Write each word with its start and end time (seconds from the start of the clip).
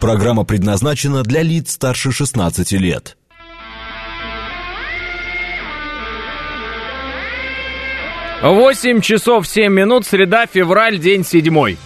Программа 0.00 0.44
предназначена 0.44 1.24
для 1.24 1.42
лиц 1.42 1.72
старше 1.72 2.12
16 2.12 2.70
лет. 2.72 3.16
Восемь 8.40 9.00
часов 9.00 9.48
семь 9.48 9.72
минут, 9.72 10.06
среда, 10.06 10.46
февраль, 10.46 11.00
день 11.00 11.24
седьмой. 11.24 11.78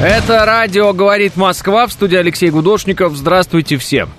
Это 0.00 0.44
радио 0.46 0.92
«Говорит 0.92 1.34
Москва» 1.34 1.88
в 1.88 1.92
студии 1.92 2.16
Алексей 2.16 2.50
Гудошников. 2.50 3.16
Здравствуйте 3.16 3.78
всем. 3.78 4.10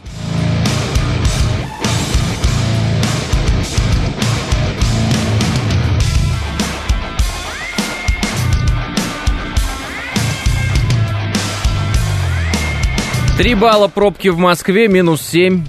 Три 13.40 13.56
балла 13.56 13.88
пробки 13.88 14.28
в 14.28 14.38
Москве, 14.38 14.90
минус 14.90 15.22
семь. 15.22 15.66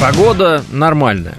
Погода 0.00 0.64
нормальная. 0.72 1.36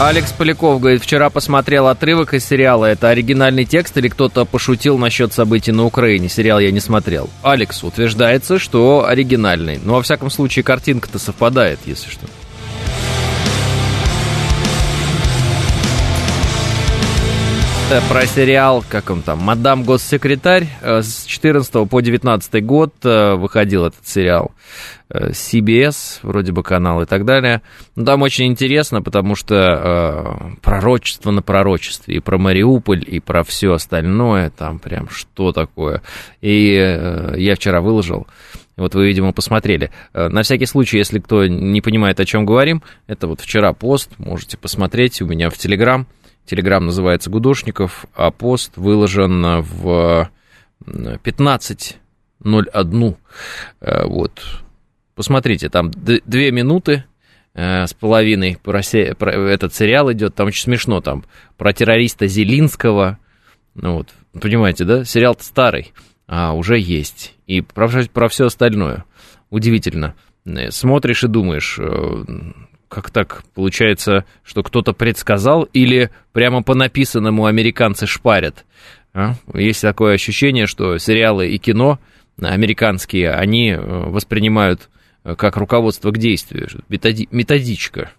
Алекс 0.00 0.32
Поляков 0.32 0.80
говорит, 0.80 1.04
вчера 1.04 1.30
посмотрел 1.30 1.86
отрывок 1.86 2.34
из 2.34 2.44
сериала. 2.44 2.86
Это 2.86 3.08
оригинальный 3.08 3.64
текст 3.64 3.96
или 3.96 4.08
кто-то 4.08 4.44
пошутил 4.44 4.98
насчет 4.98 5.32
событий 5.32 5.70
на 5.70 5.84
Украине? 5.84 6.28
Сериал 6.28 6.58
я 6.58 6.72
не 6.72 6.80
смотрел. 6.80 7.30
Алекс 7.44 7.84
утверждается, 7.84 8.58
что 8.58 9.06
оригинальный. 9.06 9.78
Но 9.80 9.94
во 9.94 10.02
всяком 10.02 10.30
случае 10.30 10.64
картинка-то 10.64 11.20
совпадает, 11.20 11.78
если 11.86 12.10
что. 12.10 12.26
Про 18.10 18.26
сериал, 18.26 18.84
как 18.86 19.08
он 19.08 19.22
там, 19.22 19.38
«Мадам 19.38 19.82
Госсекретарь». 19.82 20.66
Э, 20.82 21.00
с 21.00 21.24
14 21.24 21.88
по 21.88 22.00
19 22.00 22.64
год 22.66 22.92
э, 23.02 23.34
выходил 23.34 23.86
этот 23.86 24.06
сериал. 24.06 24.52
CBS, 25.10 26.20
э, 26.22 26.26
вроде 26.26 26.52
бы 26.52 26.62
канал 26.62 27.00
и 27.00 27.06
так 27.06 27.24
далее. 27.24 27.62
Но 27.96 28.04
там 28.04 28.20
очень 28.20 28.46
интересно, 28.46 29.00
потому 29.00 29.34
что 29.34 29.54
э, 29.54 30.60
пророчество 30.60 31.30
на 31.30 31.40
пророчестве. 31.40 32.16
И 32.16 32.20
про 32.20 32.36
Мариуполь, 32.36 33.02
и 33.06 33.20
про 33.20 33.42
все 33.42 33.72
остальное. 33.72 34.50
Там 34.50 34.80
прям 34.80 35.08
что 35.08 35.52
такое. 35.52 36.02
И 36.42 36.76
э, 36.78 37.36
я 37.38 37.54
вчера 37.54 37.80
выложил. 37.80 38.26
Вот 38.76 38.94
вы, 38.94 39.06
видимо, 39.06 39.32
посмотрели. 39.32 39.90
На 40.12 40.42
всякий 40.44 40.66
случай, 40.66 40.98
если 40.98 41.18
кто 41.18 41.46
не 41.46 41.80
понимает, 41.80 42.20
о 42.20 42.24
чем 42.24 42.46
говорим, 42.46 42.82
это 43.08 43.26
вот 43.26 43.40
вчера 43.40 43.72
пост, 43.72 44.10
можете 44.18 44.56
посмотреть 44.56 45.20
у 45.20 45.26
меня 45.26 45.50
в 45.50 45.56
Телеграм. 45.56 46.06
Телеграм 46.48 46.86
называется 46.86 47.28
«Гудошников», 47.28 48.06
а 48.14 48.30
пост 48.30 48.72
выложен 48.76 49.60
в 49.60 50.30
15.01. 50.82 53.16
Э, 53.80 54.06
вот. 54.06 54.40
Посмотрите, 55.14 55.68
там 55.68 55.90
две 55.90 56.50
минуты 56.50 57.04
э, 57.52 57.86
с 57.86 57.92
половиной 57.92 58.56
про, 58.62 58.80
этот 58.80 59.74
сериал 59.74 60.10
идет. 60.10 60.34
Там 60.34 60.46
очень 60.46 60.62
смешно, 60.62 61.02
там 61.02 61.26
про 61.58 61.74
террориста 61.74 62.26
Зелинского. 62.26 63.18
Ну 63.74 63.96
вот, 63.96 64.08
понимаете, 64.40 64.84
да? 64.84 65.04
Сериал 65.04 65.36
старый, 65.38 65.92
а 66.26 66.54
уже 66.54 66.78
есть. 66.78 67.34
И 67.46 67.60
про, 67.60 67.90
про 68.06 68.30
все 68.30 68.46
остальное. 68.46 69.04
Удивительно. 69.50 70.14
Э, 70.46 70.70
смотришь 70.70 71.24
и 71.24 71.28
думаешь, 71.28 71.78
как 72.88 73.10
так 73.10 73.44
получается, 73.54 74.24
что 74.42 74.62
кто-то 74.62 74.92
предсказал 74.92 75.64
или 75.64 76.10
прямо 76.32 76.62
по 76.62 76.74
написанному 76.74 77.46
американцы 77.46 78.06
шпарят? 78.06 78.64
А? 79.14 79.34
Есть 79.54 79.82
такое 79.82 80.14
ощущение, 80.14 80.66
что 80.66 80.98
сериалы 80.98 81.48
и 81.48 81.58
кино 81.58 81.98
американские, 82.40 83.32
они 83.32 83.70
э, 83.70 83.78
воспринимают 83.80 84.88
э, 85.24 85.34
как 85.34 85.56
руководство 85.56 86.10
к 86.10 86.18
действию, 86.18 86.68
методи, 86.88 87.28
методичка. 87.30 88.12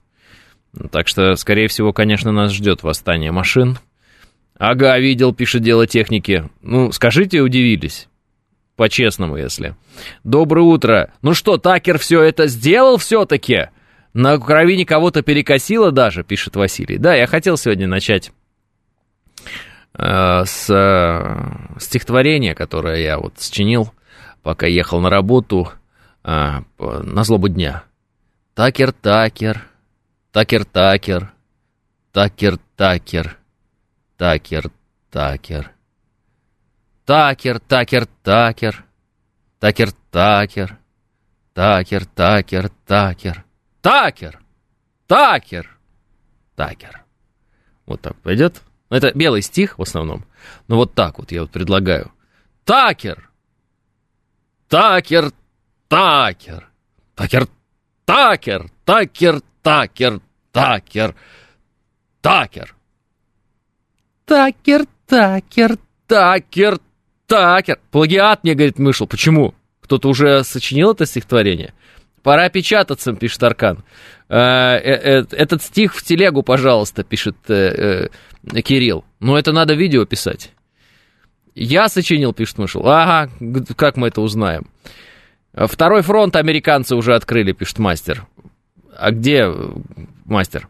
Так 0.91 1.07
что, 1.07 1.35
скорее 1.35 1.67
всего, 1.67 1.93
конечно, 1.93 2.31
нас 2.31 2.51
ждет 2.51 2.83
восстание 2.83 3.31
машин. 3.31 3.79
Ага, 4.57 4.99
видел, 4.99 5.33
пишет 5.33 5.63
дело 5.63 5.87
техники. 5.87 6.49
Ну, 6.61 6.91
скажите, 6.91 7.39
удивились. 7.41 8.07
По-честному, 8.75 9.37
если. 9.37 9.75
Доброе 10.23 10.61
утро. 10.61 11.13
Ну 11.21 11.33
что, 11.33 11.57
Такер 11.57 11.97
все 11.97 12.21
это 12.21 12.47
сделал 12.47 12.97
все-таки? 12.97 13.69
На 14.13 14.35
Украине 14.35 14.85
кого-то 14.85 15.21
перекосило 15.21 15.91
даже, 15.91 16.23
пишет 16.23 16.55
Василий. 16.55 16.97
Да, 16.97 17.13
я 17.13 17.27
хотел 17.27 17.57
сегодня 17.57 17.87
начать 17.87 18.31
э, 19.93 20.43
с 20.45 20.69
э, 20.69 21.79
стихотворения, 21.79 22.55
которое 22.55 23.01
я 23.01 23.19
вот 23.19 23.33
сочинил, 23.37 23.93
пока 24.41 24.65
ехал 24.65 24.99
на 24.99 25.09
работу 25.09 25.69
э, 26.23 26.61
на 26.79 27.23
злобу 27.23 27.49
дня. 27.49 27.83
Такер, 28.55 28.91
такер, 28.91 29.67
такер, 30.31 30.65
такер, 30.65 31.79
такер, 32.01 32.59
такер, 32.75 33.37
такер, 34.17 34.71
такер. 35.11 35.71
Такер, 37.05 37.59
такер, 37.59 38.07
такер, 38.23 38.83
такер, 39.59 39.91
такер, 40.11 40.77
такер, 41.53 42.05
такер, 42.05 42.69
такер. 42.85 43.45
Такер! 43.81 44.39
Такер! 45.07 45.77
Такер. 46.55 47.03
Вот 47.85 48.01
так 48.01 48.15
пойдет. 48.17 48.61
Ну, 48.89 48.97
это 48.97 49.11
белый 49.13 49.41
стих 49.41 49.79
в 49.79 49.81
основном. 49.81 50.25
Но 50.67 50.75
вот 50.75 50.93
так 50.93 51.19
вот 51.19 51.31
я 51.31 51.41
вот 51.41 51.51
предлагаю. 51.51 52.11
Такер! 52.65 53.29
Такер! 54.67 55.31
Такер! 55.87 56.69
Такер! 57.15 57.47
Такер! 58.05 58.69
Такер! 58.83 59.41
Такер! 59.63 60.21
Такер! 60.51 61.15
Такер! 62.21 62.75
Такер! 64.25 64.87
Такер! 65.05 65.77
Такер! 66.07 66.79
Такер! 67.25 67.79
Плагиат 67.91 68.43
мне, 68.43 68.53
говорит, 68.53 68.79
мышел. 68.79 69.07
Почему? 69.07 69.55
Кто-то 69.81 70.09
уже 70.09 70.43
сочинил 70.43 70.91
это 70.91 71.05
стихотворение? 71.05 71.73
Пора 72.23 72.49
печататься, 72.49 73.13
пишет 73.13 73.41
Аркан. 73.43 73.83
Э, 74.29 74.35
э, 74.35 75.21
э, 75.21 75.25
этот 75.31 75.63
стих 75.63 75.95
в 75.95 76.03
телегу, 76.03 76.43
пожалуйста, 76.43 77.03
пишет 77.03 77.35
Кирилл. 77.45 79.05
Но 79.19 79.37
это 79.37 79.51
надо 79.51 79.73
видео 79.73 80.05
писать. 80.05 80.51
Я 81.55 81.89
сочинил, 81.89 82.33
пишет 82.33 82.57
Мышел. 82.57 82.87
Ага, 82.87 83.31
как 83.75 83.97
мы 83.97 84.07
это 84.09 84.21
узнаем? 84.21 84.67
Второй 85.53 86.03
фронт 86.03 86.35
американцы 86.35 86.95
уже 86.95 87.15
открыли, 87.15 87.53
пишет 87.53 87.79
мастер. 87.79 88.27
А 88.95 89.11
где 89.11 89.51
мастер? 90.25 90.69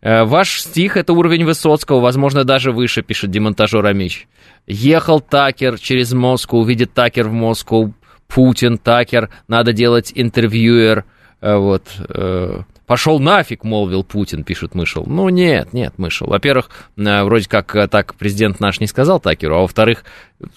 Ваш 0.00 0.60
стих— 0.60 0.96
это 0.98 1.12
уровень 1.12 1.44
Высоцкого, 1.44 2.00
возможно, 2.00 2.44
даже 2.44 2.70
выше, 2.70 3.02
пишет 3.02 3.30
демонтажер 3.30 3.84
Амич. 3.84 4.28
Ехал 4.66 5.20
Такер 5.20 5.78
через 5.78 6.12
Москву, 6.12 6.60
увидит 6.60 6.92
Такер 6.92 7.28
в 7.28 7.32
Москву, 7.32 7.94
Путин, 8.32 8.78
Такер, 8.78 9.30
надо 9.46 9.72
делать 9.72 10.12
интервьюер, 10.14 11.04
э, 11.40 11.56
вот, 11.56 11.86
э, 12.08 12.62
Пошел 12.86 13.20
нафиг, 13.20 13.64
молвил 13.64 14.04
Путин, 14.04 14.44
пишет 14.44 14.74
Мышел. 14.74 15.04
Ну 15.06 15.28
нет, 15.30 15.72
нет, 15.72 15.94
Мышел. 15.98 16.26
Во-первых, 16.26 16.68
э, 16.96 17.22
вроде 17.22 17.48
как 17.48 17.72
так 17.90 18.14
президент 18.16 18.60
наш 18.60 18.80
не 18.80 18.86
сказал 18.86 19.20
Такеру, 19.20 19.56
а 19.56 19.60
во-вторых, 19.60 20.04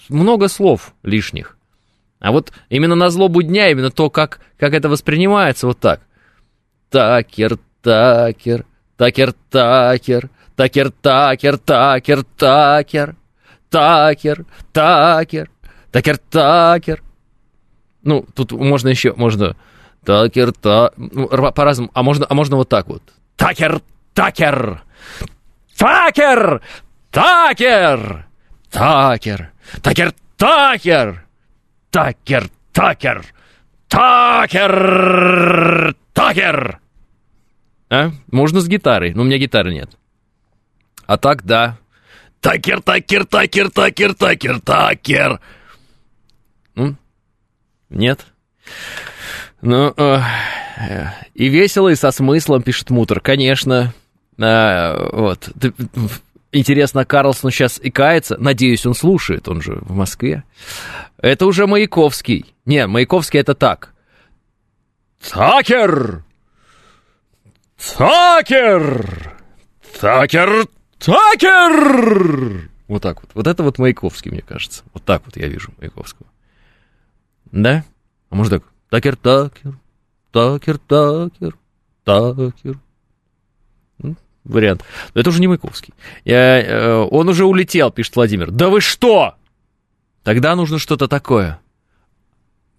много 0.08 0.48
слов 0.48 0.92
лишних. 1.02 1.56
А 2.18 2.32
вот 2.32 2.52
именно 2.68 2.94
на 2.94 3.10
злобу 3.10 3.42
дня, 3.42 3.70
именно 3.70 3.90
то, 3.90 4.10
как, 4.10 4.40
как 4.58 4.74
это 4.74 4.88
воспринимается, 4.88 5.66
вот 5.66 5.78
так. 5.78 6.00
Такер, 6.90 7.58
Такер, 7.82 8.64
Такер, 8.96 9.34
Такер, 9.50 10.28
Такер, 10.56 10.90
Такер, 10.90 11.58
Такер, 11.58 12.24
Такер, 12.24 13.16
Такер, 13.70 14.44
Такер, 14.72 15.50
Такер, 15.92 16.18
Такер. 16.30 17.05
Ну, 18.06 18.24
тут 18.34 18.52
можно 18.52 18.88
еще, 18.88 19.12
можно 19.14 19.56
Такер, 20.04 20.52
та... 20.52 20.92
Ну, 20.96 21.28
по-разному. 21.52 21.90
А 21.92 22.02
можно, 22.04 22.24
а 22.28 22.34
можно 22.34 22.56
вот 22.56 22.68
так 22.68 22.86
вот. 22.86 23.02
Такер, 23.34 23.80
Такер! 24.14 24.82
Такер! 25.76 26.62
Такер! 27.10 28.26
Такер! 28.70 29.52
Такер, 29.82 30.14
Такер! 30.36 31.24
Такер, 31.90 32.50
Такер! 32.72 33.24
Такер! 33.88 34.74
Такер! 36.12 36.80
А? 37.90 38.10
Можно 38.30 38.60
с 38.60 38.68
гитарой, 38.68 39.12
но 39.12 39.22
у 39.22 39.24
меня 39.24 39.38
гитары 39.38 39.74
нет. 39.74 39.90
А 41.06 41.18
так, 41.18 41.44
да. 41.44 41.78
Такер, 42.40 42.80
такер, 42.80 43.24
такер, 43.26 43.70
такер, 43.70 44.14
такер, 44.14 44.60
такер. 44.60 45.40
Нет? 47.90 48.26
Ну, 49.62 49.92
э, 49.96 50.20
и 51.34 51.48
весело, 51.48 51.88
и 51.88 51.94
со 51.94 52.10
смыслом, 52.10 52.62
пишет 52.62 52.90
Мутор, 52.90 53.20
конечно. 53.20 53.94
Э, 54.38 55.10
вот. 55.12 55.48
Интересно, 56.52 57.04
Карлсон 57.04 57.50
сейчас 57.50 57.80
икается. 57.82 58.36
Надеюсь, 58.38 58.86
он 58.86 58.94
слушает, 58.94 59.48
он 59.48 59.60
же 59.60 59.78
в 59.82 59.94
Москве. 59.94 60.44
Это 61.18 61.46
уже 61.46 61.66
Маяковский. 61.66 62.54
Не, 62.64 62.86
Маяковский 62.86 63.40
это 63.40 63.54
так. 63.54 63.92
Такер! 65.20 66.22
Такер! 67.96 69.34
Такер! 70.00 70.66
Такер! 70.98 72.70
Вот 72.88 73.02
так 73.02 73.20
вот. 73.22 73.30
Вот 73.34 73.46
это 73.46 73.62
вот 73.62 73.78
Маяковский, 73.78 74.30
мне 74.30 74.42
кажется. 74.42 74.84
Вот 74.94 75.04
так 75.04 75.22
вот 75.26 75.36
я 75.36 75.48
вижу 75.48 75.72
Маяковского. 75.78 76.26
Да? 77.52 77.84
А 78.30 78.34
может 78.34 78.52
так? 78.52 78.62
Такер, 78.90 79.16
такер, 79.16 79.78
такер, 80.30 80.78
такер, 80.78 81.56
такер. 82.04 82.78
Ну, 83.98 84.16
вариант. 84.44 84.84
Но 85.14 85.20
это 85.20 85.30
уже 85.30 85.40
не 85.40 85.48
Маяковский. 85.48 85.94
Я, 86.24 86.62
э, 86.62 86.94
он 87.10 87.28
уже 87.28 87.44
улетел, 87.44 87.90
пишет 87.90 88.16
Владимир. 88.16 88.50
Да 88.50 88.68
вы 88.68 88.80
что? 88.80 89.34
Тогда 90.22 90.56
нужно 90.56 90.78
что-то 90.78 91.08
такое. 91.08 91.60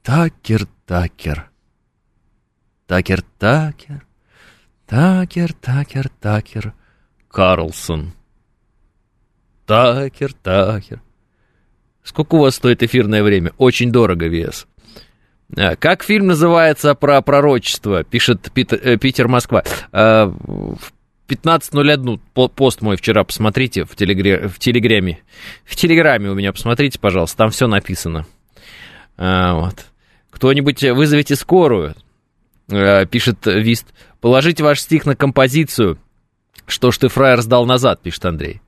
Такер, 0.04 0.68
такер. 0.86 1.50
Такер, 2.86 3.22
такер. 3.38 4.06
Такер, 4.86 5.54
такер, 5.54 6.10
такер. 6.22 6.74
Карлсон. 7.30 8.14
Такер, 9.66 10.34
такер. 10.34 11.02
Сколько 12.08 12.36
у 12.36 12.40
вас 12.40 12.56
стоит 12.56 12.84
эфирное 12.84 13.22
время? 13.22 13.52
Очень 13.58 13.92
дорого, 13.92 14.28
вес. 14.28 14.66
А, 15.58 15.76
как 15.76 16.04
фильм 16.04 16.28
называется 16.28 16.96
про 16.96 17.22
пророчество? 17.22 18.06
Пишет 18.06 18.50
Питер, 18.54 18.80
э, 18.82 18.96
Питер 18.96 19.28
Москва. 19.28 19.66
А, 19.92 20.28
в 20.28 20.94
15.01 21.28 22.22
пост 22.48 22.82
мой 22.82 22.96
вчера 22.96 23.26
посмотрите 23.26 23.84
в, 23.84 23.94
телегре, 23.98 24.48
в 24.48 24.58
телеграме. 24.58 25.20
В 25.66 25.76
телеграме 25.76 26.30
у 26.30 26.36
меня 26.36 26.54
посмотрите, 26.54 26.98
пожалуйста, 26.98 27.40
там 27.40 27.50
все 27.50 27.68
написано. 27.68 28.26
А, 29.18 29.56
вот. 29.56 29.88
Кто-нибудь 30.30 30.82
вызовите 30.84 31.36
скорую, 31.36 31.94
пишет 32.68 33.46
Вист. 33.46 33.88
Положите 34.22 34.64
ваш 34.64 34.80
стих 34.80 35.06
на 35.06 35.18
композицию. 35.18 36.00
Что 36.68 36.92
ж 36.92 37.00
ты, 37.00 37.10
фраер, 37.10 37.42
сдал 37.42 37.66
назад, 37.66 38.02
пишет 38.02 38.24
Андрей. 38.24 38.62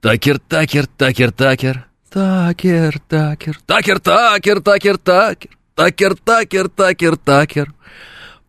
Такер, 0.00 0.38
такер, 0.38 0.86
такер, 0.86 1.30
такер. 1.30 1.89
Такер, 2.10 2.98
такер. 3.08 3.60
Такер, 3.66 4.00
такер, 4.00 4.60
такер, 4.60 4.98
такер. 4.98 5.50
Такер, 5.76 6.16
такер, 6.16 6.68
такер, 6.68 7.16
такер. 7.16 7.72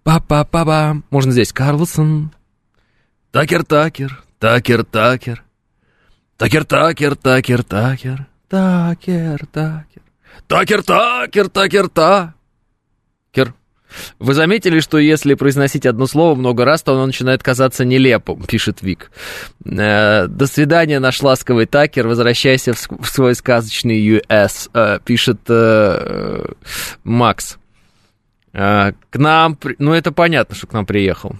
Па-па-па-ба. 0.03 1.03
Можно 1.11 1.31
здесь 1.31 1.53
Карлсон. 1.53 2.31
Такер, 3.29 3.63
такер, 3.63 4.23
такер, 4.39 4.83
такер. 4.83 5.43
Такер, 6.37 6.65
такер, 6.65 7.15
такер, 7.15 7.63
такер. 7.63 8.27
Такер, 8.49 9.45
такер. 9.45 10.01
Такер, 10.47 10.81
такер, 10.81 11.47
такер, 11.49 11.87
такер. 11.87 12.40
Вы 14.19 14.33
заметили, 14.33 14.79
что 14.79 14.97
если 14.97 15.33
произносить 15.33 15.85
одно 15.85 16.07
слово 16.07 16.35
много 16.35 16.65
раз, 16.65 16.83
то 16.83 16.93
оно 16.93 17.05
начинает 17.05 17.43
казаться 17.43 17.85
нелепым, 17.85 18.43
пишет 18.47 18.81
Вик. 18.81 19.11
Э, 19.65 20.27
До 20.27 20.47
свидания, 20.47 20.99
наш 20.99 21.21
ласковый 21.21 21.65
Такер, 21.65 22.07
возвращайся 22.07 22.73
в 22.73 23.05
свой 23.07 23.35
сказочный 23.35 23.99
US, 23.99 24.69
э, 24.73 24.99
пишет 25.03 25.39
э, 25.49 26.45
Макс. 27.03 27.57
К 28.53 28.93
нам, 29.13 29.57
ну 29.77 29.93
это 29.93 30.11
понятно, 30.11 30.55
что 30.55 30.67
к 30.67 30.73
нам 30.73 30.85
приехал. 30.85 31.37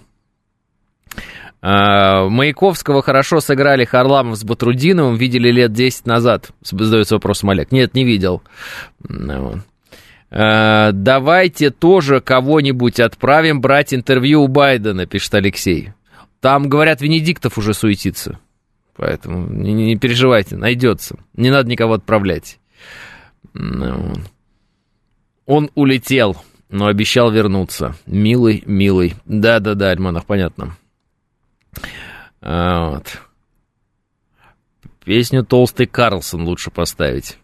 Маяковского 1.60 3.02
хорошо 3.02 3.40
сыграли 3.40 3.84
Харламов 3.84 4.38
с 4.38 4.44
Батрудиновым, 4.44 5.16
видели 5.16 5.50
лет 5.50 5.74
10 5.74 6.06
назад, 6.06 6.52
задается 6.62 7.16
вопросом 7.16 7.50
Олег. 7.50 7.70
Нет, 7.70 7.92
не 7.92 8.04
видел. 8.04 8.42
Э, 10.32 10.92
давайте 10.92 11.70
тоже 11.70 12.22
кого-нибудь 12.22 13.00
отправим 13.00 13.60
брать 13.60 13.92
интервью 13.92 14.42
у 14.42 14.48
Байдена, 14.48 15.04
пишет 15.04 15.34
Алексей. 15.34 15.92
Там, 16.40 16.70
говорят, 16.70 17.02
Венедиктов 17.02 17.58
уже 17.58 17.74
суетится. 17.74 18.38
Поэтому 18.96 19.46
не, 19.48 19.74
не 19.74 19.96
переживайте, 19.96 20.56
найдется. 20.56 21.18
Не 21.34 21.50
надо 21.50 21.68
никого 21.68 21.94
отправлять. 21.94 22.58
Ну, 23.52 24.14
он 25.44 25.70
улетел, 25.74 26.42
но 26.70 26.86
обещал 26.86 27.30
вернуться. 27.30 27.94
Милый, 28.06 28.62
милый. 28.64 29.14
Да-да-да, 29.26 29.90
Альманов, 29.90 30.24
понятно. 30.24 30.78
А, 32.40 32.90
вот. 32.90 33.20
Песню 35.04 35.44
«Толстый 35.44 35.86
Карлсон» 35.86 36.44
лучше 36.44 36.70
поставить. 36.70 37.38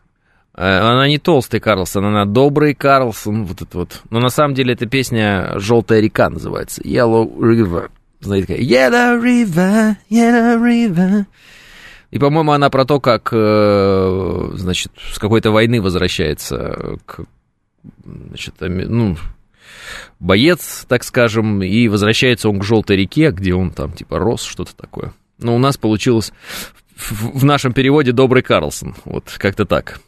Э, 0.59 0.81
она 0.81 1.07
не 1.07 1.19
толстый 1.19 1.61
Карлсон, 1.61 2.07
она 2.07 2.25
добрый 2.25 2.75
Карлсон, 2.75 3.45
вот 3.45 3.63
это 3.63 3.79
вот. 3.79 4.03
Но 4.11 4.19
на 4.19 4.29
самом 4.29 4.55
деле 4.55 4.75
эта 4.75 4.87
песня 4.87 5.53
«Желтая 5.55 6.01
река» 6.01 6.29
называется. 6.29 6.83
Yellow 6.83 7.33
River. 7.39 7.91
Знаете, 8.19 8.49
такая 8.49 8.65
Yellow 8.65 9.23
River, 9.23 9.95
Yellow 10.11 10.61
River. 10.61 11.27
И, 12.11 12.19
по-моему, 12.19 12.51
она 12.51 12.71
про 12.71 12.85
то, 12.85 12.99
как, 12.99 13.29
э, 13.33 14.51
значит, 14.55 14.91
с 15.13 15.21
какой-то 15.21 15.53
войны 15.53 15.81
возвращается 15.81 16.97
к, 17.07 17.21
значит, 18.05 18.55
ну, 18.59 19.17
боец, 20.19 20.87
так 20.89 21.05
скажем, 21.05 21.63
и 21.63 21.87
возвращается 21.87 22.49
он 22.49 22.59
к 22.59 22.65
Желтой 22.65 22.97
реке, 22.97 23.31
где 23.31 23.55
он 23.55 23.71
там, 23.71 23.93
типа, 23.93 24.19
рос, 24.19 24.43
что-то 24.43 24.75
такое. 24.75 25.13
Но 25.39 25.55
у 25.55 25.59
нас 25.59 25.77
получилось 25.77 26.33
в, 26.97 27.39
в 27.39 27.45
нашем 27.45 27.73
переводе 27.73 28.11
«Добрый 28.11 28.43
Карлсон», 28.43 28.97
вот 29.05 29.37
как-то 29.39 29.65
так. 29.65 30.01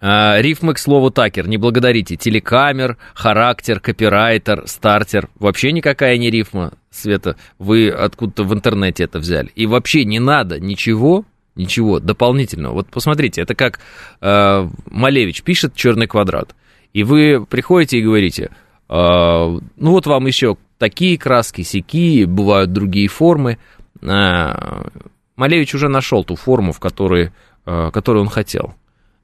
А, 0.00 0.40
рифмы 0.40 0.74
к 0.74 0.78
слову 0.78 1.10
такер. 1.10 1.48
Не 1.48 1.58
благодарите. 1.58 2.16
Телекамер, 2.16 2.96
характер, 3.14 3.80
копирайтер, 3.80 4.66
стартер. 4.66 5.28
Вообще 5.38 5.72
никакая 5.72 6.16
не 6.16 6.30
рифма, 6.30 6.72
Света. 6.90 7.36
Вы 7.58 7.90
откуда-то 7.90 8.44
в 8.44 8.54
интернете 8.54 9.04
это 9.04 9.18
взяли. 9.18 9.50
И 9.54 9.66
вообще 9.66 10.04
не 10.04 10.18
надо 10.18 10.58
ничего, 10.58 11.24
ничего 11.54 12.00
дополнительного. 12.00 12.74
Вот 12.74 12.88
посмотрите, 12.88 13.42
это 13.42 13.54
как 13.54 13.80
э, 14.20 14.68
Малевич 14.86 15.42
пишет 15.42 15.74
черный 15.74 16.06
квадрат. 16.06 16.54
И 16.92 17.04
вы 17.04 17.44
приходите 17.46 17.98
и 17.98 18.02
говорите, 18.02 18.50
э, 18.88 18.94
ну 18.94 19.90
вот 19.90 20.06
вам 20.06 20.26
еще 20.26 20.56
такие 20.78 21.18
краски, 21.18 21.62
сякие, 21.62 22.26
бывают 22.26 22.72
другие 22.72 23.08
формы. 23.08 23.58
Э, 24.02 24.88
Малевич 25.36 25.74
уже 25.74 25.88
нашел 25.88 26.24
ту 26.24 26.36
форму, 26.36 26.72
в 26.72 26.80
которой, 26.80 27.32
э, 27.66 27.90
которую 27.92 28.22
он 28.22 28.28
хотел. 28.28 28.74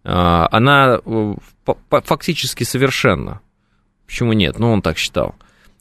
А, 0.09 0.47
она 0.53 1.01
э, 1.05 1.35
фактически 1.91 2.63
совершенна. 2.63 3.41
Почему 4.07 4.35
нет? 4.35 4.57
Ну, 4.57 4.71
он 4.71 4.81
так 4.81 4.99
считал. 4.99 5.35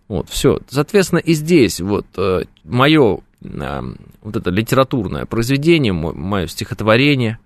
Вот, 0.08 0.29
все. 0.29 0.60
Соответственно, 0.67 1.20
и 1.20 1.34
здесь 1.34 1.79
вот 1.79 2.08
э, 2.17 2.46
мое 2.63 3.20
э, 3.44 3.82
вот 4.24 4.36
это 4.36 4.50
литературное 4.50 5.25
произведение, 5.25 5.94
мое 5.94 6.48
стихотворение, 6.48 7.38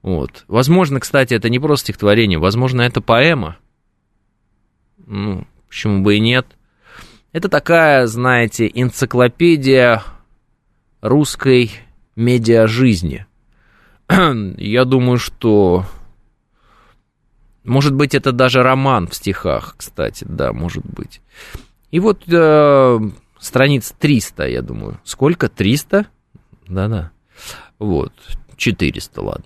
вот. 0.00 0.44
Возможно, 0.48 1.00
кстати, 1.00 1.34
это 1.34 1.50
не 1.50 1.58
просто 1.58 1.86
стихотворение, 1.86 2.38
возможно, 2.38 2.80
это 2.80 3.02
поэма. 3.02 3.58
Ну, 5.04 5.46
почему 5.68 6.02
бы 6.02 6.16
и 6.16 6.20
нет. 6.20 6.46
Это 7.32 7.50
такая, 7.50 8.06
знаете, 8.06 8.70
энциклопедия 8.72 10.02
русской 11.02 11.72
медиа-жизни. 12.14 13.26
Я 14.08 14.84
думаю, 14.86 15.18
что 15.18 15.84
может 17.66 17.94
быть, 17.94 18.14
это 18.14 18.32
даже 18.32 18.62
роман 18.62 19.08
в 19.08 19.14
стихах, 19.14 19.74
кстати, 19.76 20.24
да, 20.28 20.52
может 20.52 20.84
быть. 20.84 21.20
И 21.90 22.00
вот 22.00 22.22
э, 22.28 22.98
страниц 23.38 23.94
300, 23.98 24.48
я 24.48 24.62
думаю. 24.62 25.00
Сколько? 25.04 25.48
300? 25.48 26.06
Да-да. 26.68 27.12
Вот, 27.78 28.12
400, 28.56 29.22
ладно. 29.22 29.44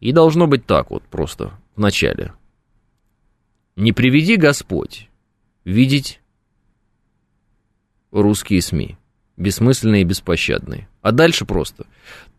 И 0.00 0.12
должно 0.12 0.46
быть 0.46 0.66
так 0.66 0.90
вот 0.90 1.02
просто 1.04 1.52
в 1.76 1.80
начале. 1.80 2.32
Не 3.76 3.92
приведи 3.92 4.36
Господь 4.36 5.08
видеть 5.64 6.20
русские 8.10 8.62
СМИ. 8.62 8.96
Бессмысленные 9.36 10.02
и 10.02 10.04
беспощадные. 10.04 10.88
А 11.00 11.12
дальше 11.12 11.44
просто. 11.44 11.86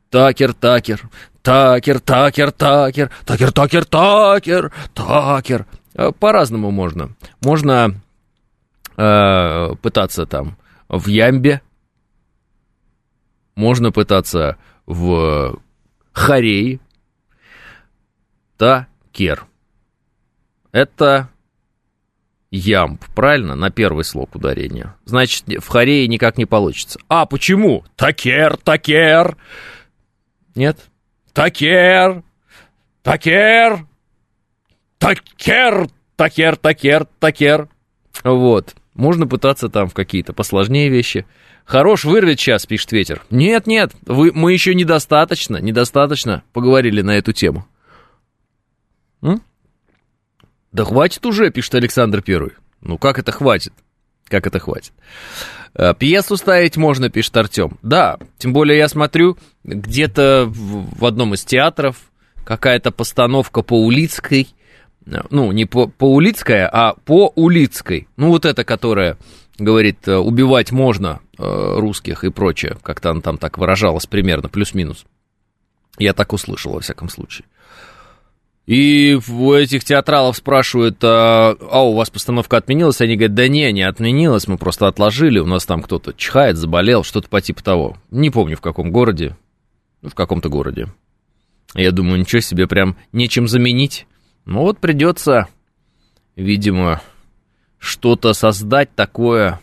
Такер, 0.09 0.53
такер, 0.53 1.09
такер, 1.43 1.99
такер, 1.99 2.51
такер, 2.51 3.11
такер, 3.25 3.51
такер, 3.51 3.85
такер, 3.85 4.71
такер. 4.93 5.65
Э, 5.93 6.11
по-разному 6.11 6.71
можно. 6.71 7.15
Можно 7.41 8.01
э, 8.97 9.75
пытаться 9.81 10.25
там 10.25 10.57
в 10.87 11.07
ямбе, 11.07 11.61
можно 13.55 13.91
пытаться 13.91 14.57
в 14.87 15.59
хорей. 16.11 16.79
Такер. 18.57 19.45
Это 20.71 21.29
Ямб, 22.51 23.03
правильно? 23.13 23.55
На 23.55 23.69
первый 23.69 24.03
слог 24.03 24.35
ударения. 24.35 24.95
Значит, 25.05 25.45
в 25.47 25.67
хорее 25.67 26.07
никак 26.07 26.37
не 26.37 26.45
получится. 26.45 26.99
А, 27.07 27.25
почему? 27.25 27.85
Такер, 27.95 28.57
такер. 28.57 29.37
Нет? 30.59 30.89
Такер, 31.31 32.21
такер, 33.01 33.87
такер, 34.97 35.87
такер, 36.17 36.55
такер, 36.57 37.07
такер. 37.17 37.69
Вот. 38.25 38.75
Можно 38.93 39.25
пытаться 39.25 39.69
там 39.69 39.87
в 39.87 39.93
какие-то 39.93 40.33
посложнее 40.33 40.89
вещи. 40.89 41.25
Хорош 41.63 42.03
вырвет 42.03 42.41
сейчас, 42.41 42.65
пишет 42.65 42.91
ветер. 42.91 43.23
Нет, 43.29 43.67
нет, 43.67 43.93
вы, 44.05 44.33
мы 44.33 44.51
еще 44.51 44.75
недостаточно, 44.75 45.55
недостаточно 45.61 46.43
поговорили 46.51 47.01
на 47.01 47.11
эту 47.11 47.31
тему. 47.31 47.65
М? 49.21 49.41
Да 50.73 50.83
хватит 50.83 51.25
уже, 51.25 51.51
пишет 51.51 51.75
Александр 51.75 52.21
Первый. 52.21 52.51
Ну 52.81 52.97
как 52.97 53.17
это 53.17 53.31
хватит? 53.31 53.71
Как 54.27 54.45
это 54.45 54.59
хватит? 54.59 54.91
Э, 55.75 55.93
пьесу 55.97 56.37
ставить 56.37 56.77
можно, 56.77 57.09
пишет 57.09 57.35
Артем. 57.37 57.77
Да, 57.81 58.17
тем 58.37 58.53
более 58.53 58.77
я 58.77 58.87
смотрю, 58.87 59.37
где-то 59.63 60.47
в 60.49 61.05
одном 61.05 61.33
из 61.33 61.43
театров 61.43 61.97
какая-то 62.43 62.91
постановка 62.91 63.61
по 63.61 63.81
Улицкой, 63.85 64.47
э, 65.05 65.21
ну, 65.29 65.51
не 65.51 65.65
по, 65.65 65.87
по 65.87 66.13
Улицкая, 66.13 66.69
а 66.71 66.95
по 67.05 67.31
Улицкой. 67.35 68.07
Ну, 68.17 68.29
вот 68.29 68.45
это, 68.45 68.63
которая 68.63 69.17
говорит, 69.57 70.07
э, 70.07 70.15
убивать 70.15 70.71
можно 70.71 71.19
русских 71.37 72.25
и 72.25 72.31
прочее, 72.31 72.75
как-то 72.81 73.11
она 73.11 73.21
там 73.21 73.37
так 73.37 73.57
выражалась 73.57 74.05
примерно, 74.05 74.49
плюс-минус. 74.49 75.05
Я 75.97 76.11
так 76.11 76.33
услышал, 76.33 76.73
во 76.73 76.81
всяком 76.81 77.07
случае. 77.07 77.45
И 78.69 79.19
у 79.27 79.53
этих 79.53 79.83
театралов 79.83 80.37
спрашивают, 80.37 80.99
а, 81.01 81.57
а 81.71 81.81
у 81.81 81.95
вас 81.95 82.11
постановка 82.11 82.57
отменилась? 82.57 83.01
Они 83.01 83.15
говорят, 83.15 83.33
да 83.33 83.47
не, 83.47 83.71
не 83.71 83.81
отменилась, 83.81 84.47
мы 84.47 84.59
просто 84.59 84.85
отложили, 84.87 85.39
у 85.39 85.47
нас 85.47 85.65
там 85.65 85.81
кто-то 85.81 86.13
чихает, 86.13 86.55
заболел, 86.55 87.03
что-то 87.03 87.29
по 87.29 87.41
типу 87.41 87.63
того. 87.63 87.97
Не 88.11 88.29
помню, 88.29 88.55
в 88.55 88.61
каком 88.61 88.91
городе, 88.91 89.35
в 90.03 90.13
каком-то 90.13 90.49
городе. 90.49 90.85
Я 91.73 91.91
думаю, 91.91 92.19
ничего 92.19 92.41
себе, 92.41 92.67
прям 92.67 92.95
нечем 93.11 93.47
заменить. 93.47 94.05
Ну 94.45 94.59
вот 94.61 94.77
придется, 94.77 95.47
видимо, 96.35 97.01
что-то 97.79 98.33
создать 98.33 98.93
такое 98.93 99.61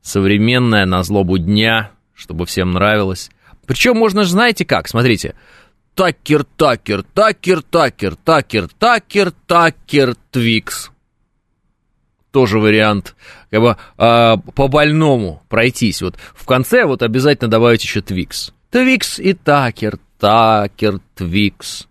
современное 0.00 0.86
на 0.86 1.02
злобу 1.02 1.36
дня, 1.36 1.90
чтобы 2.14 2.46
всем 2.46 2.70
нравилось. 2.70 3.30
Причем 3.66 3.98
можно 3.98 4.24
же, 4.24 4.30
знаете 4.30 4.64
как, 4.64 4.88
смотрите, 4.88 5.34
Такер, 5.94 6.44
Такер, 6.44 7.02
Такер, 7.02 7.62
Такер, 7.62 8.16
Такер, 8.16 8.68
Такер, 8.68 9.30
Такер, 9.46 10.14
Твикс. 10.30 10.90
Тоже 12.30 12.58
вариант, 12.58 13.14
как 13.50 13.60
бы 13.60 13.76
а, 13.98 14.38
по 14.38 14.68
больному 14.68 15.42
пройтись. 15.50 16.00
Вот 16.00 16.16
в 16.34 16.46
конце 16.46 16.86
вот 16.86 17.02
обязательно 17.02 17.50
добавить 17.50 17.82
еще 17.82 18.00
Твикс. 18.00 18.54
Твикс 18.70 19.18
и 19.18 19.34
Такер, 19.34 19.98
Такер, 20.18 21.00
Твикс. 21.14 21.88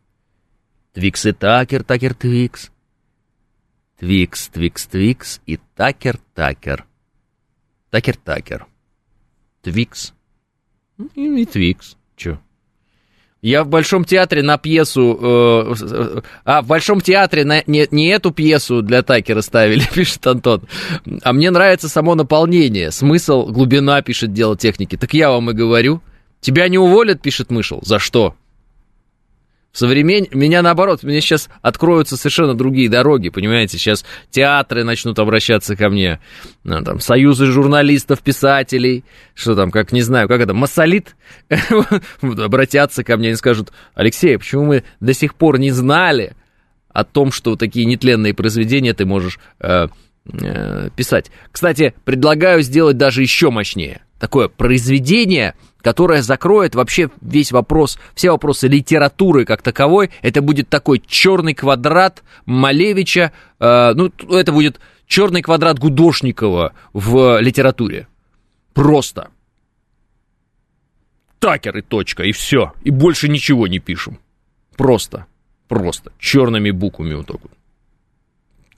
Твикс 0.94 1.26
и 1.28 1.32
Такер, 1.32 1.84
Такер, 1.84 2.16
Твикс. 2.16 2.72
Твикс, 4.00 4.48
Твикс, 4.48 4.88
Твикс 4.88 5.42
и 5.46 5.60
Такер, 5.76 6.18
Такер. 6.34 6.88
Такер, 7.92 8.18
Такер. 8.18 8.66
Твикс. 9.62 10.14
И, 11.14 11.42
и 11.44 11.46
Твикс. 11.46 11.98
Чё? 12.16 12.40
Я 13.42 13.64
в 13.64 13.70
Большом 13.70 14.06
театре 14.06 14.44
на 14.44 14.58
пьесу... 14.60 15.18
Э, 15.20 16.22
а, 16.46 16.62
в 16.62 16.68
Большом 16.68 17.02
театре 17.02 17.44
на, 17.44 17.64
не, 17.66 17.88
не 17.90 18.08
эту 18.10 18.32
пьесу 18.32 18.84
для 18.84 19.02
Такера 19.02 19.42
ставили, 19.42 19.84
пишет 19.94 20.26
Антон. 20.28 20.62
А 21.24 21.34
мне 21.34 21.50
нравится 21.50 21.90
само 21.90 22.14
наполнение. 22.14 22.92
Смысл, 22.92 23.48
глубина, 23.48 24.02
пишет 24.04 24.32
дело 24.32 24.56
техники. 24.56 24.96
Так 24.96 25.16
я 25.16 25.32
вам 25.32 25.50
и 25.50 25.54
говорю. 25.54 26.02
Тебя 26.40 26.68
не 26.70 26.78
уволят, 26.78 27.22
пишет 27.22 27.50
Мышел. 27.50 27.80
За 27.84 27.98
что? 27.98 28.36
В 29.72 29.78
современ... 29.78 30.28
Меня 30.32 30.62
наоборот, 30.62 31.04
мне 31.04 31.22
сейчас 31.22 31.50
откроются 31.62 32.18
совершенно 32.18 32.54
другие 32.56 32.90
дороги, 32.90 33.30
понимаете? 33.30 33.78
Сейчас 33.78 34.04
театры 34.30 34.84
начнут 34.84 35.18
обращаться 35.18 35.78
ко 35.78 35.90
мне, 35.90 36.20
ну, 36.64 36.84
там, 36.84 37.00
союзы 37.00 37.46
журналистов, 37.46 38.20
писателей, 38.22 39.06
что 39.34 39.56
там, 39.56 39.72
как, 39.72 39.94
не 39.94 40.02
знаю, 40.02 40.28
как 40.28 40.42
это, 40.42 40.54
массолит, 40.54 41.16
обратятся 42.22 43.04
ко 43.06 43.16
мне 43.16 43.32
и 43.32 43.36
скажут, 43.36 43.72
Алексей, 43.94 44.38
почему 44.38 44.66
мы 44.66 44.84
до 45.00 45.14
сих 45.14 45.36
пор 45.36 45.58
не 45.58 45.72
знали 45.72 46.36
о 46.90 47.06
том, 47.06 47.32
что 47.32 47.56
такие 47.56 47.86
нетленные 47.86 48.34
произведения 48.34 48.94
ты 48.94 49.06
можешь 49.06 49.40
э, 49.62 49.88
э, 50.34 50.90
писать? 50.98 51.32
Кстати, 51.50 51.94
предлагаю 52.04 52.62
сделать 52.62 52.98
даже 52.98 53.22
еще 53.22 53.52
мощнее. 53.52 54.02
Такое 54.20 54.50
произведение– 54.50 55.56
которая 55.82 56.22
закроет 56.22 56.76
вообще 56.76 57.10
весь 57.22 57.52
вопрос, 57.52 57.98
все 58.16 58.32
вопросы 58.32 58.68
литературы 58.68 59.46
как 59.46 59.62
таковой. 59.62 60.12
Это 60.22 60.42
будет 60.42 60.70
такой 60.70 61.02
черный 61.06 61.54
квадрат 61.54 62.24
Малевича, 62.46 63.32
э, 63.60 63.94
ну, 63.96 64.12
это 64.30 64.52
будет 64.52 64.80
черный 65.08 65.42
квадрат 65.42 65.80
Гудошникова 65.80 66.74
в 66.94 67.40
литературе. 67.42 68.08
Просто. 68.74 69.30
Такер 71.40 71.78
и 71.78 71.82
точка, 71.82 72.24
и 72.24 72.32
все. 72.32 72.74
И 72.84 72.92
больше 72.92 73.28
ничего 73.28 73.68
не 73.68 73.80
пишем. 73.80 74.20
Просто. 74.78 75.26
Просто. 75.68 76.12
Черными 76.20 76.72
буквами 76.72 77.16
вот 77.16 77.28
так 77.28 77.42
вот. 77.42 77.52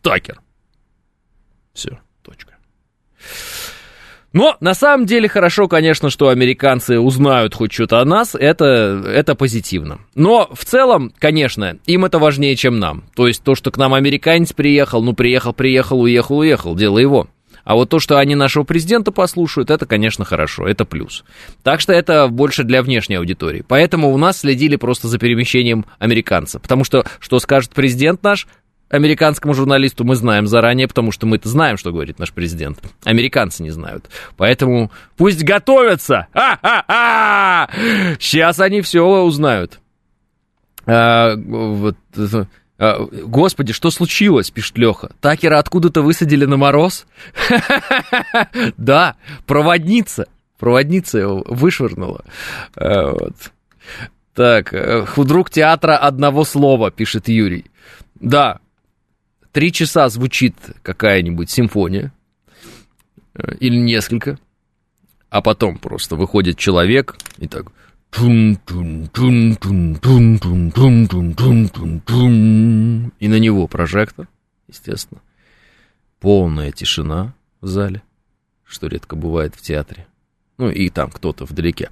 Такер. 0.02 0.42
Все. 1.74 2.00
Точка. 2.22 2.56
Но 4.34 4.58
на 4.60 4.74
самом 4.74 5.06
деле 5.06 5.30
хорошо, 5.30 5.68
конечно, 5.68 6.10
что 6.10 6.30
американцы 6.30 7.00
узнают 7.00 7.54
хоть 7.54 7.72
что-то 7.72 8.00
о 8.00 8.06
нас, 8.06 8.36
это, 8.36 9.04
это 9.08 9.36
позитивно. 9.36 10.00
Но 10.16 10.50
в 10.54 10.66
целом, 10.66 11.14
конечно, 11.20 11.78
им 11.86 12.04
это 12.04 12.18
важнее, 12.18 12.56
чем 12.56 12.80
нам. 12.80 13.04
То 13.16 13.28
есть 13.28 13.44
то, 13.44 13.54
что 13.54 13.72
к 13.72 13.78
нам 13.78 13.94
американец 13.94 14.52
приехал, 14.52 15.04
ну 15.04 15.14
приехал, 15.14 15.54
приехал, 15.54 16.02
уехал, 16.02 16.40
уехал, 16.40 16.76
дело 16.76 16.98
его. 16.98 17.28
А 17.64 17.76
вот 17.76 17.90
то, 17.90 18.00
что 18.00 18.18
они 18.18 18.36
нашего 18.36 18.64
президента 18.64 19.12
послушают, 19.12 19.70
это, 19.70 19.86
конечно, 19.86 20.26
хорошо, 20.26 20.68
это 20.68 20.84
плюс. 20.84 21.24
Так 21.64 21.80
что 21.80 21.94
это 21.94 22.28
больше 22.28 22.64
для 22.64 22.82
внешней 22.82 23.16
аудитории. 23.16 23.64
Поэтому 23.66 24.12
у 24.12 24.18
нас 24.18 24.40
следили 24.40 24.76
просто 24.76 25.08
за 25.08 25.18
перемещением 25.18 25.86
американца. 26.00 26.60
Потому 26.60 26.84
что, 26.84 27.06
что 27.20 27.40
скажет 27.40 27.72
президент 27.72 28.22
наш, 28.24 28.48
американскому 28.90 29.54
журналисту 29.54 30.04
мы 30.04 30.16
знаем 30.16 30.48
заранее, 30.48 30.88
потому 30.88 31.12
что 31.12 31.26
мы-то 31.26 31.50
знаем, 31.50 31.78
что 31.78 31.92
говорит 31.92 32.20
наш 32.20 32.32
президент. 32.32 32.80
Американцы 33.04 33.64
не 33.64 33.72
знают. 33.72 34.10
Поэтому 34.38 34.92
пусть 35.18 35.44
готовятся. 35.44 36.28
А-а-а! 36.34 37.70
Сейчас 38.20 38.60
они 38.60 38.82
все 38.82 39.04
узнают. 39.04 39.80
А, 40.86 41.36
вот, 41.36 41.96
а, 42.78 43.06
Господи, 43.06 43.74
что 43.74 43.92
случилось, 43.92 44.52
пишет 44.52 44.78
Леха. 44.78 45.12
Такера 45.22 45.60
откуда-то 45.60 46.02
высадили 46.02 46.46
на 46.46 46.58
мороз? 46.58 47.06
Да, 48.78 49.16
проводница. 49.46 50.28
Проводница 50.60 51.20
его 51.20 51.44
вышвырнула. 51.48 52.24
А. 52.76 53.16
Так, 54.34 54.74
э, 54.74 55.06
худрук 55.06 55.50
театра 55.50 55.96
одного 55.96 56.44
слова, 56.44 56.90
пишет 56.90 57.28
Юрий. 57.28 57.66
Да, 58.16 58.60
три 59.54 59.72
часа 59.72 60.10
звучит 60.10 60.56
какая-нибудь 60.82 61.50
симфония, 61.50 62.12
э, 63.36 63.56
или 63.60 63.78
несколько, 63.78 64.38
а 65.30 65.42
потом 65.42 65.78
просто 65.78 66.18
выходит 66.18 66.58
человек 66.58 67.16
и 67.38 67.48
так... 67.48 67.72
И 73.20 73.28
на 73.28 73.40
него 73.40 73.68
прожектор, 73.68 74.28
естественно. 74.68 75.20
Полная 76.20 76.72
тишина 76.72 77.34
в 77.60 77.66
зале, 77.66 78.04
что 78.64 78.86
редко 78.86 79.16
бывает 79.16 79.56
в 79.56 79.62
театре. 79.62 80.06
Ну 80.60 80.70
и 80.70 80.92
там 80.92 81.10
кто-то 81.10 81.46
вдалеке. 81.46 81.90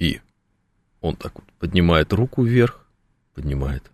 И 0.00 0.20
он 1.00 1.14
так 1.14 1.34
вот 1.36 1.44
поднимает 1.60 2.12
руку 2.12 2.42
вверх, 2.42 2.81
поднимает. 3.34 3.90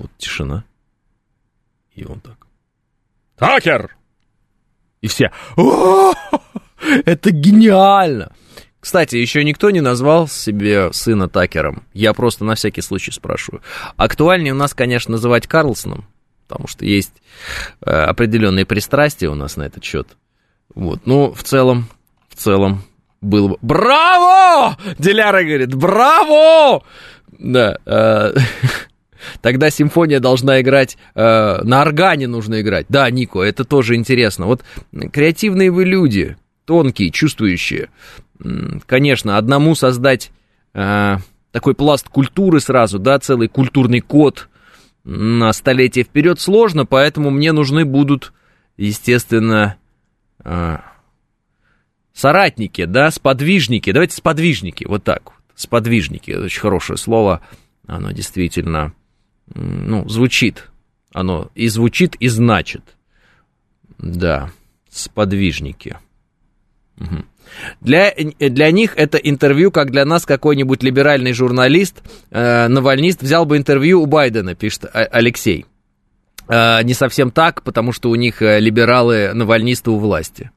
Вот 0.00 0.10
тишина. 0.16 0.64
И 1.94 2.06
он 2.06 2.20
так. 2.20 2.46
Такер! 3.36 3.96
И 5.02 5.08
все. 5.08 5.30
Это 7.04 7.30
гениально! 7.30 8.32
Кстати, 8.80 9.16
еще 9.16 9.44
никто 9.44 9.70
не 9.70 9.82
назвал 9.82 10.26
себе 10.26 10.90
сына 10.94 11.28
Такером. 11.28 11.84
Я 11.92 12.14
просто 12.14 12.46
на 12.46 12.54
всякий 12.54 12.80
случай 12.80 13.10
спрашиваю. 13.10 13.62
Актуальнее 13.96 14.54
у 14.54 14.56
нас, 14.56 14.72
конечно, 14.72 15.12
называть 15.12 15.46
Карлсоном, 15.46 16.06
потому 16.48 16.66
что 16.66 16.86
есть 16.86 17.12
э, 17.82 17.90
определенные 17.90 18.64
пристрастия 18.64 19.28
у 19.28 19.34
нас 19.34 19.56
на 19.56 19.64
этот 19.64 19.84
счет. 19.84 20.16
Вот, 20.74 21.02
ну, 21.04 21.34
в 21.34 21.42
целом, 21.42 21.88
в 22.30 22.36
целом, 22.36 22.82
было 23.20 23.48
бы... 23.48 23.58
Браво! 23.60 24.76
Диляра 24.98 25.42
говорит, 25.42 25.74
браво! 25.74 26.82
Да. 27.38 27.76
Э, 27.84 28.32
тогда 29.42 29.70
симфония 29.70 30.20
должна 30.20 30.60
играть, 30.60 30.96
э, 31.14 31.62
на 31.62 31.82
органе 31.82 32.26
нужно 32.26 32.60
играть. 32.60 32.86
Да, 32.88 33.10
Нико, 33.10 33.42
это 33.42 33.64
тоже 33.64 33.96
интересно. 33.96 34.46
Вот 34.46 34.64
креативные 35.12 35.70
вы 35.70 35.84
люди, 35.84 36.36
тонкие, 36.64 37.10
чувствующие. 37.10 37.90
Конечно, 38.86 39.36
одному 39.36 39.74
создать 39.74 40.30
э, 40.72 41.16
такой 41.52 41.74
пласт 41.74 42.08
культуры 42.08 42.60
сразу, 42.60 42.98
да, 42.98 43.18
целый 43.18 43.48
культурный 43.48 44.00
код 44.00 44.48
на 45.04 45.52
столетие 45.52 46.04
вперед 46.04 46.40
сложно, 46.40 46.86
поэтому 46.86 47.30
мне 47.30 47.52
нужны 47.52 47.84
будут, 47.84 48.32
естественно, 48.76 49.76
соратники, 52.12 52.84
да, 52.84 53.10
сподвижники. 53.10 53.92
Давайте 53.92 54.16
сподвижники, 54.16 54.84
вот 54.84 55.04
так 55.04 55.22
вот. 55.26 55.34
Сподвижники, 55.54 56.30
это 56.30 56.44
очень 56.44 56.60
хорошее 56.60 56.96
слово. 56.96 57.42
Оно 57.86 58.12
действительно, 58.12 58.94
ну, 59.54 60.08
звучит. 60.08 60.70
Оно 61.12 61.50
и 61.54 61.68
звучит, 61.68 62.14
и 62.16 62.28
значит. 62.28 62.82
Да, 63.98 64.50
сподвижники. 64.88 65.98
Угу. 66.98 67.24
Для, 67.80 68.14
для 68.38 68.70
них 68.70 68.94
это 68.96 69.18
интервью, 69.18 69.70
как 69.70 69.90
для 69.90 70.04
нас 70.04 70.24
какой-нибудь 70.24 70.82
либеральный 70.82 71.32
журналист, 71.32 72.02
э, 72.30 72.68
навальнист 72.68 73.22
взял 73.22 73.44
бы 73.44 73.56
интервью 73.56 74.02
у 74.02 74.06
Байдена, 74.06 74.54
пишет 74.54 74.84
Алексей. 74.92 75.66
Э, 76.48 76.82
не 76.82 76.94
совсем 76.94 77.30
так, 77.30 77.62
потому 77.62 77.92
что 77.92 78.10
у 78.10 78.14
них 78.14 78.40
э, 78.42 78.60
либералы 78.60 79.32
навальнисты 79.34 79.90
у 79.90 79.98
власти. 79.98 80.50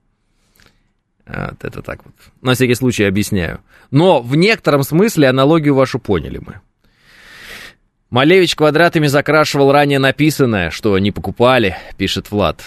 Вот 1.25 1.63
это 1.63 1.82
так 1.82 2.06
вот. 2.06 2.13
На 2.42 2.53
всякий 2.53 2.75
случай 2.75 3.03
объясняю. 3.03 3.62
Но 3.92 4.22
в 4.22 4.36
некотором 4.36 4.84
смысле 4.84 5.30
аналогию 5.30 5.75
вашу 5.75 6.00
поняли 6.00 6.39
мы. 6.46 6.60
Малевич 8.10 8.56
квадратами 8.56 9.08
закрашивал 9.08 9.72
ранее 9.72 10.00
написанное, 10.00 10.70
что 10.70 10.98
не 11.00 11.12
покупали, 11.12 11.77
пишет 11.98 12.30
Влад. 12.30 12.62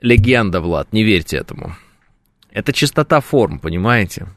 Легенда, 0.00 0.60
Влад, 0.60 0.92
не 0.92 1.02
верьте 1.02 1.36
этому. 1.36 1.76
Это 2.50 2.72
чистота 2.72 3.20
форм, 3.20 3.58
понимаете? 3.58 4.28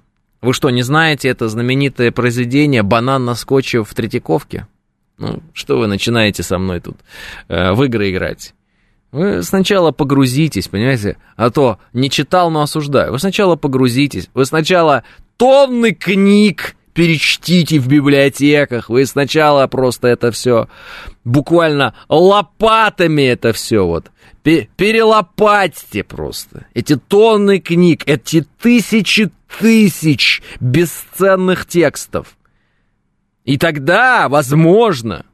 Вы 0.42 0.54
что, 0.54 0.70
не 0.70 0.82
знаете 0.82 1.30
это 1.30 1.48
знаменитое 1.48 2.12
произведение 2.12 2.84
«Банан 2.84 3.26
на 3.26 3.36
скотче 3.36 3.84
в 3.84 3.94
Третьяковке»? 3.94 4.68
Ну, 5.18 5.42
что 5.54 5.78
вы 5.78 5.88
начинаете 5.88 6.44
со 6.44 6.58
мной 6.58 6.80
тут 6.80 6.98
э, 7.48 7.74
в 7.74 7.84
игры 7.84 8.10
играть? 8.10 8.54
Вы 9.12 9.42
сначала 9.44 9.92
погрузитесь, 9.92 10.68
понимаете? 10.68 11.18
А 11.36 11.50
то 11.50 11.80
не 11.94 12.10
читал, 12.10 12.52
но 12.52 12.62
осуждаю. 12.62 13.12
Вы 13.12 13.20
сначала 13.20 13.56
погрузитесь. 13.56 14.30
Вы 14.34 14.46
сначала 14.46 15.04
тонны 15.38 15.94
книг 15.94 16.76
перечтите 16.94 17.80
в 17.80 17.88
библиотеках. 17.88 18.90
Вы 18.90 19.06
сначала 19.06 19.66
просто 19.68 20.08
это 20.08 20.32
все 20.32 20.68
буквально 21.24 21.96
лопатами 22.08 23.24
это 23.24 23.54
все 23.54 23.86
вот 23.86 24.12
перелопатьте 24.44 26.04
просто 26.04 26.66
эти 26.74 26.96
тонны 26.96 27.60
книг, 27.60 28.04
эти 28.08 28.46
тысячи 28.62 29.30
тысяч 29.60 30.42
бесценных 30.60 31.66
текстов. 31.66 32.38
И 33.46 33.58
тогда, 33.58 34.30
возможно, 34.30 35.26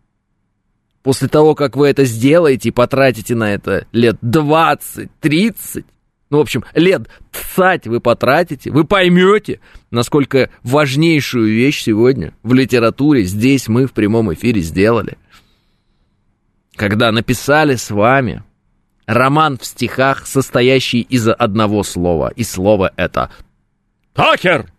после 1.06 1.28
того, 1.28 1.54
как 1.54 1.78
вы 1.78 1.88
это 1.88 2.04
сделаете 2.04 2.70
и 2.70 2.72
потратите 2.72 3.36
на 3.36 3.54
это 3.54 3.86
лет 3.92 4.18
20, 4.24 5.08
30, 5.22 5.86
ну, 6.32 6.40
в 6.40 6.42
общем, 6.42 6.64
лет 6.74 7.08
20 7.56 7.86
вы 7.86 8.00
потратите, 8.00 8.72
вы 8.72 8.86
поймете, 8.86 9.60
насколько 9.92 10.50
важнейшую 10.64 11.54
вещь 11.54 11.84
сегодня 11.84 12.34
в 12.42 12.56
литературе 12.56 13.24
здесь 13.24 13.68
мы 13.68 13.86
в 13.86 13.94
прямом 13.94 14.34
эфире 14.34 14.62
сделали. 14.62 15.20
Когда 16.76 17.12
написали 17.12 17.76
с 17.76 17.92
вами 17.92 18.42
Роман 19.06 19.60
в 19.60 19.66
стихах, 19.66 20.26
состоящий 20.26 21.02
из 21.02 21.28
одного 21.28 21.84
слова. 21.84 22.34
И 22.36 22.44
слово 22.44 22.92
это 22.96 23.30
«Такер». 24.16 24.72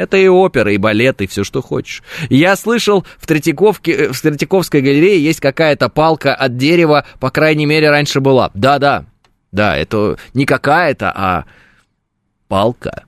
Это 0.00 0.16
и 0.16 0.28
опера, 0.28 0.72
и 0.72 0.78
балет, 0.78 1.20
и 1.20 1.26
все, 1.26 1.44
что 1.44 1.60
хочешь. 1.60 2.02
Я 2.30 2.56
слышал, 2.56 3.04
в, 3.18 3.26
Третьяковке, 3.26 3.92
э, 3.92 4.12
в 4.12 4.18
Третьяковской 4.18 4.80
галерее 4.80 5.22
есть 5.22 5.40
какая-то 5.40 5.90
палка 5.90 6.34
от 6.34 6.56
дерева, 6.56 7.04
по 7.18 7.30
крайней 7.30 7.66
мере, 7.66 7.90
раньше 7.90 8.20
была. 8.20 8.50
Да-да, 8.54 9.04
да, 9.52 9.76
это 9.76 10.16
не 10.32 10.46
какая-то, 10.46 11.12
а 11.14 11.44
палка 12.48 13.04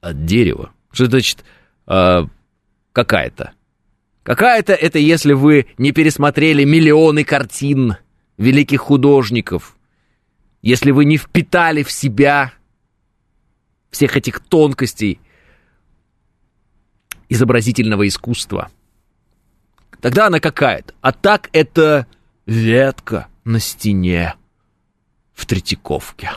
от 0.00 0.24
дерева. 0.24 0.70
Что 0.92 1.10
значит 1.10 1.44
э, 1.88 2.22
какая-то? 2.92 3.52
Какая-то 4.22 4.72
это 4.72 4.98
если 4.98 5.34
вы 5.34 5.66
не 5.76 5.92
пересмотрели 5.92 6.64
миллионы 6.64 7.24
картин 7.24 7.96
великих 8.38 8.80
художников, 8.80 9.76
если 10.62 10.90
вы 10.90 11.04
не 11.04 11.18
впитали 11.18 11.82
в 11.82 11.92
себя 11.92 12.54
всех 13.90 14.16
этих 14.16 14.40
тонкостей 14.40 15.20
изобразительного 17.28 18.06
искусства, 18.06 18.70
тогда 20.00 20.26
она 20.26 20.40
какая-то. 20.40 20.94
А 21.00 21.12
так 21.12 21.50
это 21.52 22.06
ветка 22.46 23.28
на 23.44 23.60
стене 23.60 24.34
в 25.32 25.46
Третьяковке. 25.46 26.30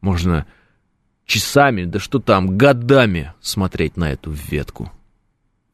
Можно 0.00 0.46
часами, 1.24 1.84
да 1.84 1.98
что 1.98 2.18
там, 2.18 2.56
годами 2.56 3.32
смотреть 3.40 3.96
на 3.96 4.12
эту 4.12 4.30
ветку. 4.30 4.92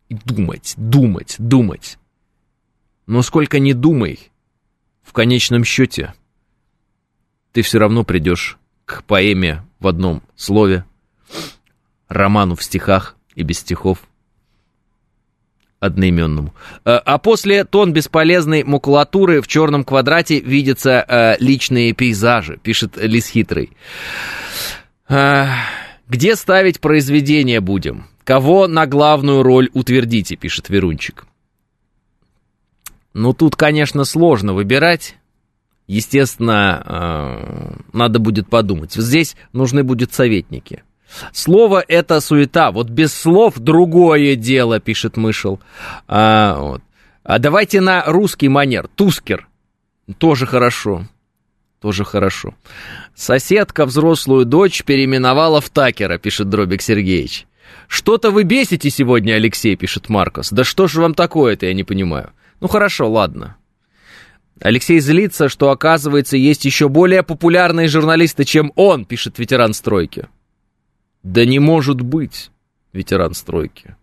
И 0.09 0.15
думать, 0.15 0.75
думать, 0.77 1.37
думать. 1.39 1.99
Но 3.07 3.23
сколько 3.23 3.59
ни 3.59 3.73
думай, 3.73 4.31
в 5.03 5.13
конечном 5.13 5.65
счете 5.65 6.15
ты 7.53 7.63
все 7.63 7.79
равно 7.79 8.05
придешь 8.05 8.59
к 8.85 9.03
поэме 9.05 9.65
в 9.79 9.87
одном 9.87 10.23
слове, 10.37 10.85
роману 12.09 12.57
в 12.57 12.63
стихах 12.63 13.17
и 13.35 13.43
без 13.43 13.59
стихов 13.59 13.99
одноименному. 15.81 16.55
Э, 16.85 17.01
а 17.05 17.19
после 17.19 17.65
тон 17.65 17.93
бесполезной 17.93 18.65
макулатуры 18.65 19.41
в 19.41 19.49
черном 19.49 19.85
квадрате 19.85 20.41
видятся 20.41 21.05
э, 21.07 21.37
личные 21.39 21.93
пейзажи, 21.93 22.59
пишет 22.63 22.97
Лис 22.97 23.29
Хитрый. 23.29 23.71
Э, 25.09 25.47
где 26.09 26.37
ставить 26.37 26.81
произведение 26.81 27.61
будем? 27.61 28.07
Кого 28.25 28.67
на 28.67 28.87
главную 28.87 29.43
роль 29.43 29.71
утвердите, 29.73 30.37
пишет 30.37 30.69
Верунчик. 30.69 31.27
Ну, 33.15 33.33
тут, 33.33 33.57
конечно, 33.57 34.05
сложно 34.05 34.53
выбирать. 34.53 35.17
Естественно, 35.87 37.79
надо 37.93 38.19
будет 38.19 38.49
подумать. 38.49 38.93
Здесь 38.93 39.37
нужны 39.53 39.85
будут 39.85 40.13
советники. 40.13 40.83
Слово— 41.33 41.85
это 41.89 42.21
суета. 42.21 42.73
Вот 42.73 42.89
без 42.89 43.15
слов 43.15 43.55
другое 43.59 44.37
дело, 44.37 44.81
пишет 44.81 45.17
Мышел. 45.17 45.61
А, 46.09 46.59
вот. 46.59 46.83
а 47.25 47.39
давайте 47.39 47.81
на 47.81 48.05
русский 48.07 48.49
манер. 48.49 48.89
Тускер. 48.89 49.49
Тоже 50.19 50.47
хорошо. 50.47 51.07
Тоже 51.81 52.05
хорошо. 52.05 52.55
Соседка 53.15 53.87
взрослую 53.87 54.45
дочь 54.45 54.83
переименовала 54.85 55.61
в 55.61 55.71
Такера, 55.71 56.19
пишет 56.19 56.49
Дробик 56.49 56.83
Сергеевич. 56.83 57.47
Что-то 57.89 58.31
вы 58.31 58.45
бесите 58.45 58.91
сегодня, 58.91 59.35
Алексей, 59.35 59.77
пишет 59.77 60.09
Маркос. 60.09 60.51
Да 60.51 60.65
что 60.65 60.89
же 60.89 61.01
вам 61.01 61.15
такое-то, 61.15 61.67
я 61.67 61.75
не 61.75 61.85
понимаю. 61.85 62.33
Ну 62.61 62.69
хорошо, 62.69 63.11
ладно. 63.11 63.57
Алексей 64.61 65.01
злится, 65.01 65.49
что, 65.49 65.71
оказывается, 65.71 66.37
есть 66.37 66.65
еще 66.65 66.89
более 66.89 67.23
популярные 67.23 67.89
журналисты, 67.89 68.45
чем 68.45 68.73
он, 68.75 69.05
пишет 69.05 69.39
ветеран 69.39 69.75
стройки. 69.75 70.29
Да 71.27 71.45
не 71.45 71.59
может 71.59 72.03
быть, 72.03 72.53
ветеран 72.93 73.35
стройки. 73.35 73.97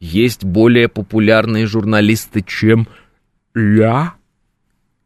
Есть 0.00 0.42
более 0.42 0.88
популярные 0.88 1.66
журналисты, 1.66 2.42
чем 2.42 2.88
я? 3.54 4.14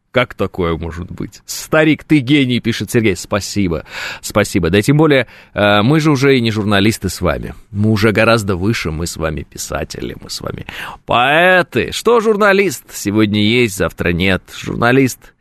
Как 0.09 0.33
такое 0.33 0.75
может 0.75 1.11
быть? 1.11 1.43
Старик, 1.45 2.03
ты 2.03 2.17
гений, 2.17 2.59
пишет 2.59 2.89
Сергей. 2.89 3.15
Спасибо, 3.15 3.85
спасибо. 4.21 4.71
Да 4.71 4.81
тем 4.81 4.97
более, 4.97 5.27
э, 5.53 5.83
мы 5.83 5.99
же 5.99 6.09
уже 6.09 6.35
и 6.35 6.41
не 6.41 6.49
журналисты 6.49 7.09
с 7.09 7.21
вами. 7.21 7.53
Мы 7.69 7.91
уже 7.91 8.11
гораздо 8.11 8.55
выше, 8.55 8.89
мы 8.89 9.05
с 9.05 9.17
вами 9.17 9.43
писатели, 9.43 10.17
мы 10.19 10.31
с 10.31 10.41
вами 10.41 10.65
поэты. 11.05 11.91
Что 11.91 12.19
журналист? 12.21 12.85
Сегодня 12.91 13.43
есть, 13.43 13.77
завтра 13.77 14.13
нет. 14.13 14.41
Журналист 14.57 15.35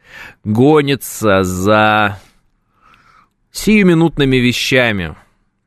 гонится 0.45 1.45
за 1.45 2.21
сиюминутными 3.53 4.37
вещами. 4.37 5.17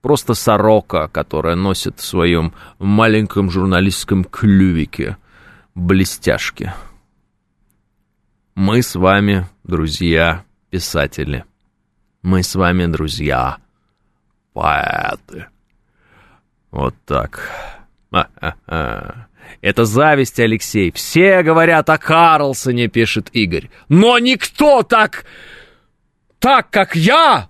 Просто 0.03 0.33
сорока, 0.33 1.07
которая 1.07 1.55
носит 1.55 1.97
в 1.97 2.05
своем 2.05 2.53
маленьком 2.77 3.49
журналистском 3.49 4.25
клювике 4.25 5.15
блестяшки. 5.75 6.73
Мы 8.53 8.81
с 8.83 8.95
вами, 8.95 9.47
друзья, 9.63 10.43
писатели. 10.69 11.45
Мы 12.21 12.43
с 12.43 12.53
вами, 12.53 12.85
друзья, 12.87 13.59
поэты. 14.51 15.47
Вот 16.69 16.95
так. 17.05 17.49
Это 19.61 19.85
зависть, 19.85 20.39
Алексей. 20.41 20.91
Все 20.91 21.43
говорят 21.43 21.89
о 21.89 21.97
Карлсоне, 21.97 22.89
пишет 22.89 23.29
Игорь. 23.31 23.69
Но 23.87 24.19
никто 24.19 24.83
так... 24.83 25.23
так, 26.39 26.69
как 26.71 26.93
я... 26.97 27.47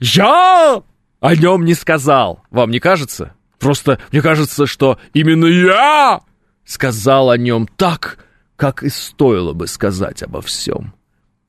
Я 0.00 0.82
о 1.20 1.36
нем 1.36 1.64
не 1.64 1.74
сказал. 1.74 2.42
Вам 2.50 2.70
не 2.70 2.80
кажется? 2.80 3.34
Просто 3.58 4.00
мне 4.10 4.22
кажется, 4.22 4.66
что 4.66 4.98
именно 5.12 5.46
я 5.46 6.20
сказал 6.64 7.30
о 7.30 7.36
нем 7.36 7.68
так, 7.76 8.18
как 8.56 8.82
и 8.82 8.88
стоило 8.88 9.52
бы 9.52 9.66
сказать 9.66 10.22
обо 10.22 10.40
всем. 10.40 10.94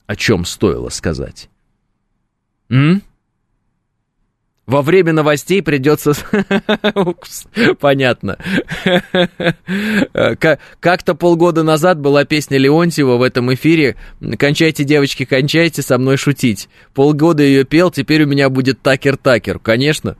О 0.07 0.15
чем 0.15 0.45
стоило 0.45 0.89
сказать? 0.89 1.49
М? 2.69 3.01
Во 4.67 4.81
время 4.81 5.11
новостей 5.11 5.61
придется... 5.61 6.13
Понятно. 7.79 8.37
Как-то 10.79 11.15
полгода 11.15 11.63
назад 11.63 11.99
была 11.99 12.25
песня 12.25 12.57
Леонтьева 12.57 13.17
в 13.17 13.21
этом 13.23 13.53
эфире 13.53 13.97
«Кончайте, 14.37 14.83
девочки, 14.83 15.25
кончайте 15.25 15.81
со 15.81 15.97
мной 15.97 16.17
шутить». 16.17 16.69
Полгода 16.93 17.43
ее 17.43 17.65
пел, 17.65 17.91
теперь 17.91 18.23
у 18.23 18.27
меня 18.27 18.49
будет 18.49 18.81
такер-такер. 18.81 19.59
Конечно. 19.59 20.15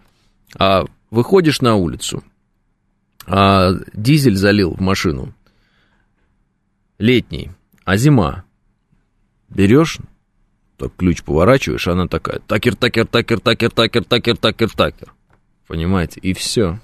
А 0.57 0.85
выходишь 1.11 1.61
на 1.61 1.75
улицу, 1.75 2.23
а 3.27 3.73
дизель 3.93 4.35
залил 4.35 4.73
в 4.73 4.81
машину. 4.81 5.33
Летний, 6.97 7.51
а 7.85 7.95
зима. 7.97 8.43
Берешь, 9.49 9.99
так 10.81 10.95
ключ 10.97 11.21
поворачиваешь, 11.21 11.87
она 11.87 12.07
такая, 12.07 12.39
такер, 12.47 12.75
такер, 12.75 13.05
такер, 13.05 13.39
такер, 13.39 13.69
такер, 13.69 14.03
такер, 14.03 14.37
такер, 14.37 14.69
такер. 14.71 15.13
Понимаете? 15.67 16.19
И 16.21 16.33
все. 16.33 16.79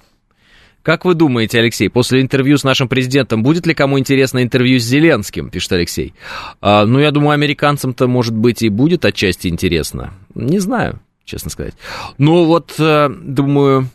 Как 0.82 1.04
вы 1.04 1.14
думаете, 1.14 1.58
Алексей, 1.58 1.90
после 1.90 2.20
интервью 2.20 2.56
с 2.56 2.64
нашим 2.64 2.88
президентом, 2.88 3.42
будет 3.42 3.66
ли 3.66 3.74
кому 3.74 3.98
интересно 3.98 4.42
интервью 4.42 4.78
с 4.78 4.84
Зеленским, 4.84 5.50
пишет 5.50 5.72
Алексей? 5.72 6.14
А, 6.60 6.86
ну, 6.86 7.00
я 7.00 7.10
думаю, 7.10 7.32
американцам-то, 7.32 8.06
может 8.06 8.34
быть, 8.34 8.62
и 8.62 8.68
будет 8.68 9.04
отчасти 9.04 9.48
интересно. 9.48 10.14
Не 10.34 10.60
знаю, 10.60 11.00
честно 11.24 11.50
сказать. 11.50 11.74
Ну, 12.18 12.44
вот, 12.44 12.76
э, 12.78 13.10
думаю, 13.10 13.90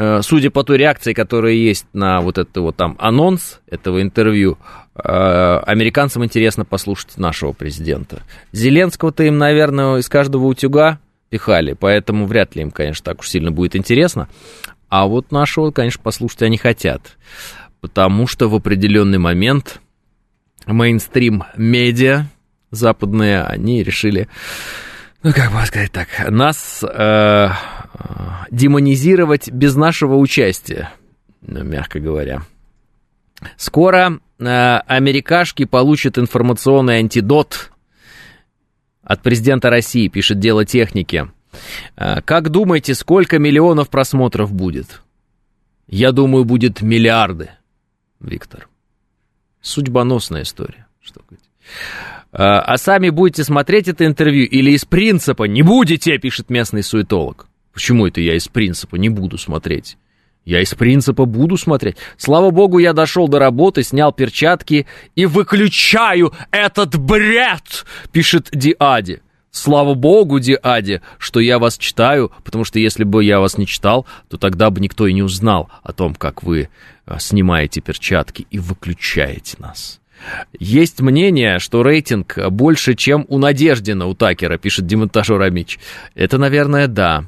Э, 0.00 0.20
судя 0.22 0.52
по 0.52 0.62
той 0.62 0.78
реакции, 0.78 1.12
которая 1.12 1.54
есть 1.54 1.86
на 1.92 2.20
вот 2.20 2.38
это 2.38 2.60
вот 2.60 2.76
там 2.76 2.94
анонс 3.00 3.60
этого 3.68 4.00
интервью, 4.00 4.56
американцам 5.02 6.24
интересно 6.24 6.64
послушать 6.64 7.18
нашего 7.18 7.52
президента. 7.52 8.22
Зеленского-то 8.52 9.24
им, 9.24 9.38
наверное, 9.38 9.98
из 9.98 10.08
каждого 10.08 10.46
утюга 10.46 10.98
пихали, 11.30 11.74
поэтому 11.74 12.26
вряд 12.26 12.56
ли 12.56 12.62
им, 12.62 12.70
конечно, 12.70 13.04
так 13.04 13.20
уж 13.20 13.28
сильно 13.28 13.50
будет 13.50 13.76
интересно. 13.76 14.28
А 14.88 15.06
вот 15.06 15.30
нашего, 15.30 15.70
конечно, 15.70 16.02
послушать 16.02 16.42
они 16.42 16.56
хотят, 16.56 17.18
потому 17.80 18.26
что 18.26 18.48
в 18.48 18.54
определенный 18.54 19.18
момент 19.18 19.80
мейнстрим-медиа 20.66 22.26
западные, 22.70 23.42
они 23.42 23.82
решили, 23.82 24.28
ну, 25.22 25.32
как 25.32 25.52
бы 25.52 25.64
сказать 25.66 25.92
так, 25.92 26.08
нас 26.30 26.82
э, 26.82 27.48
демонизировать 28.50 29.50
без 29.50 29.74
нашего 29.74 30.16
участия, 30.16 30.90
ну, 31.40 31.64
мягко 31.64 32.00
говоря. 32.00 32.42
Скоро 33.56 34.12
э, 34.12 34.18
америкашки 34.38 35.64
получат 35.64 36.18
информационный 36.18 36.98
антидот 36.98 37.70
от 39.02 39.22
президента 39.22 39.70
России, 39.70 40.08
пишет 40.08 40.38
Дело 40.38 40.64
техники. 40.64 41.28
Э, 41.96 42.20
как 42.22 42.50
думаете, 42.50 42.94
сколько 42.94 43.38
миллионов 43.38 43.88
просмотров 43.88 44.52
будет? 44.52 45.02
Я 45.86 46.12
думаю, 46.12 46.44
будет 46.44 46.82
миллиарды, 46.82 47.50
Виктор. 48.20 48.68
Судьбоносная 49.60 50.42
история. 50.42 50.86
Что. 51.00 51.22
Э, 51.30 51.36
а 52.32 52.76
сами 52.76 53.08
будете 53.08 53.44
смотреть 53.44 53.88
это 53.88 54.04
интервью 54.04 54.46
или 54.46 54.72
из 54.72 54.84
принципа 54.84 55.44
не 55.44 55.62
будете, 55.62 56.18
пишет 56.18 56.50
местный 56.50 56.82
суетолог. 56.82 57.48
Почему 57.72 58.06
это 58.06 58.20
я 58.20 58.36
из 58.36 58.48
принципа 58.48 58.96
не 58.96 59.08
буду 59.08 59.38
смотреть? 59.38 59.96
Я 60.48 60.62
из 60.62 60.74
принципа 60.74 61.26
буду 61.26 61.58
смотреть. 61.58 61.98
Слава 62.16 62.50
богу, 62.50 62.78
я 62.78 62.94
дошел 62.94 63.28
до 63.28 63.38
работы, 63.38 63.82
снял 63.82 64.14
перчатки 64.14 64.86
и 65.14 65.26
выключаю 65.26 66.32
этот 66.50 66.98
бред, 66.98 67.84
пишет 68.12 68.48
Диади. 68.50 69.20
Слава 69.50 69.92
богу, 69.92 70.40
Диади, 70.40 71.02
что 71.18 71.40
я 71.40 71.58
вас 71.58 71.76
читаю, 71.76 72.32
потому 72.44 72.64
что 72.64 72.78
если 72.78 73.04
бы 73.04 73.22
я 73.22 73.40
вас 73.40 73.58
не 73.58 73.66
читал, 73.66 74.06
то 74.30 74.38
тогда 74.38 74.70
бы 74.70 74.80
никто 74.80 75.06
и 75.06 75.12
не 75.12 75.22
узнал 75.22 75.68
о 75.82 75.92
том, 75.92 76.14
как 76.14 76.42
вы 76.42 76.70
а, 77.04 77.18
снимаете 77.18 77.82
перчатки 77.82 78.46
и 78.50 78.58
выключаете 78.58 79.56
нас. 79.58 80.00
Есть 80.58 81.02
мнение, 81.02 81.58
что 81.58 81.82
рейтинг 81.82 82.38
больше, 82.48 82.94
чем 82.94 83.26
у 83.28 83.36
Надеждина, 83.36 84.06
у 84.06 84.14
Такера, 84.14 84.56
пишет 84.56 84.86
демонтажер 84.86 85.42
Амич. 85.42 85.78
Это, 86.14 86.38
наверное, 86.38 86.86
да. 86.86 87.26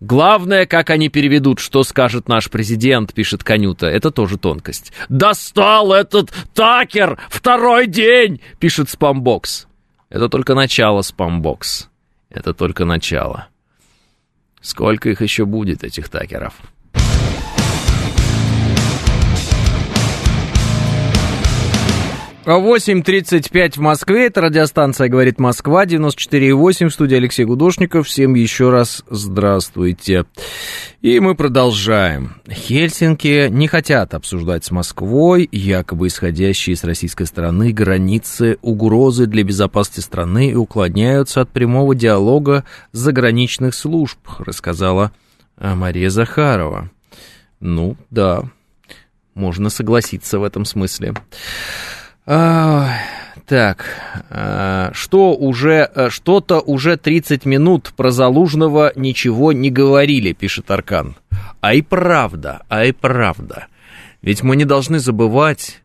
Главное, 0.00 0.64
как 0.64 0.88
они 0.88 1.10
переведут, 1.10 1.58
что 1.58 1.84
скажет 1.84 2.26
наш 2.26 2.48
президент, 2.48 3.12
пишет 3.12 3.44
Конюта. 3.44 3.86
Это 3.86 4.10
тоже 4.10 4.38
тонкость. 4.38 4.92
Достал 5.10 5.92
этот 5.92 6.32
Такер! 6.54 7.18
Второй 7.28 7.86
день! 7.86 8.40
Пишет 8.58 8.88
Спамбокс. 8.88 9.66
Это 10.08 10.30
только 10.30 10.54
начало, 10.54 11.02
Спамбокс. 11.02 11.90
Это 12.30 12.54
только 12.54 12.86
начало. 12.86 13.48
Сколько 14.62 15.10
их 15.10 15.20
еще 15.20 15.44
будет, 15.44 15.84
этих 15.84 16.08
Такеров? 16.08 16.54
8.35 22.58 23.74
в 23.76 23.78
Москве, 23.78 24.26
это 24.26 24.40
радиостанция 24.40 25.08
«Говорит 25.08 25.38
Москва», 25.38 25.86
94.8, 25.86 26.88
в 26.88 26.92
студии 26.92 27.16
Алексей 27.16 27.44
Гудошников. 27.44 28.08
Всем 28.08 28.34
еще 28.34 28.70
раз 28.70 29.04
здравствуйте. 29.08 30.24
И 31.00 31.20
мы 31.20 31.34
продолжаем. 31.34 32.34
Хельсинки 32.50 33.48
не 33.48 33.68
хотят 33.68 34.14
обсуждать 34.14 34.64
с 34.64 34.70
Москвой 34.70 35.48
якобы 35.52 36.08
исходящие 36.08 36.76
с 36.76 36.82
российской 36.82 37.26
стороны 37.26 37.72
границы 37.72 38.58
угрозы 38.62 39.26
для 39.26 39.44
безопасности 39.44 40.00
страны 40.00 40.50
и 40.50 40.54
уклоняются 40.54 41.42
от 41.42 41.50
прямого 41.50 41.94
диалога 41.94 42.64
заграничных 42.92 43.74
служб, 43.74 44.18
рассказала 44.38 45.12
э, 45.56 45.74
Мария 45.74 46.10
Захарова. 46.10 46.90
Ну, 47.60 47.96
да, 48.10 48.42
можно 49.34 49.70
согласиться 49.70 50.38
в 50.38 50.42
этом 50.44 50.64
смысле. 50.64 51.14
Так, 52.24 53.84
а, 54.30 54.90
что 54.92 55.34
уже, 55.34 55.90
э, 55.92 56.08
что-то 56.10 56.60
уже 56.60 56.96
30 56.96 57.46
минут 57.46 57.92
про 57.96 58.12
Залужного 58.12 58.92
ничего 58.94 59.52
не 59.52 59.70
говорили, 59.70 60.32
пишет 60.32 60.70
Аркан. 60.70 61.16
А 61.60 61.74
и 61.74 61.82
правда, 61.82 62.62
а 62.68 62.84
и 62.84 62.92
правда. 62.92 63.66
Ведь 64.22 64.44
мы 64.44 64.54
не 64.54 64.64
должны 64.64 65.00
забывать, 65.00 65.82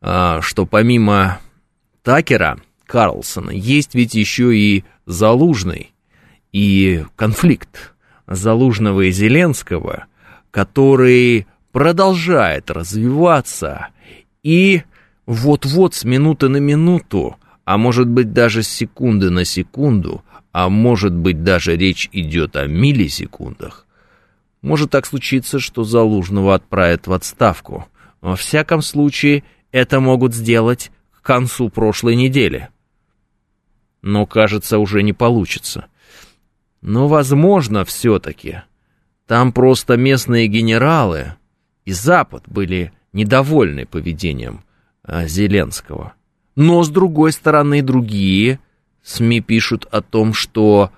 а, 0.00 0.40
что 0.42 0.64
помимо 0.64 1.40
Такера, 2.04 2.60
Карлсона, 2.86 3.50
есть 3.50 3.96
ведь 3.96 4.14
еще 4.14 4.56
и 4.56 4.84
Залужный 5.04 5.92
и 6.52 7.04
конфликт 7.16 7.94
Залужного 8.28 9.00
и 9.00 9.10
Зеленского, 9.10 10.04
который 10.52 11.48
продолжает 11.72 12.70
развиваться 12.70 13.88
и 14.44 14.82
вот-вот 15.32 15.94
с 15.94 16.04
минуты 16.04 16.48
на 16.48 16.58
минуту, 16.58 17.36
а 17.64 17.78
может 17.78 18.06
быть 18.06 18.32
даже 18.32 18.62
с 18.62 18.68
секунды 18.68 19.30
на 19.30 19.44
секунду, 19.44 20.22
а 20.52 20.68
может 20.68 21.14
быть 21.14 21.42
даже 21.42 21.76
речь 21.76 22.08
идет 22.12 22.56
о 22.56 22.66
миллисекундах, 22.66 23.86
может 24.60 24.90
так 24.90 25.06
случиться, 25.06 25.58
что 25.58 25.84
Залужного 25.84 26.54
отправят 26.54 27.06
в 27.06 27.12
отставку. 27.12 27.88
Во 28.20 28.36
всяком 28.36 28.82
случае, 28.82 29.42
это 29.72 30.00
могут 30.00 30.34
сделать 30.34 30.92
к 31.10 31.22
концу 31.22 31.68
прошлой 31.70 32.14
недели. 32.14 32.68
Но, 34.02 34.26
кажется, 34.26 34.78
уже 34.78 35.02
не 35.02 35.12
получится. 35.12 35.86
Но, 36.80 37.08
возможно, 37.08 37.84
все-таки. 37.84 38.62
Там 39.26 39.52
просто 39.52 39.96
местные 39.96 40.46
генералы 40.46 41.34
и 41.84 41.92
Запад 41.92 42.44
были 42.46 42.92
недовольны 43.12 43.86
поведением 43.86 44.62
Зеленского. 45.06 46.14
Но, 46.54 46.82
с 46.82 46.88
другой 46.88 47.32
стороны, 47.32 47.82
другие 47.82 48.60
СМИ 49.02 49.40
пишут 49.40 49.86
о 49.90 50.00
том, 50.00 50.32
что 50.32 50.90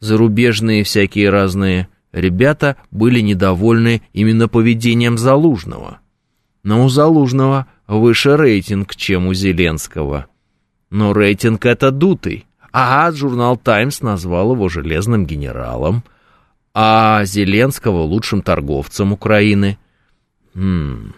зарубежные 0.00 0.84
всякие 0.84 1.30
разные 1.30 1.88
ребята 2.12 2.76
были 2.90 3.20
недовольны 3.20 4.02
именно 4.12 4.48
поведением 4.48 5.18
Залужного. 5.18 6.00
Но 6.62 6.84
у 6.84 6.88
Залужного 6.88 7.66
выше 7.86 8.36
рейтинг, 8.36 8.96
чем 8.96 9.26
у 9.26 9.34
Зеленского. 9.34 10.26
Но 10.90 11.12
рейтинг 11.12 11.64
это 11.66 11.90
дутый. 11.90 12.46
А 12.72 13.10
журнал 13.12 13.56
«Таймс» 13.56 14.02
назвал 14.02 14.54
его 14.54 14.68
железным 14.68 15.26
генералом. 15.26 16.02
а 16.76 17.24
Зеленского 17.24 18.02
лучшим 18.02 18.42
торговцем 18.42 19.12
Украины. 19.12 19.78
Хм, 20.54 21.12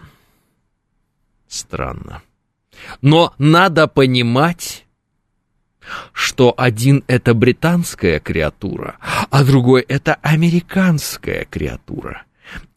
странно. 1.47 2.21
Но 3.01 3.33
надо 3.37 3.87
понимать, 3.87 4.85
что 6.13 6.53
один 6.57 7.03
это 7.07 7.33
британская 7.33 8.19
креатура, 8.19 8.97
а 9.29 9.43
другой 9.43 9.81
это 9.81 10.15
американская 10.15 11.45
креатура. 11.45 12.23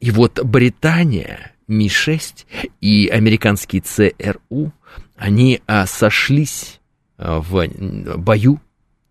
И 0.01 0.11
вот 0.11 0.43
Британия, 0.45 1.53
Ми-6 1.69 2.47
и 2.81 3.09
американский 3.09 3.81
ЦРУ, 3.81 4.73
они 5.17 5.61
а, 5.67 5.87
сошлись 5.87 6.81
а, 7.17 7.41
в 7.41 7.67
бою 8.17 8.61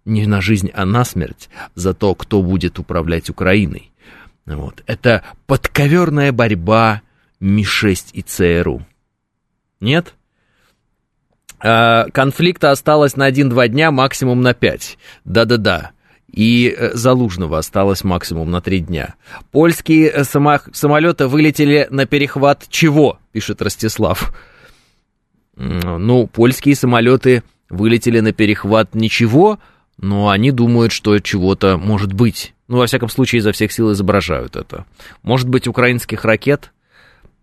не 0.05 0.25
на 0.25 0.41
жизнь, 0.41 0.71
а 0.73 0.85
на 0.85 1.05
смерть 1.05 1.49
за 1.75 1.93
то, 1.93 2.15
кто 2.15 2.41
будет 2.41 2.79
управлять 2.79 3.29
Украиной. 3.29 3.91
Вот. 4.45 4.83
Это 4.87 5.23
подковерная 5.45 6.31
борьба 6.31 7.01
Ми-6 7.39 8.09
и 8.13 8.21
ЦРУ. 8.21 8.85
Нет? 9.79 10.13
А, 11.59 12.05
конфликта 12.11 12.71
осталось 12.71 13.15
на 13.15 13.29
1-2 13.29 13.67
дня, 13.69 13.91
максимум 13.91 14.41
на 14.41 14.53
5. 14.53 14.97
Да-да-да. 15.25 15.91
И 16.31 16.73
э, 16.77 16.91
Залужного 16.93 17.57
осталось 17.57 18.03
максимум 18.03 18.51
на 18.51 18.61
3 18.61 18.81
дня. 18.81 19.15
Польские 19.51 20.09
э, 20.09 20.23
само- 20.23 20.61
самолеты 20.73 21.27
вылетели 21.27 21.87
на 21.89 22.05
перехват 22.05 22.67
чего, 22.69 23.19
пишет 23.31 23.61
Ростислав. 23.61 24.33
Ну, 25.55 26.27
польские 26.27 26.75
самолеты 26.75 27.43
вылетели 27.69 28.21
на 28.21 28.31
перехват 28.31 28.95
ничего, 28.95 29.59
но 29.97 30.29
они 30.29 30.51
думают, 30.51 30.93
что 30.93 31.19
чего-то 31.19 31.77
может 31.77 32.13
быть. 32.13 32.53
Ну, 32.69 32.77
во 32.77 32.85
всяком 32.85 33.09
случае, 33.09 33.39
изо 33.39 33.51
всех 33.51 33.73
сил 33.73 33.91
изображают 33.91 34.55
это. 34.55 34.85
Может 35.21 35.49
быть, 35.49 35.67
украинских 35.67 36.23
ракет? 36.23 36.71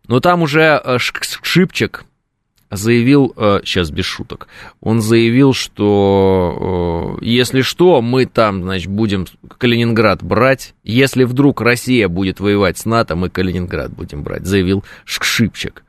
Но 0.08 0.20
там 0.20 0.42
уже 0.42 0.80
э, 0.82 0.98
Шипчик, 0.98 2.04
заявил, 2.70 3.32
сейчас 3.64 3.90
э, 3.90 3.94
без 3.94 4.04
шуток, 4.04 4.48
он 4.80 5.00
заявил, 5.00 5.52
что 5.52 7.18
э, 7.20 7.24
если 7.24 7.62
что, 7.62 8.02
мы 8.02 8.26
там, 8.26 8.62
значит, 8.62 8.90
будем 8.90 9.26
Калининград 9.58 10.22
брать, 10.22 10.74
если 10.84 11.24
вдруг 11.24 11.60
Россия 11.60 12.08
будет 12.08 12.40
воевать 12.40 12.78
с 12.78 12.84
НАТО, 12.84 13.16
мы 13.16 13.30
Калининград 13.30 13.92
будем 13.92 14.22
брать, 14.22 14.46
заявил 14.46 14.84
Шкшипчик. 15.04 15.84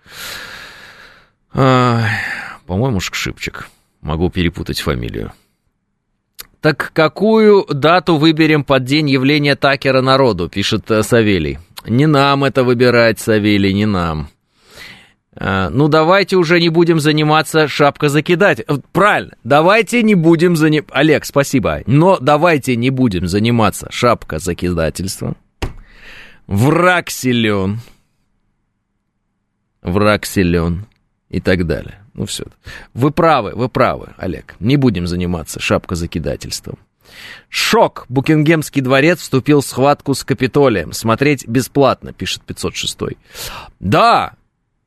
По-моему, 1.52 3.00
Шкшипчик. 3.00 3.68
Могу 4.02 4.30
перепутать 4.30 4.80
фамилию. 4.80 5.32
Так 6.62 6.92
какую 6.94 7.66
дату 7.66 8.18
выберем 8.18 8.64
под 8.64 8.84
день 8.84 9.10
явления 9.10 9.56
Такера 9.56 10.02
народу, 10.02 10.50
пишет 10.50 10.90
э, 10.90 11.04
Савелий. 11.04 11.60
Не 11.86 12.08
нам 12.08 12.44
это 12.44 12.64
выбирать, 12.64 13.20
Савелий, 13.20 13.74
не 13.74 13.86
нам. 13.86 14.30
А, 15.40 15.70
ну, 15.70 15.88
давайте 15.88 16.36
уже 16.36 16.60
не 16.60 16.70
будем 16.70 17.00
заниматься 17.00 17.68
шапка 17.68 18.10
закидать. 18.10 18.66
Правильно, 18.92 19.36
давайте 19.44 20.02
не 20.02 20.16
будем 20.16 20.56
заниматься... 20.56 20.96
Олег, 20.96 21.26
спасибо. 21.26 21.82
Но 21.86 22.18
давайте 22.20 22.76
не 22.76 22.90
будем 22.90 23.28
заниматься 23.28 23.88
шапка 23.92 24.40
закидательством. 24.40 25.38
Враг 26.48 27.10
силен. 27.10 27.82
Враг 29.82 30.26
силен. 30.26 30.86
И 31.30 31.40
так 31.42 31.68
далее. 31.68 32.00
Ну, 32.14 32.26
все. 32.26 32.46
Вы 32.94 33.12
правы, 33.12 33.52
вы 33.54 33.70
правы, 33.70 34.14
Олег. 34.18 34.56
Не 34.60 34.78
будем 34.78 35.06
заниматься 35.06 35.60
шапка 35.60 35.96
закидательством. 35.96 36.80
Шок! 37.50 38.06
Букингемский 38.10 38.82
дворец 38.82 39.20
вступил 39.20 39.62
в 39.62 39.66
схватку 39.66 40.14
с 40.14 40.24
Капитолием. 40.24 40.94
Смотреть 40.94 41.48
бесплатно, 41.48 42.12
пишет 42.12 42.44
506. 42.44 43.18
Да, 43.80 44.34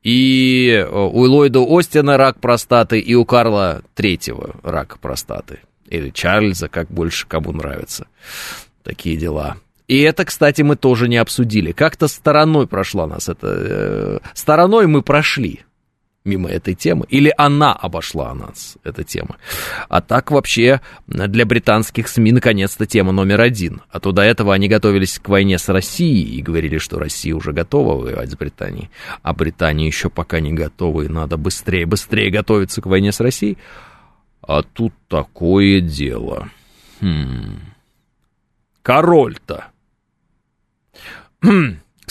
и 0.03 0.69
э, 0.69 0.89
у 0.89 1.19
Ллойда 1.19 1.59
Остина 1.67 2.17
рак 2.17 2.39
простаты, 2.39 2.99
и 2.99 3.13
у 3.15 3.25
Карла 3.25 3.81
Третьего 3.93 4.55
рак 4.63 4.99
простаты. 4.99 5.59
Или 5.87 6.09
Чарльза, 6.09 6.69
как 6.69 6.89
больше 6.89 7.27
кому 7.27 7.51
нравится. 7.51 8.07
Такие 8.83 9.17
дела. 9.17 9.57
И 9.87 9.99
это, 9.99 10.25
кстати, 10.25 10.61
мы 10.61 10.77
тоже 10.77 11.09
не 11.09 11.17
обсудили. 11.17 11.73
Как-то 11.73 12.07
стороной 12.07 12.65
прошла 12.65 13.07
нас 13.07 13.29
это. 13.29 13.47
Э, 13.47 14.19
стороной 14.33 14.87
мы 14.87 15.01
прошли 15.01 15.61
мимо 16.23 16.49
этой 16.49 16.75
темы, 16.75 17.05
или 17.09 17.33
она 17.37 17.73
обошла 17.73 18.33
нас, 18.33 18.77
эта 18.83 19.03
тема. 19.03 19.37
А 19.89 20.01
так 20.01 20.31
вообще 20.31 20.81
для 21.07 21.45
британских 21.45 22.07
СМИ 22.07 22.33
наконец-то 22.33 22.85
тема 22.85 23.11
номер 23.11 23.41
один. 23.41 23.81
А 23.89 23.99
то 23.99 24.11
до 24.11 24.21
этого 24.21 24.53
они 24.53 24.67
готовились 24.67 25.19
к 25.19 25.29
войне 25.29 25.57
с 25.57 25.67
Россией 25.69 26.37
и 26.37 26.41
говорили, 26.41 26.77
что 26.77 26.99
Россия 26.99 27.35
уже 27.35 27.53
готова 27.53 27.99
воевать 27.99 28.31
с 28.31 28.35
Британией, 28.35 28.91
а 29.23 29.33
Британия 29.33 29.87
еще 29.87 30.09
пока 30.09 30.39
не 30.39 30.53
готова, 30.53 31.01
и 31.01 31.07
надо 31.07 31.37
быстрее, 31.37 31.85
быстрее 31.85 32.29
готовиться 32.29 32.81
к 32.81 32.85
войне 32.85 33.11
с 33.11 33.19
Россией. 33.19 33.57
А 34.41 34.63
тут 34.63 34.93
такое 35.07 35.81
дело. 35.81 36.49
Хм. 36.99 37.59
Король-то. 38.81 39.65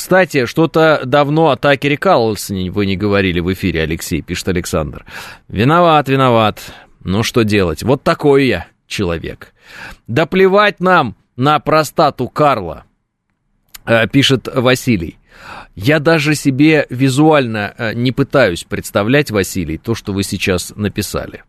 Кстати, 0.01 0.47
что-то 0.47 1.03
давно 1.05 1.51
о 1.51 1.57
Такере 1.59 1.99
Карлсоне 1.99 2.71
вы 2.71 2.87
не 2.87 2.97
говорили 2.97 3.39
в 3.39 3.53
эфире, 3.53 3.83
Алексей, 3.83 4.23
пишет 4.23 4.49
Александр. 4.49 5.05
Виноват, 5.47 6.09
виноват. 6.09 6.73
Ну 7.05 7.23
что 7.23 7.43
делать? 7.43 7.83
Вот 7.83 8.03
такой 8.03 8.47
я 8.47 8.67
человек. 8.87 9.53
Да 10.07 10.25
плевать 10.25 10.81
нам 10.81 11.17
на 11.37 11.61
простату 11.61 12.31
Карла, 12.31 12.85
э, 13.85 14.09
пишет 14.09 14.49
Василий. 14.51 15.19
Я 15.77 15.99
даже 15.99 16.35
себе 16.35 16.87
визуально 16.89 17.75
э, 17.77 17.93
не 17.93 18.11
пытаюсь 18.11 18.65
представлять, 18.65 19.31
Василий, 19.31 19.77
то, 19.77 19.95
что 19.95 20.15
вы 20.15 20.23
сейчас 20.23 20.73
написали. 20.77 21.45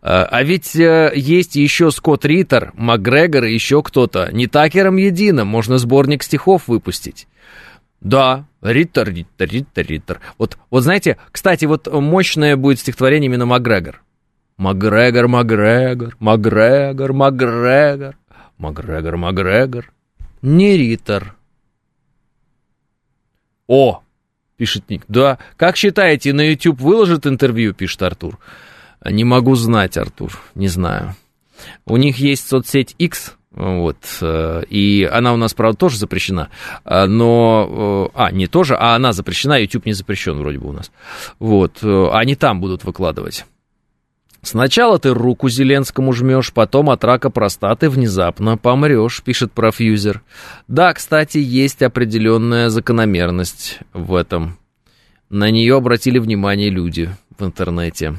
Э, 0.00 0.22
а 0.22 0.42
ведь 0.42 0.74
есть 0.74 1.54
еще 1.54 1.90
Скотт 1.90 2.24
Риттер, 2.24 2.72
Макгрегор 2.76 3.44
и 3.44 3.52
еще 3.52 3.82
кто-то. 3.82 4.30
Не 4.32 4.46
Такером 4.46 4.96
единым, 4.96 5.48
можно 5.48 5.76
сборник 5.76 6.22
стихов 6.22 6.66
выпустить. 6.66 7.28
Да, 8.00 8.46
Риттер, 8.60 9.08
Риттер, 9.08 9.48
Риттер, 9.48 9.86
Риттер. 9.86 10.20
Вот, 10.38 10.58
вот 10.70 10.82
знаете, 10.82 11.16
кстати, 11.30 11.64
вот 11.64 11.90
мощное 11.92 12.56
будет 12.56 12.80
стихотворение 12.80 13.28
именно 13.28 13.46
Макгрегор. 13.46 14.02
Макгрегор, 14.56 15.26
Макгрегор, 15.26 16.16
Макгрегор, 16.20 17.12
Макгрегор, 17.12 18.16
Макгрегор, 18.58 19.16
Макгрегор. 19.16 19.92
Не 20.42 20.76
Риттер. 20.76 21.34
О, 23.66 24.02
пишет 24.56 24.88
Ник. 24.90 25.04
Да, 25.08 25.38
как 25.56 25.76
считаете, 25.76 26.32
на 26.32 26.42
YouTube 26.42 26.80
выложит 26.80 27.26
интервью, 27.26 27.74
пишет 27.74 28.02
Артур. 28.02 28.38
Не 29.04 29.24
могу 29.24 29.54
знать, 29.54 29.96
Артур, 29.96 30.32
не 30.54 30.68
знаю. 30.68 31.14
У 31.86 31.96
них 31.96 32.18
есть 32.18 32.46
соцсеть 32.48 32.94
X, 32.98 33.36
вот, 33.54 33.98
э, 34.20 34.64
и 34.68 35.08
она 35.10 35.32
у 35.32 35.36
нас, 35.36 35.54
правда, 35.54 35.78
тоже 35.78 35.96
запрещена, 35.96 36.48
э, 36.84 37.06
но, 37.06 38.10
э, 38.14 38.18
а, 38.18 38.30
не 38.32 38.48
тоже, 38.48 38.74
а 38.74 38.96
она 38.96 39.12
запрещена, 39.12 39.60
YouTube 39.60 39.86
не 39.86 39.92
запрещен 39.92 40.38
вроде 40.38 40.58
бы 40.58 40.68
у 40.68 40.72
нас. 40.72 40.90
Вот, 41.38 41.82
они 41.82 42.34
там 42.34 42.60
будут 42.60 42.84
выкладывать. 42.84 43.44
Сначала 44.42 44.98
ты 44.98 45.14
руку 45.14 45.48
Зеленскому 45.48 46.12
жмешь, 46.12 46.52
потом 46.52 46.90
от 46.90 47.02
рака 47.04 47.30
простаты 47.30 47.88
внезапно 47.88 48.58
помрешь, 48.58 49.22
пишет 49.22 49.52
профьюзер. 49.52 50.22
Да, 50.68 50.92
кстати, 50.92 51.38
есть 51.38 51.82
определенная 51.82 52.68
закономерность 52.68 53.78
в 53.94 54.14
этом. 54.14 54.58
На 55.30 55.50
нее 55.50 55.76
обратили 55.76 56.18
внимание 56.18 56.68
люди 56.68 57.08
в 57.38 57.44
интернете. 57.44 58.16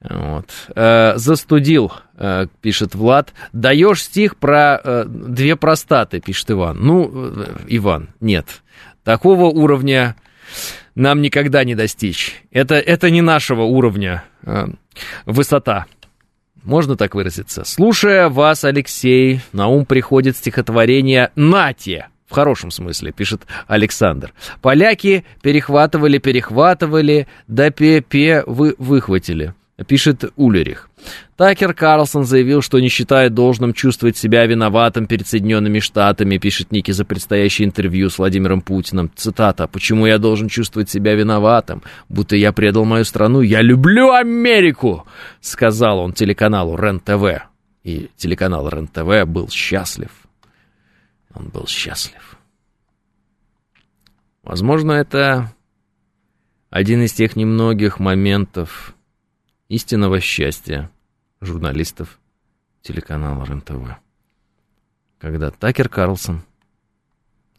Вот. 0.00 0.50
Э, 0.76 1.14
застудил, 1.16 1.92
э, 2.16 2.46
пишет 2.62 2.94
Влад. 2.94 3.32
Даешь 3.52 4.04
стих 4.04 4.36
про 4.36 4.80
э, 4.82 5.04
две 5.06 5.56
простаты, 5.56 6.20
пишет 6.20 6.50
Иван. 6.52 6.78
Ну, 6.80 7.32
Иван, 7.66 8.10
нет. 8.20 8.62
Такого 9.02 9.46
уровня 9.46 10.16
нам 10.94 11.20
никогда 11.20 11.64
не 11.64 11.74
достичь. 11.74 12.42
Это, 12.52 12.76
это 12.76 13.10
не 13.10 13.22
нашего 13.22 13.62
уровня 13.62 14.24
высота. 15.26 15.86
Можно 16.62 16.96
так 16.96 17.14
выразиться? 17.14 17.64
Слушая 17.64 18.28
вас, 18.28 18.64
Алексей, 18.64 19.40
на 19.52 19.68
ум 19.68 19.86
приходит 19.86 20.36
стихотворение 20.36 21.30
«Нате». 21.34 22.08
В 22.26 22.34
хорошем 22.34 22.70
смысле, 22.70 23.10
пишет 23.10 23.46
Александр. 23.66 24.34
Поляки 24.60 25.24
перехватывали, 25.40 26.18
перехватывали, 26.18 27.26
да 27.46 27.70
пе-пе 27.70 28.44
вы 28.46 28.74
выхватили 28.78 29.54
пишет 29.86 30.32
Улерих. 30.36 30.90
Такер 31.36 31.72
Карлсон 31.72 32.24
заявил, 32.24 32.62
что 32.62 32.80
не 32.80 32.88
считает 32.88 33.34
должным 33.34 33.72
чувствовать 33.72 34.16
себя 34.16 34.44
виноватым 34.46 35.06
перед 35.06 35.26
Соединенными 35.26 35.78
Штатами, 35.78 36.38
пишет 36.38 36.72
Ники 36.72 36.90
за 36.90 37.04
предстоящее 37.04 37.66
интервью 37.66 38.10
с 38.10 38.18
Владимиром 38.18 38.60
Путиным. 38.60 39.10
Цитата. 39.14 39.68
«Почему 39.68 40.06
я 40.06 40.18
должен 40.18 40.48
чувствовать 40.48 40.90
себя 40.90 41.14
виноватым? 41.14 41.82
Будто 42.08 42.34
я 42.34 42.52
предал 42.52 42.84
мою 42.84 43.04
страну. 43.04 43.40
Я 43.40 43.62
люблю 43.62 44.10
Америку!» 44.10 45.06
Сказал 45.40 46.00
он 46.00 46.12
телеканалу 46.12 46.76
РЕН-ТВ. 46.76 47.42
И 47.84 48.10
телеканал 48.16 48.68
РЕН-ТВ 48.68 49.26
был 49.26 49.48
счастлив. 49.48 50.10
Он 51.34 51.48
был 51.48 51.66
счастлив. 51.66 52.36
Возможно, 54.42 54.92
это 54.92 55.52
один 56.70 57.02
из 57.02 57.12
тех 57.12 57.36
немногих 57.36 58.00
моментов 58.00 58.94
истинного 59.68 60.20
счастья 60.20 60.90
журналистов 61.40 62.18
телеканала 62.82 63.44
РЕН-ТВ. 63.44 63.96
Когда 65.18 65.50
Такер 65.50 65.88
Карлсон 65.88 66.42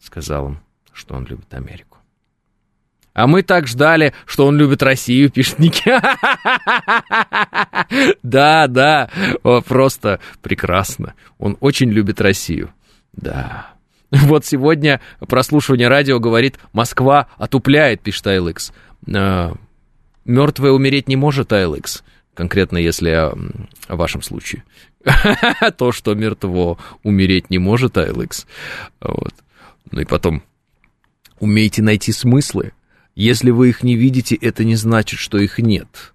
сказал 0.00 0.48
им, 0.48 0.60
что 0.92 1.14
он 1.14 1.26
любит 1.26 1.52
Америку. 1.54 1.98
А 3.12 3.26
мы 3.26 3.42
так 3.42 3.66
ждали, 3.66 4.14
что 4.24 4.46
он 4.46 4.56
любит 4.56 4.82
Россию, 4.82 5.30
пишет 5.30 5.58
Ники. 5.58 5.90
Да, 8.22 8.68
да, 8.68 9.10
просто 9.66 10.20
прекрасно. 10.42 11.14
Он 11.38 11.56
очень 11.60 11.90
любит 11.90 12.20
Россию. 12.20 12.72
Да. 13.12 13.72
Вот 14.10 14.44
сегодня 14.44 15.00
прослушивание 15.18 15.88
радио 15.88 16.20
говорит, 16.20 16.58
Москва 16.72 17.26
отупляет, 17.36 18.00
пишет 18.00 18.26
ILX. 18.26 18.72
Мертвая 20.30 20.70
умереть 20.70 21.08
не 21.08 21.16
может, 21.16 21.50
ILX. 21.50 22.02
Конкретно, 22.34 22.78
если 22.78 23.10
о, 23.10 23.36
о 23.88 23.96
вашем 23.96 24.22
случае. 24.22 24.62
То, 25.76 25.90
что 25.90 26.14
мертво 26.14 26.78
умереть 27.02 27.50
не 27.50 27.58
может, 27.58 27.96
ILX. 27.96 28.46
Вот. 29.00 29.34
Ну 29.90 30.00
и 30.00 30.04
потом, 30.04 30.44
умейте 31.40 31.82
найти 31.82 32.12
смыслы. 32.12 32.72
Если 33.16 33.50
вы 33.50 33.70
их 33.70 33.82
не 33.82 33.96
видите, 33.96 34.36
это 34.36 34.62
не 34.62 34.76
значит, 34.76 35.18
что 35.18 35.36
их 35.36 35.58
нет. 35.58 36.14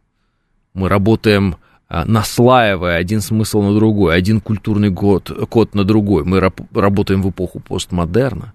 Мы 0.74 0.88
работаем 0.88 1.58
а, 1.90 2.06
наслаивая 2.06 2.96
один 2.96 3.20
смысл 3.20 3.64
на 3.64 3.76
другой, 3.76 4.16
один 4.16 4.40
культурный 4.40 4.94
код, 4.94 5.30
код 5.50 5.76
на 5.76 5.84
другой. 5.84 6.24
Мы 6.24 6.40
работаем 6.40 7.22
в 7.22 7.32
эпоху 7.32 7.60
постмодерна. 7.60 8.54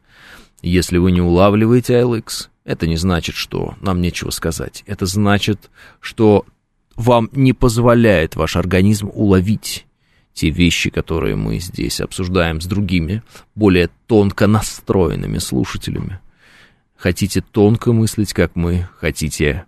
Если 0.62 0.96
вы 0.96 1.12
не 1.12 1.20
улавливаете 1.20 2.00
ILX, 2.00 2.48
это 2.70 2.86
не 2.86 2.96
значит, 2.96 3.34
что 3.34 3.74
нам 3.80 4.00
нечего 4.00 4.30
сказать. 4.30 4.84
Это 4.86 5.04
значит, 5.04 5.70
что 5.98 6.46
вам 6.94 7.28
не 7.32 7.52
позволяет 7.52 8.36
ваш 8.36 8.54
организм 8.54 9.10
уловить 9.12 9.86
те 10.34 10.50
вещи, 10.50 10.90
которые 10.90 11.34
мы 11.34 11.58
здесь 11.58 12.00
обсуждаем 12.00 12.60
с 12.60 12.66
другими, 12.66 13.24
более 13.56 13.90
тонко 14.06 14.46
настроенными 14.46 15.38
слушателями. 15.38 16.20
Хотите 16.96 17.40
тонко 17.40 17.92
мыслить, 17.92 18.32
как 18.32 18.54
мы, 18.54 18.88
хотите 18.98 19.64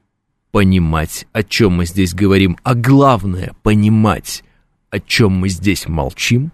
понимать, 0.53 1.27
о 1.33 1.43
чем 1.43 1.73
мы 1.73 1.87
здесь 1.87 2.15
говорим, 2.15 2.57
а 2.63 2.77
главное— 2.77 3.53
понимать, 3.65 4.45
о 4.91 5.01
чем 5.01 5.33
мы 5.33 5.49
здесь 5.49 5.89
молчим, 5.89 6.53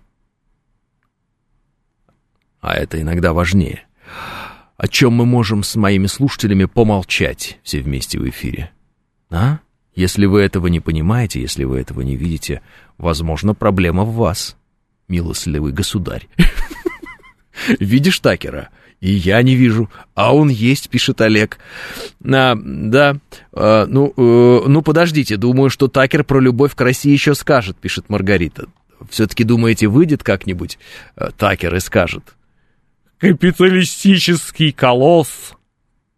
а 2.63 2.75
это 2.75 3.03
иногда 3.03 3.35
важнее, 3.35 3.88
о 4.79 4.87
чем 4.87 5.13
мы 5.13 5.27
можем 5.27 5.65
с 5.65 5.75
моими 5.77 6.07
слушателями 6.07 6.65
помолчать 6.65 7.59
все 7.63 7.81
вместе 7.81 8.19
в 8.19 8.29
эфире. 8.29 8.71
А? 9.29 9.59
Если 9.95 10.25
вы 10.25 10.41
этого 10.41 10.69
не 10.69 10.79
понимаете, 10.79 11.41
если 11.41 11.65
вы 11.65 11.81
этого 11.81 12.01
не 12.03 12.17
видите, 12.17 12.63
возможно, 12.97 13.55
проблема 13.55 14.05
в 14.05 14.15
вас, 14.15 14.57
милостливый 15.09 15.73
государь. 15.73 16.29
Видишь 17.81 18.21
Такера? 18.21 18.69
И 19.01 19.11
я 19.11 19.43
не 19.43 19.57
вижу. 19.57 19.91
А 20.15 20.33
он 20.33 20.49
есть, 20.49 20.89
пишет 20.89 21.21
Олег. 21.21 21.59
А, 22.25 22.57
да, 22.57 23.17
а, 23.53 23.87
ну, 23.87 24.15
э, 24.17 24.69
ну, 24.69 24.83
подождите, 24.83 25.37
думаю, 25.37 25.71
что 25.71 25.89
Такер 25.89 26.23
про 26.23 26.39
любовь 26.39 26.77
к 26.77 26.81
России 26.81 27.11
еще 27.11 27.35
скажет, 27.35 27.77
пишет 27.77 28.09
Маргарита. 28.09 28.67
Все-таки 29.11 29.43
думаете, 29.43 29.89
выйдет 29.89 30.23
как-нибудь 30.23 30.79
э, 31.17 31.31
Такер 31.37 31.75
и 31.75 31.81
скажет? 31.81 32.37
Капиталистический 33.19 34.73
колосс 34.73 35.55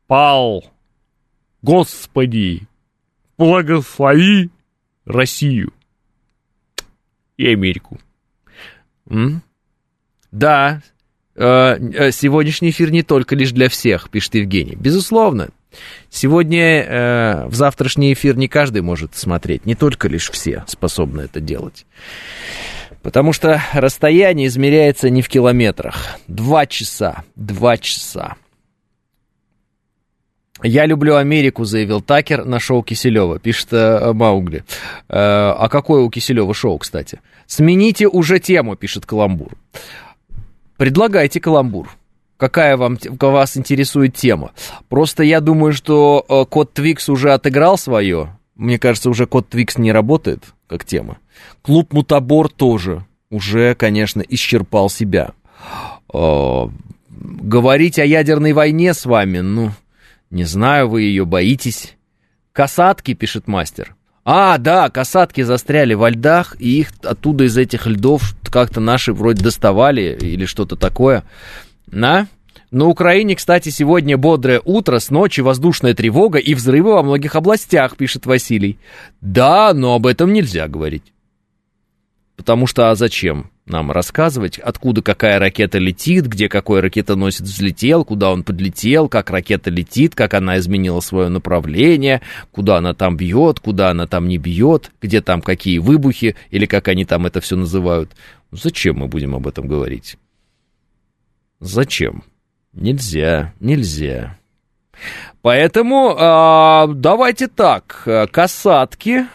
пал. 0.06 0.64
Господи, 1.62 2.68
благослови 3.36 4.50
Россию 5.04 5.72
и 7.36 7.46
Америку. 7.46 8.00
М? 9.08 9.42
Да, 10.30 10.82
Э, 11.42 11.78
э, 11.78 12.10
сегодняшний 12.12 12.68
эфир 12.68 12.90
не 12.90 13.02
только 13.02 13.34
лишь 13.34 13.52
для 13.52 13.70
всех, 13.70 14.10
пишет 14.10 14.34
Евгений. 14.34 14.76
Безусловно. 14.76 15.48
Сегодня 16.10 16.82
э, 16.82 17.46
в 17.46 17.54
завтрашний 17.54 18.12
эфир 18.12 18.36
не 18.36 18.46
каждый 18.46 18.82
может 18.82 19.16
смотреть, 19.16 19.64
не 19.64 19.74
только 19.74 20.08
лишь 20.08 20.30
все 20.30 20.64
способны 20.66 21.22
это 21.22 21.40
делать. 21.40 21.86
Потому 23.02 23.32
что 23.32 23.62
расстояние 23.72 24.48
измеряется 24.48 25.10
не 25.10 25.22
в 25.22 25.28
километрах. 25.28 26.18
Два 26.28 26.66
часа. 26.66 27.24
Два 27.36 27.76
часа. 27.76 28.36
«Я 30.62 30.84
люблю 30.84 31.16
Америку»,— 31.16 31.64
заявил 31.64 32.02
Такер 32.02 32.44
на 32.44 32.60
шоу 32.60 32.82
Киселева, 32.82 33.38
пишет 33.38 33.68
э, 33.72 34.12
Маугли. 34.12 34.64
Э, 35.08 35.14
а 35.56 35.68
какое 35.70 36.02
у 36.02 36.10
Киселева 36.10 36.52
шоу, 36.52 36.76
кстати? 36.76 37.20
«Смените 37.46 38.06
уже 38.06 38.38
тему»,— 38.40 38.76
пишет 38.76 39.06
Каламбур. 39.06 39.56
Предлагайте 40.80 41.40
каламбур. 41.40 41.90
Какая 42.38 42.78
вам, 42.78 42.96
вас 43.20 43.58
интересует 43.58 44.14
тема? 44.14 44.52
Просто 44.88 45.22
я 45.22 45.40
думаю, 45.40 45.74
что 45.74 46.24
э, 46.26 46.46
код 46.48 46.72
Твикс 46.72 47.10
уже 47.10 47.34
отыграл 47.34 47.76
свое. 47.76 48.34
Мне 48.54 48.78
кажется, 48.78 49.10
уже 49.10 49.26
код 49.26 49.50
Твикс 49.50 49.76
не 49.76 49.92
работает 49.92 50.54
как 50.70 50.84
тема. 50.84 51.18
Клуб 51.62 51.92
Мутабор 51.92 52.48
тоже 52.48 53.04
уже, 53.28 53.74
конечно, 53.74 54.20
исчерпал 54.20 54.88
себя. 54.88 55.32
Э, 56.14 56.68
говорить 57.08 57.98
о 57.98 58.04
ядерной 58.04 58.52
войне 58.52 58.94
с 58.94 59.04
вами, 59.04 59.40
ну, 59.40 59.72
не 60.30 60.44
знаю, 60.44 60.88
вы 60.88 61.02
ее 61.02 61.24
боитесь. 61.24 61.96
Касатки, 62.52 63.14
пишет 63.14 63.48
мастер. 63.48 63.96
А, 64.24 64.58
да, 64.58 64.90
касатки 64.90 65.40
застряли 65.42 65.94
во 65.94 66.10
льдах, 66.10 66.54
и 66.60 66.78
их 66.78 66.92
оттуда 67.02 67.44
из 67.44 67.56
этих 67.58 67.88
льдов 67.88 68.36
как-то 68.44 68.78
наши 68.78 69.12
вроде 69.12 69.42
доставали 69.42 70.16
или 70.20 70.44
что-то 70.44 70.76
такое. 70.76 71.24
На? 71.88 72.28
На 72.70 72.86
Украине, 72.86 73.34
кстати, 73.34 73.68
сегодня 73.70 74.16
бодрое 74.16 74.60
утро, 74.64 74.98
с 74.98 75.10
ночи 75.10 75.40
воздушная 75.40 75.94
тревога 75.94 76.38
и 76.38 76.54
взрывы 76.54 76.92
во 76.94 77.02
многих 77.02 77.34
областях, 77.34 77.96
пишет 77.96 78.26
Василий. 78.26 78.78
Да, 79.20 79.72
но 79.74 79.94
об 79.94 80.06
этом 80.06 80.32
нельзя 80.32 80.68
говорить. 80.68 81.12
Потому 82.36 82.66
что 82.66 82.90
а 82.90 82.94
зачем? 82.94 83.50
нам 83.70 83.90
рассказывать, 83.90 84.58
откуда 84.58 85.02
какая 85.02 85.38
ракета 85.38 85.78
летит, 85.78 86.26
где 86.26 86.48
какой 86.48 86.80
ракетоносец 86.80 87.42
взлетел, 87.42 88.04
куда 88.04 88.30
он 88.30 88.42
подлетел, 88.42 89.08
как 89.08 89.30
ракета 89.30 89.70
летит, 89.70 90.14
как 90.14 90.34
она 90.34 90.58
изменила 90.58 91.00
свое 91.00 91.28
направление, 91.28 92.20
куда 92.50 92.78
она 92.78 92.94
там 92.94 93.16
бьет, 93.16 93.60
куда 93.60 93.90
она 93.90 94.06
там 94.06 94.28
не 94.28 94.38
бьет, 94.38 94.90
где 95.00 95.20
там 95.20 95.40
какие 95.40 95.78
выбухи, 95.78 96.36
или 96.50 96.66
как 96.66 96.88
они 96.88 97.04
там 97.04 97.26
это 97.26 97.40
все 97.40 97.56
называют. 97.56 98.10
Зачем 98.52 98.98
мы 98.98 99.06
будем 99.06 99.34
об 99.34 99.46
этом 99.46 99.66
говорить? 99.68 100.16
Зачем? 101.60 102.24
Нельзя, 102.72 103.52
нельзя. 103.60 104.38
Поэтому 105.42 106.10
э, 106.10 106.94
давайте 106.94 107.48
так, 107.48 108.06
касатки, 108.30 109.26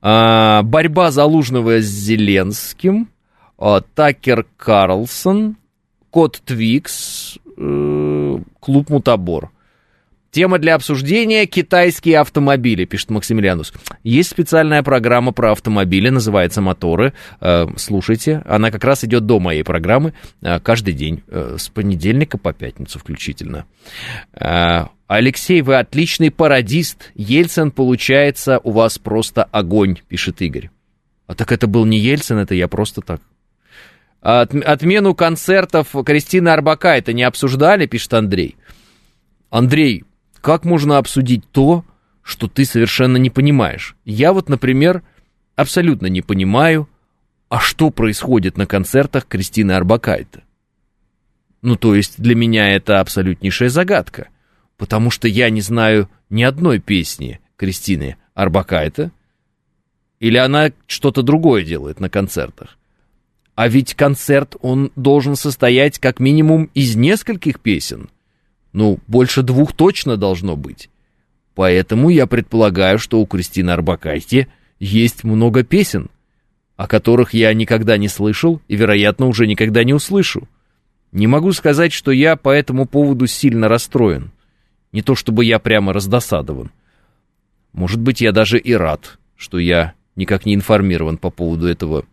э, 0.00 0.62
борьба 0.62 1.10
Залужного 1.10 1.80
с 1.80 1.86
Зеленским– 1.86 3.08
а, 3.58 3.80
Такер 3.80 4.46
Карлсон, 4.56 5.56
Код 6.10 6.40
Твикс, 6.44 7.38
э, 7.56 8.38
Клуб 8.60 8.88
Мутабор. 8.88 9.50
Тема 10.38 10.60
для 10.60 10.76
обсуждения– 10.76 11.46
китайские 11.48 12.20
автомобили, 12.20 12.84
пишет 12.84 13.10
Максимилианус. 13.10 13.72
Есть 14.04 14.30
специальная 14.30 14.84
программа 14.84 15.32
про 15.32 15.50
автомобили, 15.50 16.10
называется 16.10 16.60
«Моторы». 16.60 17.12
Э, 17.40 17.66
слушайте, 17.76 18.44
она 18.46 18.70
как 18.70 18.84
раз 18.84 19.02
идет 19.02 19.26
до 19.26 19.40
моей 19.40 19.64
программы 19.64 20.14
э, 20.40 20.60
каждый 20.60 20.94
день, 20.94 21.24
с 21.28 21.68
понедельника 21.70 22.38
по 22.38 22.52
пятницу 22.52 23.00
включительно. 23.00 23.66
Алексей, 25.08 25.60
вы 25.60 25.74
отличный 25.74 26.30
пародист. 26.30 27.10
Ельцин, 27.16 27.72
получается, 27.72 28.60
у 28.62 28.70
вас 28.70 28.96
просто 28.96 29.42
огонь, 29.42 29.98
пишет 30.06 30.40
Игорь. 30.40 30.70
А 31.26 31.34
так 31.34 31.50
это 31.50 31.66
был 31.66 31.84
не 31.84 31.98
Ельцин, 31.98 32.38
это 32.38 32.54
я 32.54 32.68
просто 32.68 33.00
так 33.00 33.20
от, 34.20 34.54
отмену 34.54 35.16
концертов 35.16 35.96
Кристины 36.06 36.50
Арбакайте 36.50 37.12
не 37.12 37.24
обсуждали, 37.24 37.86
пишет 37.86 38.14
Андрей. 38.14 38.54
Андрей, 39.50 40.04
как 40.40 40.64
можно 40.64 40.98
обсудить 40.98 41.48
то, 41.50 41.84
что 42.22 42.48
ты 42.48 42.64
совершенно 42.64 43.16
не 43.16 43.30
понимаешь? 43.30 43.96
Я 44.04 44.32
вот, 44.32 44.48
например, 44.48 45.02
абсолютно 45.56 46.06
не 46.06 46.22
понимаю, 46.22 46.88
а 47.48 47.60
что 47.60 47.90
происходит 47.90 48.56
на 48.56 48.66
концертах 48.66 49.26
Кристины 49.26 49.72
Арбакайте. 49.72 50.42
Ну, 51.62 51.76
то 51.76 51.94
есть 51.94 52.20
для 52.20 52.34
меня 52.34 52.74
это 52.74 53.00
абсолютнейшая 53.00 53.68
загадка, 53.68 54.28
потому 54.76 55.10
что 55.10 55.26
я 55.26 55.50
не 55.50 55.60
знаю 55.60 56.08
ни 56.30 56.42
одной 56.42 56.78
песни 56.78 57.40
Кристины 57.56 58.16
Арбакайте, 58.34 59.10
или 60.20 60.36
она 60.36 60.72
что-то 60.86 61.22
другое 61.22 61.64
делает 61.64 62.00
на 62.00 62.08
концертах. 62.08 62.76
А 63.54 63.66
ведь 63.68 63.94
концерт, 63.94 64.54
он 64.60 64.92
должен 64.94 65.34
состоять 65.34 65.98
как 65.98 66.20
минимум 66.20 66.70
из 66.74 66.94
нескольких 66.94 67.58
песен. 67.58 68.08
Ну, 68.72 68.98
больше 69.06 69.42
двух 69.42 69.72
точно 69.72 70.16
должно 70.16 70.56
быть. 70.56 70.90
Поэтому 71.54 72.10
я 72.10 72.26
предполагаю, 72.26 72.98
что 72.98 73.20
у 73.20 73.26
Кристины 73.26 73.70
Арбакайте 73.70 74.48
есть 74.78 75.24
много 75.24 75.64
песен, 75.64 76.10
о 76.76 76.86
которых 76.86 77.34
я 77.34 77.52
никогда 77.54 77.96
не 77.96 78.08
слышал 78.08 78.60
и, 78.68 78.76
вероятно, 78.76 79.26
уже 79.26 79.46
никогда 79.46 79.82
не 79.82 79.92
услышу. 79.92 80.48
Не 81.10 81.26
могу 81.26 81.52
сказать, 81.52 81.92
что 81.92 82.12
я 82.12 82.36
по 82.36 82.50
этому 82.50 82.86
поводу 82.86 83.26
сильно 83.26 83.68
расстроен. 83.68 84.30
Не 84.92 85.02
то 85.02 85.14
чтобы 85.14 85.44
я 85.44 85.58
прямо 85.58 85.92
раздосадован. 85.92 86.70
Может 87.72 88.00
быть, 88.00 88.20
я 88.20 88.32
даже 88.32 88.58
и 88.58 88.72
рад, 88.74 89.18
что 89.36 89.58
я 89.58 89.94
никак 90.16 90.46
не 90.46 90.54
информирован 90.54 91.18
по 91.18 91.30
поводу 91.30 91.66
этого 91.66 92.04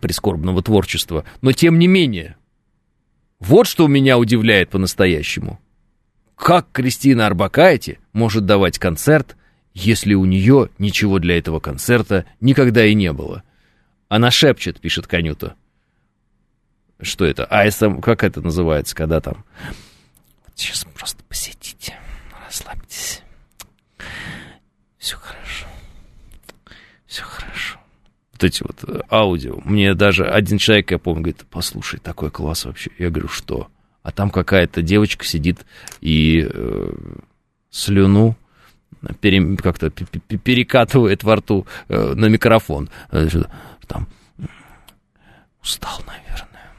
прискорбного 0.00 0.62
творчества. 0.62 1.24
Но 1.40 1.52
тем 1.52 1.78
не 1.78 1.86
менее, 1.86 2.36
вот 3.40 3.66
что 3.66 3.86
меня 3.86 4.18
удивляет 4.18 4.70
по-настоящему. 4.70 5.60
Как 6.34 6.70
Кристина 6.72 7.26
Арбакайте 7.26 7.98
может 8.12 8.46
давать 8.46 8.78
концерт, 8.78 9.36
если 9.74 10.14
у 10.14 10.24
нее 10.24 10.70
ничего 10.78 11.18
для 11.18 11.38
этого 11.38 11.60
концерта 11.60 12.26
никогда 12.40 12.84
и 12.84 12.94
не 12.94 13.12
было? 13.12 13.42
Она 14.08 14.30
шепчет, 14.30 14.80
пишет 14.80 15.06
Конюта. 15.06 15.54
Что 17.00 17.24
это? 17.24 17.44
АСМ, 17.44 18.00
как 18.00 18.24
это 18.24 18.40
называется, 18.40 18.96
когда 18.96 19.20
там? 19.20 19.44
Сейчас 20.54 20.84
просто 20.94 21.22
посидите, 21.24 21.96
расслабьтесь. 22.44 23.22
Все 24.98 25.16
хорошо. 25.16 25.66
Все 27.06 27.22
хорошо. 27.22 27.78
Вот 28.38 28.44
эти 28.44 28.62
вот 28.62 28.84
э, 28.84 29.00
аудио. 29.10 29.60
Мне 29.64 29.94
даже 29.94 30.24
один 30.24 30.58
человек, 30.58 30.92
я 30.92 30.98
помню, 30.98 31.22
говорит, 31.22 31.44
послушай, 31.50 31.98
такой 32.00 32.30
класс 32.30 32.64
вообще. 32.66 32.90
Я 32.98 33.10
говорю, 33.10 33.28
что? 33.28 33.68
а 34.08 34.10
там 34.10 34.30
какая-то 34.30 34.80
девочка 34.80 35.26
сидит 35.26 35.66
и 36.00 36.48
э, 36.50 36.92
слюну 37.68 38.36
пере, 39.20 39.54
как-то 39.58 39.90
перекатывает 39.90 41.24
во 41.24 41.36
рту 41.36 41.66
э, 41.90 42.14
на 42.14 42.24
микрофон. 42.24 42.88
Э, 43.10 43.28
там 43.86 44.08
устал, 45.62 46.00
наверное. 46.06 46.72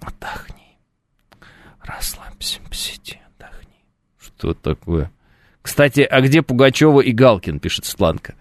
Отдохни. 0.00 0.78
Расслабься, 1.82 2.60
посиди, 2.70 3.18
отдохни. 3.36 3.84
Что 4.18 4.54
такое? 4.54 5.10
Кстати, 5.60 6.00
а 6.00 6.22
где 6.22 6.40
Пугачева 6.40 7.02
и 7.02 7.12
Галкин, 7.12 7.60
пишет 7.60 7.84
Светланка. 7.84 8.34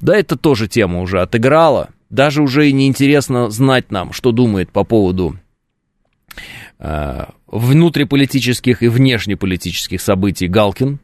Да 0.00 0.16
это 0.16 0.36
тоже 0.36 0.68
тема 0.68 1.00
уже 1.00 1.20
отыграла. 1.20 1.90
Даже 2.10 2.42
уже 2.42 2.68
и 2.68 2.72
неинтересно 2.72 3.50
знать 3.50 3.90
нам, 3.90 4.12
что 4.12 4.32
думает 4.32 4.70
по 4.70 4.84
поводу 4.84 5.36
Э, 6.78 7.24
внутриполитических 7.48 8.82
и 8.82 8.88
внешнеполитических 8.88 10.00
событий 10.00 10.48
Галкин. 10.48 11.00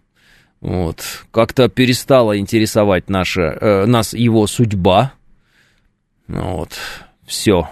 Вот. 0.60 1.02
Как-то 1.30 1.68
перестала 1.68 2.38
интересовать 2.38 3.08
наша, 3.08 3.42
э, 3.42 3.86
нас 3.86 4.12
его 4.14 4.46
судьба. 4.46 5.14
Вот. 6.28 6.70
Все. 7.26 7.70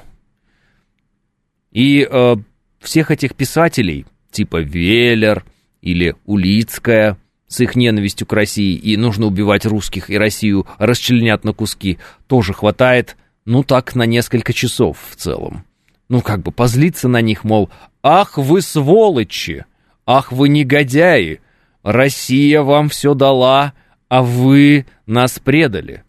И 1.70 2.06
э, 2.10 2.36
всех 2.80 3.10
этих 3.10 3.34
писателей, 3.34 4.06
типа 4.30 4.62
Веллер 4.62 5.44
или 5.80 6.16
Улицкая, 6.24 7.18
с 7.52 7.60
их 7.60 7.76
ненавистью 7.76 8.26
к 8.26 8.32
России, 8.32 8.74
и 8.74 8.96
нужно 8.96 9.26
убивать 9.26 9.66
русских, 9.66 10.10
и 10.10 10.16
Россию 10.16 10.66
расчленят 10.78 11.44
на 11.44 11.52
куски, 11.52 11.98
тоже 12.26 12.54
хватает, 12.54 13.16
ну 13.44 13.62
так, 13.62 13.94
на 13.94 14.06
несколько 14.06 14.52
часов 14.52 14.98
в 15.10 15.16
целом 15.16 15.64
ну, 16.12 16.20
как 16.20 16.42
бы 16.42 16.52
позлиться 16.52 17.08
на 17.08 17.22
них, 17.22 17.42
мол, 17.42 17.70
ах 18.02 18.36
вы 18.36 18.60
сволочи, 18.60 19.64
ах 20.04 20.30
вы 20.30 20.50
негодяи, 20.50 21.40
Россия 21.82 22.60
вам 22.60 22.90
все 22.90 23.14
дала, 23.14 23.72
а 24.10 24.22
вы 24.22 24.84
нас 25.06 25.38
предали. 25.38 26.04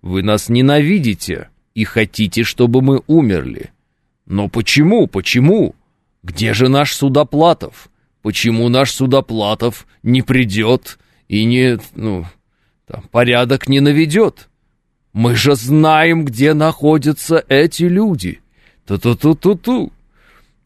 Вы 0.00 0.22
нас 0.22 0.48
ненавидите 0.48 1.48
и 1.74 1.82
хотите, 1.82 2.44
чтобы 2.44 2.82
мы 2.82 3.02
умерли. 3.08 3.72
Но 4.26 4.48
почему, 4.48 5.08
почему? 5.08 5.74
Где 6.22 6.54
же 6.54 6.68
наш 6.68 6.94
Судоплатов? 6.94 7.90
Почему 8.22 8.68
наш 8.68 8.92
Судоплатов 8.92 9.86
не 10.02 10.22
придет 10.22 10.98
и 11.28 11.44
не, 11.44 11.78
ну, 11.94 12.26
там, 12.86 13.04
порядок 13.10 13.68
не 13.68 13.80
наведет? 13.80 14.48
Мы 15.12 15.34
же 15.34 15.54
знаем, 15.54 16.24
где 16.24 16.54
находятся 16.54 17.44
эти 17.48 17.84
люди. 17.84 18.40
Ту-ту-ту-ту-ту. 18.86 19.92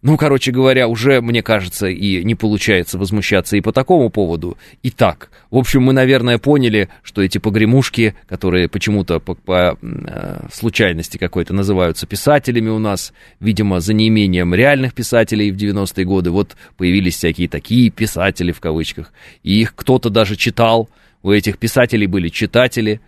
Ну, 0.02 0.16
короче 0.16 0.50
говоря, 0.50 0.88
уже, 0.88 1.20
мне 1.20 1.44
кажется, 1.44 1.86
и 1.86 2.24
не 2.24 2.34
получается 2.34 2.98
возмущаться 2.98 3.56
и 3.56 3.60
по 3.60 3.72
такому 3.72 4.10
поводу, 4.10 4.58
и 4.82 4.90
так. 4.90 5.30
В 5.48 5.56
общем, 5.56 5.82
мы, 5.84 5.92
наверное, 5.92 6.38
поняли, 6.38 6.88
что 7.04 7.22
эти 7.22 7.38
погремушки, 7.38 8.16
которые 8.28 8.68
почему-то 8.68 9.20
по, 9.20 9.36
по 9.36 9.78
э, 9.80 10.46
случайности 10.52 11.18
какой-то 11.18 11.54
называются 11.54 12.08
писателями 12.08 12.68
у 12.68 12.80
нас, 12.80 13.12
видимо, 13.38 13.78
за 13.78 13.94
неимением 13.94 14.52
реальных 14.54 14.92
писателей 14.92 15.52
в 15.52 15.56
90-е 15.56 16.04
годы, 16.04 16.30
вот 16.30 16.56
появились 16.76 17.16
всякие 17.16 17.48
такие 17.48 17.90
писатели 17.90 18.50
в 18.50 18.58
кавычках, 18.58 19.12
и 19.44 19.60
их 19.60 19.72
кто-то 19.76 20.10
даже 20.10 20.34
читал, 20.34 20.90
у 21.22 21.30
этих 21.30 21.58
писателей 21.58 22.08
были 22.08 22.28
читатели. 22.28 23.00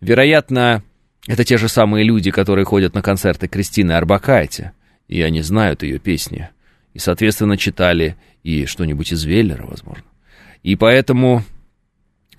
Вероятно, 0.00 0.84
это 1.26 1.42
те 1.42 1.58
же 1.58 1.68
самые 1.68 2.04
люди, 2.04 2.30
которые 2.30 2.64
ходят 2.64 2.94
на 2.94 3.02
концерты 3.02 3.48
Кристины 3.48 3.92
Арбакайте, 3.92 4.72
и 5.08 5.22
они 5.22 5.42
знают 5.42 5.82
ее 5.82 5.98
песни, 5.98 6.48
и, 6.94 6.98
соответственно, 6.98 7.56
читали 7.56 8.16
и 8.42 8.66
что-нибудь 8.66 9.12
из 9.12 9.24
Веллера, 9.24 9.66
возможно. 9.66 10.04
И 10.62 10.76
поэтому 10.76 11.42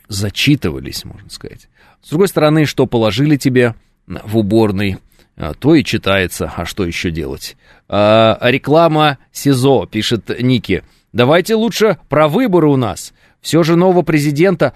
зачитывались, 0.07 1.05
можно 1.05 1.29
сказать. 1.29 1.69
С 2.01 2.09
другой 2.09 2.27
стороны, 2.27 2.65
что 2.65 2.85
положили 2.85 3.35
тебе 3.37 3.75
в 4.05 4.37
уборной, 4.37 4.97
а, 5.35 5.53
то 5.53 5.75
и 5.75 5.83
читается, 5.83 6.51
а 6.55 6.65
что 6.65 6.85
еще 6.85 7.11
делать? 7.11 7.57
А, 7.87 8.37
реклама 8.41 9.17
СИЗО, 9.31 9.85
пишет 9.85 10.41
Ники. 10.41 10.83
Давайте 11.13 11.55
лучше 11.55 11.97
про 12.09 12.27
выборы 12.27 12.67
у 12.67 12.75
нас. 12.75 13.13
Все 13.41 13.63
же 13.63 13.75
нового 13.75 14.01
президента 14.01 14.73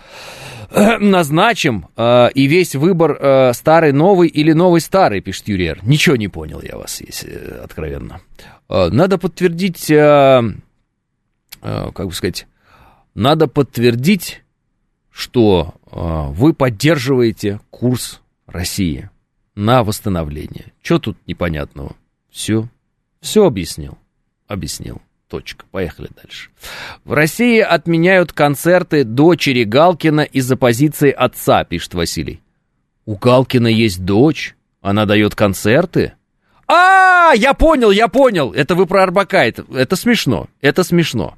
назначим, 1.00 1.88
э, 1.98 2.30
и 2.34 2.46
весь 2.46 2.76
выбор 2.76 3.18
э, 3.20 3.54
старый 3.54 3.92
новый 3.92 4.30
или 4.30 4.54
новый 4.54 4.80
старый, 4.82 5.22
пишет 5.22 5.48
Юриер. 5.48 5.80
Ничего 5.84 6.16
не 6.16 6.28
понял 6.28 6.62
я 6.62 6.78
вас, 6.78 7.02
если 7.02 7.32
э, 7.32 7.64
откровенно. 7.64 8.22
Э, 8.70 8.90
надо 8.90 9.18
подтвердить, 9.18 9.92
э, 9.92 10.42
э, 11.62 11.92
как 11.94 12.08
бы 12.08 12.14
сказать, 12.14 12.48
надо 13.14 13.48
подтвердить, 13.48 14.44
что 15.12 15.74
э, 15.92 16.32
вы 16.32 16.54
поддерживаете 16.54 17.60
курс 17.70 18.22
России 18.48 19.10
на 19.56 19.84
восстановление. 19.84 20.72
Что 20.82 21.00
тут 21.00 21.18
непонятного? 21.28 21.96
Все, 22.30 22.70
все 23.20 23.46
объяснил, 23.46 23.98
объяснил. 24.48 25.02
Точка. 25.32 25.64
Поехали 25.72 26.10
дальше. 26.22 26.50
В 27.06 27.14
России 27.14 27.62
отменяют 27.62 28.34
концерты 28.34 29.06
дочери 29.06 29.64
Галкина 29.64 30.22
из-за 30.22 30.58
позиции 30.58 31.10
отца, 31.10 31.64
пишет 31.64 31.94
Василий. 31.94 32.42
У 33.06 33.16
Галкина 33.16 33.68
есть 33.68 34.04
дочь? 34.04 34.58
Она 34.82 35.06
дает 35.06 35.34
концерты? 35.34 36.12
А, 36.68 37.32
я 37.34 37.54
понял, 37.54 37.92
я 37.92 38.10
понял. 38.10 38.52
Это 38.52 38.76
вы 38.76 38.86
про 38.86 39.04
Арбака. 39.04 39.46
Это, 39.46 39.64
это 39.74 39.96
смешно. 39.96 40.50
Это 40.60 40.84
смешно. 40.84 41.38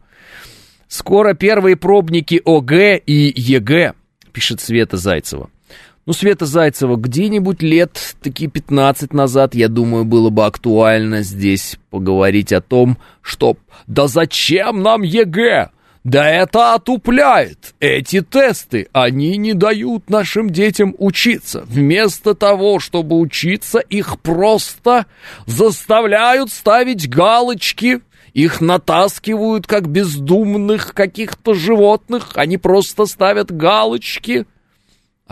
Скоро 0.88 1.36
первые 1.36 1.76
пробники 1.76 2.42
ОГЭ 2.44 2.98
и 2.98 3.32
ЕГЭ, 3.40 3.94
пишет 4.32 4.60
Света 4.60 4.98
Зайцева. 4.98 5.52
Ну, 6.06 6.12
Света 6.12 6.46
Зайцева, 6.46 6.98
где-нибудь 6.98 7.62
лет 7.62 8.16
таки 8.22 8.48
15 8.48 9.14
назад, 9.14 9.56
я 9.56 9.70
думаю, 9.70 10.04
было 10.04 10.30
бы 10.30 10.46
актуально 10.46 11.22
здесь 11.22 11.78
поговорить 11.92 12.52
о 12.52 12.60
том, 12.60 12.98
что 13.22 13.56
«Да 13.88 14.08
зачем 14.08 14.82
нам 14.82 15.04
ЕГЭ? 15.04 15.70
Да 16.04 16.30
это 16.30 16.74
отупляет! 16.74 17.74
Эти 17.80 18.20
тесты, 18.20 18.90
они 18.92 19.38
не 19.38 19.54
дают 19.54 20.10
нашим 20.10 20.50
детям 20.50 20.94
учиться. 20.98 21.64
Вместо 21.68 22.36
того, 22.36 22.82
чтобы 22.82 23.18
учиться, 23.18 23.80
их 23.80 24.20
просто 24.20 25.06
заставляют 25.46 26.52
ставить 26.52 27.10
галочки 27.10 28.02
их 28.34 28.62
натаскивают, 28.62 29.68
как 29.68 29.88
бездумных 29.88 30.94
каких-то 30.94 31.54
животных. 31.54 32.32
Они 32.34 32.58
просто 32.58 33.06
ставят 33.06 33.52
галочки. 33.56 34.46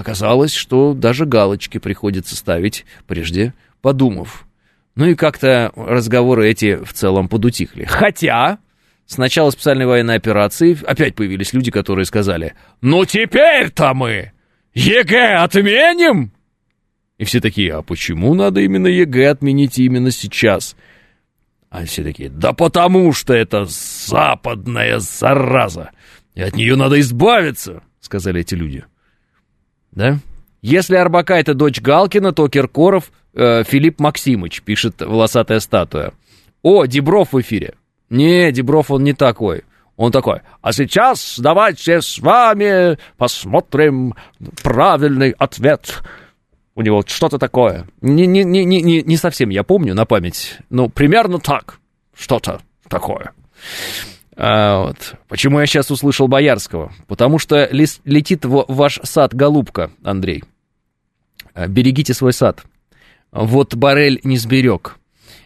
Оказалось, 0.01 0.51
что 0.51 0.95
даже 0.95 1.27
галочки 1.27 1.77
приходится 1.77 2.35
ставить, 2.35 2.85
прежде 3.05 3.53
подумав. 3.83 4.47
Ну 4.95 5.05
и 5.05 5.13
как-то 5.13 5.71
разговоры 5.75 6.49
эти 6.49 6.83
в 6.83 6.91
целом 6.91 7.29
подутихли. 7.29 7.83
Хотя, 7.83 8.57
с 9.05 9.19
начала 9.19 9.51
специальной 9.51 9.85
военной 9.85 10.15
операции 10.15 10.75
опять 10.87 11.13
появились 11.13 11.53
люди, 11.53 11.69
которые 11.69 12.05
сказали, 12.05 12.55
«Ну 12.81 13.05
теперь-то 13.05 13.93
мы 13.93 14.31
ЕГЭ 14.73 15.35
отменим!» 15.35 16.31
И 17.19 17.23
все 17.23 17.39
такие, 17.39 17.71
а 17.71 17.83
почему 17.83 18.33
надо 18.33 18.61
именно 18.61 18.87
ЕГЭ 18.87 19.29
отменить 19.29 19.77
именно 19.77 20.09
сейчас? 20.09 20.75
А 21.69 21.85
все 21.85 22.01
такие, 22.01 22.29
да 22.29 22.53
потому 22.53 23.13
что 23.13 23.35
это 23.35 23.65
западная 23.67 24.97
зараза, 24.97 25.91
и 26.33 26.41
от 26.41 26.55
нее 26.55 26.75
надо 26.75 26.99
избавиться, 26.99 27.83
сказали 27.99 28.41
эти 28.41 28.55
люди. 28.55 28.83
Да? 29.91 30.19
Если 30.61 30.95
Арбака 30.95 31.35
это 31.35 31.53
дочь 31.53 31.81
Галкина, 31.81 32.33
то 32.33 32.47
Киркоров 32.47 33.11
э, 33.33 33.63
Филипп 33.63 33.99
Максимыч, 33.99 34.61
пишет 34.61 35.01
волосатая 35.01 35.59
статуя. 35.59 36.13
О, 36.61 36.85
Дебров 36.85 37.33
в 37.33 37.41
эфире. 37.41 37.73
Не, 38.09 38.51
Дебров 38.51 38.91
он 38.91 39.03
не 39.03 39.13
такой. 39.13 39.63
Он 39.97 40.11
такой, 40.11 40.41
а 40.61 40.73
сейчас 40.73 41.37
давайте 41.37 42.01
с 42.01 42.17
вами 42.19 42.97
посмотрим 43.17 44.15
правильный 44.63 45.31
ответ. 45.31 46.01
У 46.73 46.81
него 46.81 47.03
что-то 47.05 47.37
такое. 47.37 47.87
Не, 48.01 48.25
не, 48.25 48.43
не, 48.43 48.65
не, 48.65 49.03
не 49.03 49.17
совсем 49.17 49.49
я 49.49 49.63
помню 49.63 49.93
на 49.93 50.05
память. 50.05 50.57
Ну, 50.69 50.89
примерно 50.89 51.39
так. 51.39 51.79
Что-то 52.15 52.61
такое. 52.87 53.33
А, 54.43 54.87
вот. 54.87 55.13
Почему 55.27 55.59
я 55.59 55.67
сейчас 55.67 55.91
услышал 55.91 56.27
Боярского? 56.27 56.91
Потому 57.07 57.37
что 57.37 57.69
летит 57.71 58.43
в 58.43 58.65
ваш 58.67 58.99
сад 59.03 59.35
голубка, 59.35 59.91
Андрей. 60.03 60.43
А, 61.53 61.67
берегите 61.67 62.15
свой 62.15 62.33
сад. 62.33 62.63
Вот 63.31 63.75
Барель 63.75 64.19
не 64.23 64.37
сберег. 64.37 64.97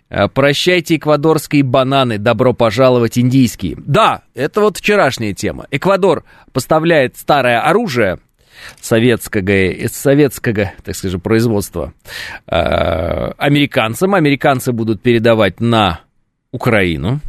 А, 0.10 0.30
прощайте 0.30 0.96
эквадорские 0.96 1.64
бананы, 1.64 2.18
добро 2.18 2.54
пожаловать 2.54 3.20
индийские. 3.20 3.76
Да, 3.80 4.22
это 4.34 4.62
вот 4.62 4.78
вчерашняя 4.78 5.34
тема. 5.34 5.68
Эквадор 5.72 6.24
поставляет 6.54 7.18
старое 7.18 7.60
оружие 7.60 8.20
советского, 8.80 9.43
советского, 9.91 10.72
так 10.86 10.96
скажем, 10.96 11.20
производства 11.20 11.93
американцам. 12.46 14.16
Американцы 14.16 14.72
будут 14.72 15.02
передавать 15.02 15.60
на 15.60 16.00
Украину. 16.54 17.20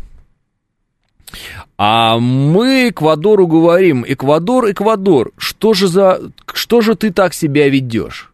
А 1.79 2.19
мы 2.19 2.89
Эквадору 2.89 3.47
говорим, 3.47 4.05
Эквадор, 4.07 4.71
Эквадор, 4.71 5.33
что 5.37 5.75
же 5.75 5.89
за, 5.89 6.21
что 6.55 6.81
же 6.81 6.95
ты 6.95 7.13
так 7.13 7.35
себя 7.35 7.69
ведешь? 7.69 8.33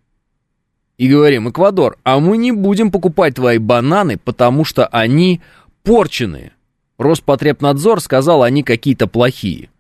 И 0.97 1.09
говорим, 1.09 1.51
Эквадор, 1.51 1.97
а 2.05 2.21
мы 2.21 2.37
не 2.37 2.53
будем 2.53 2.93
покупать 2.93 3.35
твои 3.35 3.59
бананы, 3.59 4.17
потому 4.17 4.65
что 4.65 4.87
они 4.87 5.41
порченые. 5.83 6.53
Роспотребнадзор 6.99 8.01
сказал, 8.01 8.45
они 8.45 8.63
какие-то 8.63 9.09
плохие. 9.09 9.71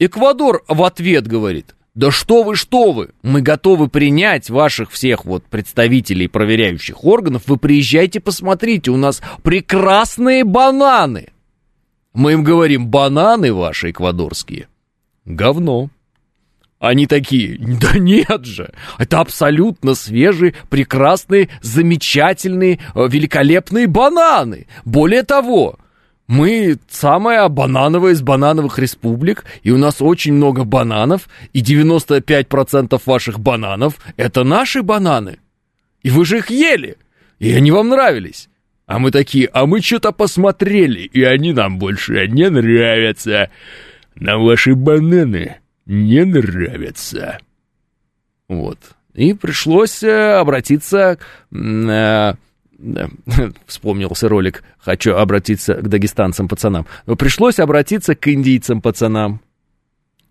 Эквадор 0.00 0.64
в 0.66 0.82
ответ 0.82 1.28
говорит, 1.28 1.76
да 1.94 2.10
что 2.10 2.42
вы, 2.42 2.56
что 2.56 2.90
вы, 2.90 3.10
мы 3.22 3.42
готовы 3.42 3.88
принять 3.88 4.50
ваших 4.50 4.90
всех 4.90 5.24
вот 5.24 5.44
представителей 5.44 6.26
проверяющих 6.26 7.04
органов, 7.04 7.42
вы 7.46 7.56
приезжайте, 7.56 8.18
посмотрите, 8.18 8.90
у 8.90 8.96
нас 8.96 9.20
прекрасные 9.42 10.42
бананы. 10.42 11.28
Мы 12.12 12.32
им 12.32 12.44
говорим, 12.44 12.88
бананы 12.88 13.52
ваши 13.52 13.90
эквадорские. 13.90 14.68
Говно. 15.24 15.90
Они 16.78 17.06
такие, 17.06 17.58
да 17.58 17.98
нет 17.98 18.44
же, 18.44 18.72
это 18.98 19.20
абсолютно 19.20 19.94
свежие, 19.94 20.54
прекрасные, 20.70 21.50
замечательные, 21.60 22.80
э, 22.94 23.08
великолепные 23.08 23.86
бананы. 23.86 24.66
Более 24.86 25.22
того, 25.22 25.78
мы 26.26 26.78
самая 26.88 27.48
банановая 27.48 28.12
из 28.12 28.22
банановых 28.22 28.78
республик, 28.78 29.44
и 29.62 29.72
у 29.72 29.78
нас 29.78 29.96
очень 30.00 30.32
много 30.32 30.64
бананов, 30.64 31.28
и 31.52 31.60
95% 31.60 33.02
ваших 33.04 33.40
бананов– 33.40 33.98
это 34.16 34.44
наши 34.44 34.82
бананы. 34.82 35.38
И 36.02 36.10
вы 36.10 36.24
же 36.24 36.38
их 36.38 36.50
ели, 36.50 36.96
и 37.40 37.52
они 37.52 37.72
вам 37.72 37.88
нравились. 37.88 38.49
А 38.90 38.98
мы 38.98 39.12
такие, 39.12 39.48
а 39.52 39.66
мы 39.66 39.80
что-то 39.80 40.10
посмотрели, 40.10 41.02
и 41.02 41.22
они 41.22 41.52
нам 41.52 41.78
больше 41.78 42.26
не 42.26 42.50
нравятся. 42.50 43.48
Нам 44.16 44.42
ваши 44.42 44.74
бананы 44.74 45.58
не 45.86 46.24
нравятся. 46.24 47.38
Вот. 48.48 48.78
И 49.14 49.32
пришлось 49.32 50.02
э, 50.02 50.32
обратиться... 50.32 51.18
Э, 51.52 52.34
вспомнился 53.66 54.28
ролик 54.28 54.64
«Хочу 54.80 55.14
обратиться 55.14 55.74
к 55.74 55.88
дагестанцам 55.88 56.48
пацанам». 56.48 56.84
Но 57.06 57.14
пришлось 57.14 57.60
обратиться 57.60 58.16
к 58.16 58.26
индийцам 58.26 58.80
пацанам. 58.80 59.40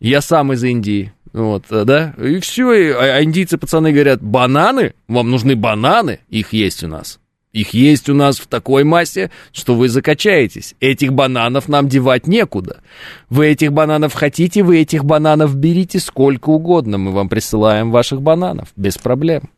Я 0.02 0.20
сам 0.20 0.52
из 0.52 0.62
Индии. 0.66 1.14
Вот, 1.32 1.64
э, 1.70 1.86
да, 1.86 2.14
и 2.18 2.42
все, 2.42 2.74
и, 2.74 2.90
а 2.90 3.24
индийцы 3.24 3.58
пацаны 3.58 3.94
говорят, 3.94 4.22
бананы, 4.22 4.96
вам 5.08 5.32
нужны 5.32 5.56
бананы, 5.56 6.20
их 6.28 6.52
есть 6.52 6.84
у 6.84 6.90
нас. 6.90 7.22
Их 7.52 7.74
есть 7.74 8.10
у 8.10 8.14
нас 8.14 8.40
в 8.40 8.48
такой 8.48 8.84
массе, 8.84 9.32
что 9.52 9.74
вы 9.74 9.90
закачаетесь. 9.90 10.76
Этих 10.80 11.14
бананов 11.14 11.68
нам 11.68 11.88
девать 11.88 12.28
некуда. 12.28 12.82
Вы 13.30 13.48
этих 13.48 13.74
бананов 13.74 14.14
хотите, 14.14 14.62
вы 14.62 14.80
этих 14.82 15.04
бананов 15.04 15.56
берите 15.56 16.00
сколько 16.00 16.50
угодно. 16.50 17.00
Мы 17.00 17.12
вам 17.12 17.28
присылаем 17.28 17.90
ваших 17.90 18.22
бананов, 18.22 18.70
без 18.76 19.00
проблем. 19.00 19.50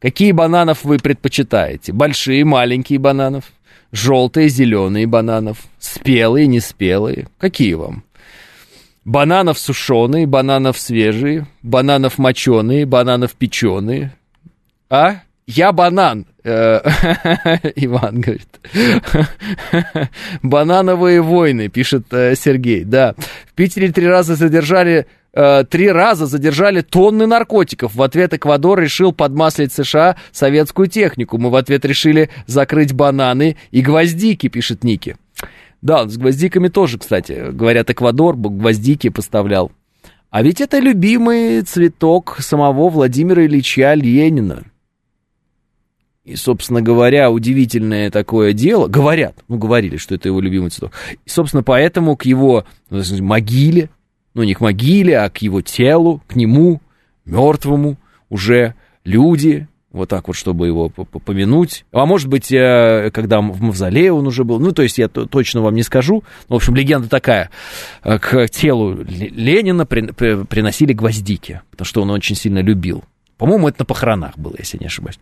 Какие 0.00 0.32
бананов 0.32 0.82
вы 0.82 0.98
предпочитаете? 0.98 1.92
Большие, 1.92 2.44
маленькие 2.44 2.98
бананов? 2.98 3.44
Желтые, 3.92 4.48
зеленые 4.48 5.06
бананов? 5.06 5.58
Спелые, 5.78 6.48
неспелые? 6.48 7.28
Какие 7.38 7.74
вам? 7.74 8.02
Бананов 9.04 9.60
сушеные, 9.60 10.26
бананов 10.26 10.76
свежие, 10.76 11.46
бананов 11.62 12.18
моченые, 12.18 12.84
бананов 12.84 13.34
печеные. 13.34 14.12
А? 14.90 15.20
Я 15.46 15.70
банан. 15.70 16.26
Э, 16.44 16.80
Иван 17.76 18.20
говорит. 18.20 18.60
Банановые 20.42 21.22
войны, 21.22 21.68
пишет 21.68 22.06
э, 22.10 22.34
Сергей. 22.34 22.84
Да. 22.84 23.14
В 23.46 23.52
Питере 23.54 23.92
три 23.92 24.06
раза 24.06 24.34
задержали 24.34 25.06
э, 25.32 25.64
три 25.68 25.90
раза 25.90 26.26
задержали 26.26 26.80
тонны 26.80 27.26
наркотиков. 27.26 27.94
В 27.94 28.02
ответ 28.02 28.34
Эквадор 28.34 28.80
решил 28.80 29.12
подмаслить 29.12 29.72
США 29.72 30.16
советскую 30.32 30.88
технику. 30.88 31.38
Мы 31.38 31.50
в 31.50 31.54
ответ 31.54 31.84
решили 31.84 32.30
закрыть 32.46 32.92
бананы 32.92 33.56
и 33.70 33.80
гвоздики, 33.80 34.48
пишет 34.48 34.84
Ники. 34.84 35.16
Да, 35.80 36.08
с 36.08 36.16
гвоздиками 36.16 36.68
тоже, 36.68 36.98
кстати. 36.98 37.50
Говорят, 37.50 37.90
Эквадор 37.90 38.36
гвоздики 38.36 39.08
поставлял. 39.10 39.72
А 40.30 40.42
ведь 40.42 40.60
это 40.60 40.78
любимый 40.78 41.60
цветок 41.62 42.38
самого 42.40 42.88
Владимира 42.88 43.44
Ильича 43.44 43.92
Ленина. 43.94 44.64
И, 46.24 46.36
собственно 46.36 46.80
говоря, 46.82 47.30
удивительное 47.30 48.10
такое 48.10 48.52
дело, 48.52 48.86
говорят, 48.86 49.34
ну, 49.48 49.58
говорили, 49.58 49.96
что 49.96 50.14
это 50.14 50.28
его 50.28 50.40
любимый 50.40 50.70
цветок. 50.70 50.92
И, 51.24 51.28
собственно, 51.28 51.64
поэтому 51.64 52.16
к 52.16 52.24
его 52.24 52.64
ну, 52.90 53.02
могиле, 53.20 53.90
ну, 54.34 54.44
не 54.44 54.54
к 54.54 54.60
могиле, 54.60 55.18
а 55.18 55.30
к 55.30 55.38
его 55.38 55.62
телу, 55.62 56.22
к 56.28 56.36
нему, 56.36 56.80
мертвому, 57.24 57.96
уже 58.28 58.74
люди, 59.04 59.66
вот 59.90 60.08
так 60.08 60.28
вот, 60.28 60.36
чтобы 60.36 60.68
его 60.68 60.88
помянуть. 60.88 61.84
А 61.92 62.06
может 62.06 62.28
быть, 62.28 62.50
э, 62.52 63.10
когда 63.12 63.40
в 63.40 63.60
мавзолее 63.60 64.12
он 64.12 64.26
уже 64.26 64.44
был, 64.44 64.58
ну, 64.58 64.72
то 64.72 64.82
есть 64.82 64.98
я 64.98 65.08
точно 65.08 65.60
вам 65.60 65.74
не 65.74 65.82
скажу. 65.82 66.24
В 66.48 66.54
общем, 66.54 66.74
легенда 66.74 67.08
такая. 67.08 67.50
Э, 68.02 68.18
к 68.18 68.48
телу 68.48 69.02
Ленина 69.02 69.86
приносили 69.86 70.92
гвоздики, 70.92 71.62
потому 71.72 71.86
что 71.86 72.02
он 72.02 72.10
очень 72.10 72.36
сильно 72.36 72.60
любил. 72.60 73.04
По-моему, 73.36 73.68
это 73.68 73.80
на 73.80 73.84
похоронах 73.86 74.38
было, 74.38 74.54
если 74.58 74.78
не 74.78 74.86
ошибаюсь. 74.86 75.18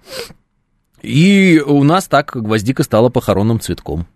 И 1.02 1.62
у 1.64 1.82
нас 1.84 2.08
так 2.08 2.32
гвоздика 2.34 2.82
стала 2.82 3.08
похоронным 3.08 3.60
цветком. 3.60 4.06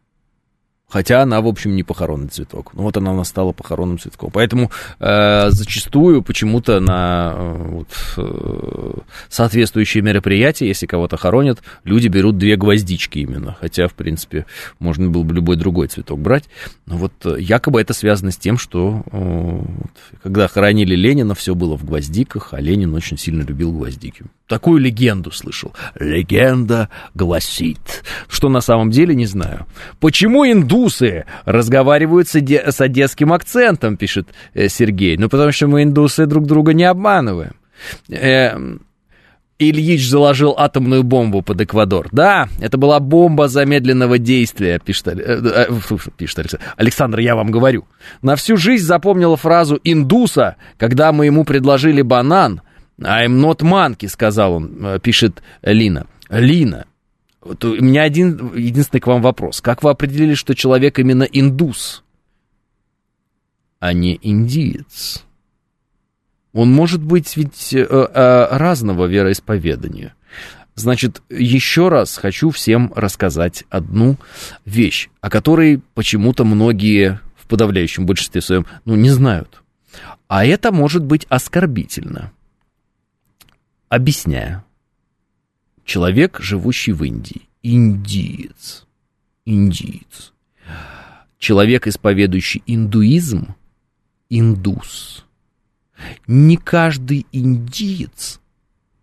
Хотя 0.94 1.22
она, 1.22 1.40
в 1.40 1.48
общем, 1.48 1.74
не 1.74 1.82
похоронный 1.82 2.28
цветок. 2.28 2.72
Но 2.74 2.82
вот 2.84 2.96
она 2.96 3.12
у 3.12 3.16
нас 3.16 3.28
стала 3.28 3.50
похоронным 3.50 3.98
цветком. 3.98 4.30
Поэтому 4.30 4.70
э, 5.00 5.50
зачастую 5.50 6.22
почему-то 6.22 6.78
на 6.78 7.32
э, 7.34 7.68
вот, 7.68 7.88
э, 8.16 8.92
соответствующие 9.28 10.04
мероприятия, 10.04 10.68
если 10.68 10.86
кого-то 10.86 11.16
хоронят, 11.16 11.62
люди 11.82 12.06
берут 12.06 12.38
две 12.38 12.56
гвоздички 12.56 13.18
именно. 13.18 13.56
Хотя, 13.60 13.88
в 13.88 13.94
принципе, 13.94 14.46
можно 14.78 15.08
было 15.08 15.24
бы 15.24 15.34
любой 15.34 15.56
другой 15.56 15.88
цветок 15.88 16.20
брать. 16.20 16.44
Но 16.86 16.96
вот 16.96 17.12
э, 17.24 17.40
якобы 17.40 17.80
это 17.80 17.92
связано 17.92 18.30
с 18.30 18.36
тем, 18.36 18.56
что 18.56 19.02
э, 19.10 19.18
вот, 19.18 19.90
когда 20.22 20.46
хоронили 20.46 20.94
Ленина, 20.94 21.34
все 21.34 21.56
было 21.56 21.76
в 21.76 21.84
гвоздиках, 21.84 22.52
а 22.52 22.60
Ленин 22.60 22.94
очень 22.94 23.18
сильно 23.18 23.42
любил 23.42 23.72
гвоздики. 23.72 24.26
Такую 24.46 24.78
легенду 24.78 25.30
слышал. 25.30 25.72
Легенда 25.98 26.90
гласит. 27.14 28.04
Что 28.28 28.50
на 28.50 28.60
самом 28.60 28.90
деле, 28.90 29.14
не 29.14 29.24
знаю. 29.24 29.66
Почему 30.00 30.44
индусы 30.44 31.24
разговаривают 31.46 32.28
с, 32.28 32.34
оде- 32.34 32.70
с 32.70 32.78
одесским 32.80 33.32
акцентом, 33.32 33.96
пишет 33.96 34.28
э, 34.52 34.68
Сергей. 34.68 35.16
Ну, 35.16 35.30
потому 35.30 35.50
что 35.50 35.66
мы, 35.66 35.82
индусы, 35.82 36.26
друг 36.26 36.44
друга 36.44 36.74
не 36.74 36.84
обманываем. 36.84 37.54
Э, 38.10 38.58
Ильич 39.58 40.06
заложил 40.06 40.54
атомную 40.58 41.04
бомбу 41.04 41.40
под 41.40 41.62
Эквадор. 41.62 42.08
Да, 42.12 42.48
это 42.60 42.76
была 42.76 43.00
бомба 43.00 43.48
замедленного 43.48 44.18
действия, 44.18 44.78
пишет, 44.78 45.06
э, 45.06 45.16
э, 45.16 45.68
пишет 46.18 46.38
Александр. 46.38 46.64
Александр, 46.76 47.18
я 47.20 47.34
вам 47.34 47.50
говорю. 47.50 47.86
На 48.20 48.36
всю 48.36 48.58
жизнь 48.58 48.84
запомнил 48.84 49.36
фразу 49.36 49.80
индуса, 49.84 50.56
когда 50.76 51.12
мы 51.12 51.24
ему 51.24 51.44
предложили 51.44 52.02
банан– 52.02 52.60
I'm 52.98 53.40
not 53.40 53.58
monkey, 53.58 54.08
сказал 54.08 54.54
он, 54.54 54.86
э, 54.86 54.98
пишет 55.00 55.42
Лина. 55.62 56.06
Лина, 56.28 56.86
вот 57.40 57.64
у 57.64 57.80
меня 57.80 58.02
один 58.02 58.54
единственный 58.54 59.00
к 59.00 59.06
вам 59.06 59.20
вопрос. 59.20 59.60
Как 59.60 59.82
вы 59.82 59.90
определили, 59.90 60.34
что 60.34 60.54
человек 60.54 60.98
именно 60.98 61.24
индус, 61.24 62.02
а 63.80 63.92
не 63.92 64.18
индиец? 64.22 65.24
Он 66.52 66.72
может 66.72 67.02
быть 67.02 67.36
ведь 67.36 67.74
э, 67.74 67.80
э, 67.80 68.48
разного 68.56 69.06
вероисповедания. 69.06 70.14
Значит, 70.76 71.22
еще 71.28 71.88
раз 71.88 72.16
хочу 72.16 72.50
всем 72.50 72.92
рассказать 72.94 73.64
одну 73.70 74.16
вещь, 74.64 75.08
о 75.20 75.30
которой 75.30 75.80
почему-то 75.94 76.44
многие 76.44 77.20
в 77.36 77.46
подавляющем 77.46 78.06
большинстве 78.06 78.40
своем, 78.40 78.66
ну, 78.84 78.94
не 78.94 79.10
знают. 79.10 79.62
А 80.26 80.44
это 80.44 80.72
может 80.72 81.04
быть 81.04 81.26
оскорбительно. 81.28 82.32
Объясняю. 83.94 84.64
Человек, 85.84 86.40
живущий 86.40 86.90
в 86.90 87.04
Индии, 87.04 87.48
индиец, 87.62 88.88
индиец. 89.44 90.32
Человек, 91.38 91.86
исповедующий 91.86 92.64
индуизм, 92.66 93.54
индус. 94.30 95.24
Не 96.26 96.56
каждый 96.56 97.24
индиец 97.30 98.40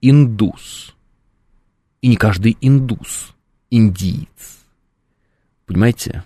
индус. 0.02 0.94
И 2.02 2.10
не 2.10 2.18
каждый 2.18 2.58
индус 2.60 3.34
индиец. 3.70 4.66
Понимаете? 5.68 6.26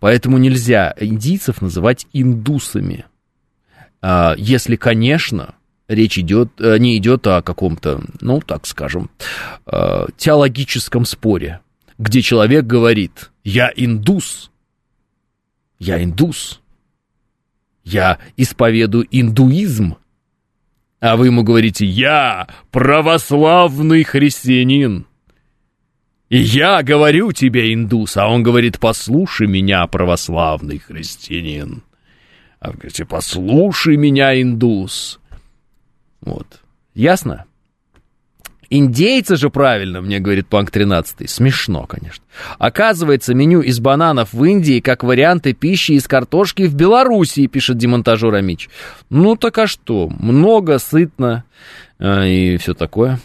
Поэтому 0.00 0.38
нельзя 0.38 0.94
индийцев 0.98 1.60
называть 1.60 2.06
индусами. 2.14 3.04
А, 4.00 4.34
если, 4.38 4.76
конечно, 4.76 5.55
речь 5.88 6.18
идет, 6.18 6.60
э, 6.60 6.78
не 6.78 6.96
идет 6.96 7.26
о 7.26 7.42
каком-то, 7.42 8.00
ну, 8.20 8.40
так 8.40 8.66
скажем, 8.66 9.10
э, 9.66 10.06
теологическом 10.16 11.04
споре, 11.04 11.60
где 11.98 12.22
человек 12.22 12.66
говорит, 12.66 13.30
я 13.44 13.72
индус, 13.74 14.50
я 15.78 16.02
индус, 16.02 16.60
я 17.84 18.18
исповедую 18.36 19.06
индуизм, 19.10 19.96
а 21.00 21.16
вы 21.16 21.26
ему 21.26 21.42
говорите, 21.44 21.86
я 21.86 22.48
православный 22.70 24.02
христианин. 24.02 25.06
И 26.28 26.38
я 26.38 26.82
говорю 26.82 27.30
тебе, 27.30 27.72
индус, 27.72 28.16
а 28.16 28.28
он 28.28 28.42
говорит, 28.42 28.80
послушай 28.80 29.46
меня, 29.46 29.86
православный 29.86 30.78
христианин. 30.78 31.84
А 32.58 32.70
вы 32.70 32.78
говорите, 32.78 33.04
послушай 33.04 33.96
меня, 33.96 34.40
индус. 34.40 35.20
Вот. 36.26 36.46
Ясно? 36.94 37.46
Индейцы 38.68 39.36
же 39.36 39.48
правильно, 39.48 40.00
мне 40.00 40.18
говорит 40.18 40.48
Панк 40.48 40.72
13. 40.72 41.30
Смешно, 41.30 41.86
конечно. 41.86 42.24
Оказывается, 42.58 43.32
меню 43.32 43.60
из 43.60 43.78
бананов 43.78 44.32
в 44.32 44.44
Индии 44.44 44.80
как 44.80 45.04
варианты 45.04 45.52
пищи 45.52 45.92
из 45.92 46.08
картошки 46.08 46.64
в 46.64 46.74
Белоруссии, 46.74 47.46
пишет 47.46 47.78
демонтажер 47.78 48.34
Амич. 48.34 48.68
Ну 49.08 49.36
так 49.36 49.56
а 49.58 49.66
что? 49.68 50.08
Много, 50.08 50.78
сытно 50.78 51.44
э, 52.00 52.28
и 52.28 52.56
все 52.56 52.74
такое. 52.74 53.20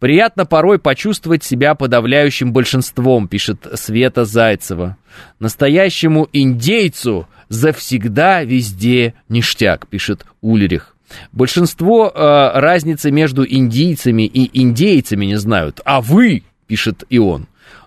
Приятно 0.00 0.44
порой 0.44 0.80
почувствовать 0.80 1.44
себя 1.44 1.76
подавляющим 1.76 2.52
большинством, 2.52 3.28
пишет 3.28 3.68
Света 3.74 4.24
Зайцева. 4.24 4.96
Настоящему 5.38 6.28
индейцу 6.32 7.28
завсегда 7.48 8.42
везде 8.42 9.14
ништяк, 9.28 9.86
пишет 9.86 10.24
Ульрих. 10.40 10.96
Большинство 11.32 12.10
э, 12.10 12.60
разницы 12.60 13.10
между 13.10 13.46
индийцами 13.46 14.22
и 14.22 14.62
индейцами 14.62 15.26
не 15.26 15.36
знают. 15.36 15.80
А 15.84 16.00
вы, 16.00 16.42
пишет 16.66 17.04
и 17.08 17.18
он, 17.18 17.46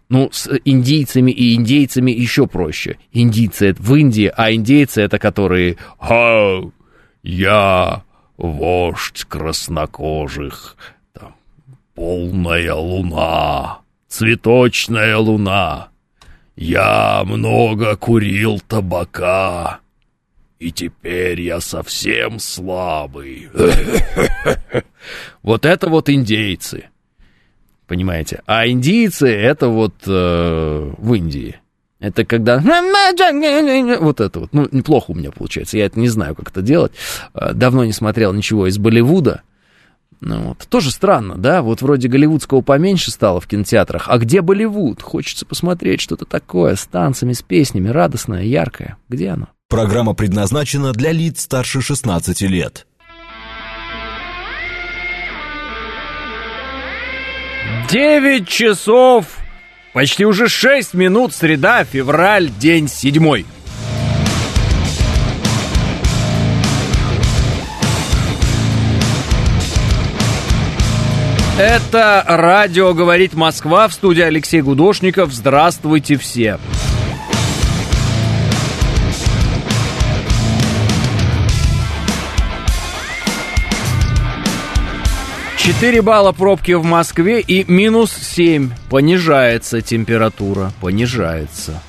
ну, 0.10 0.30
с 0.32 0.50
индийцами 0.66 1.32
и 1.32 1.56
индейцами 1.56 2.12
еще 2.12 2.48
проще. 2.48 2.98
Индийцы 3.12 3.70
это 3.70 3.82
в 3.82 3.96
Индии, 3.96 4.32
а 4.36 4.52
индейцы 4.52 5.02
это 5.02 5.18
которые 5.18 5.78
«Ха, 6.00 6.62
я 7.24 8.04
вождь 8.38 9.26
краснокожих, 9.28 10.76
там, 11.14 11.36
полная 11.96 12.74
луна, 12.76 13.80
цветочная 14.08 15.18
луна, 15.18 15.90
я 16.56 17.24
много 17.26 17.96
курил 17.96 18.60
табака, 18.60 19.80
и 20.64 20.72
теперь 20.72 21.42
я 21.42 21.60
совсем 21.60 22.40
слабый. 22.40 23.50
Вот 25.42 25.66
это 25.66 25.90
вот 25.90 26.10
индейцы. 26.10 26.86
Понимаете? 27.88 28.42
А 28.46 28.66
индийцы 28.66 29.28
это 29.28 29.68
вот 29.68 29.94
э, 30.08 30.92
в 30.98 31.14
Индии. 31.14 31.58
Это 32.00 32.24
когда... 32.24 32.60
Вот 34.00 34.22
это 34.22 34.40
вот. 34.40 34.54
Ну, 34.54 34.70
неплохо 34.72 35.12
у 35.12 35.16
меня 35.16 35.32
получается. 35.32 35.78
Я 35.78 35.86
это 35.86 36.00
не 36.00 36.08
знаю, 36.08 36.36
как 36.36 36.52
это 36.52 36.62
делать. 36.62 36.94
Э, 37.34 37.52
давно 37.54 37.84
не 37.84 37.92
смотрел 37.92 38.32
ничего 38.32 38.68
из 38.68 38.78
Болливуда. 38.78 39.42
Ну, 40.22 40.44
вот. 40.44 40.60
Тоже 40.70 40.92
странно, 40.92 41.36
да? 41.36 41.62
Вот 41.62 41.82
вроде 41.82 42.08
голливудского 42.08 42.62
поменьше 42.62 43.12
стало 43.12 43.42
в 43.42 43.48
кинотеатрах. 43.48 44.06
А 44.08 44.18
где 44.18 44.42
Болливуд? 44.42 45.02
Хочется 45.02 45.46
посмотреть 45.46 46.00
что-то 46.00 46.24
такое 46.24 46.78
с 46.78 46.86
танцами, 46.86 47.34
с 47.34 47.42
песнями, 47.42 47.90
радостное, 47.90 48.44
яркое. 48.44 48.96
Где 49.10 49.32
оно? 49.32 49.50
Программа 49.74 50.14
предназначена 50.14 50.94
для 50.94 51.12
лиц 51.12 51.42
старше 51.42 51.82
16 51.82 52.42
лет. 52.42 52.86
Девять 57.90 58.48
часов, 58.48 59.26
почти 59.92 60.26
уже 60.26 60.48
шесть 60.48 60.94
минут, 60.94 61.34
среда, 61.34 61.86
февраль, 61.86 62.52
день 62.52 62.88
седьмой. 62.88 63.48
Это 71.58 72.24
радио 72.28 72.94
«Говорит 72.94 73.34
Москва» 73.34 73.88
в 73.88 73.94
студии 73.94 74.22
Алексей 74.22 74.62
Гудошников. 74.62 75.34
Здравствуйте 75.34 76.18
все. 76.18 76.60
Четыре 85.64 86.02
балла 86.02 86.34
пробки 86.34 86.74
в 86.74 86.84
Москве 86.84 87.40
и 87.40 87.64
минус 87.72 88.12
семь. 88.12 88.72
Понижается 88.90 89.82
температура, 89.82 90.74
понижается. 90.82 91.82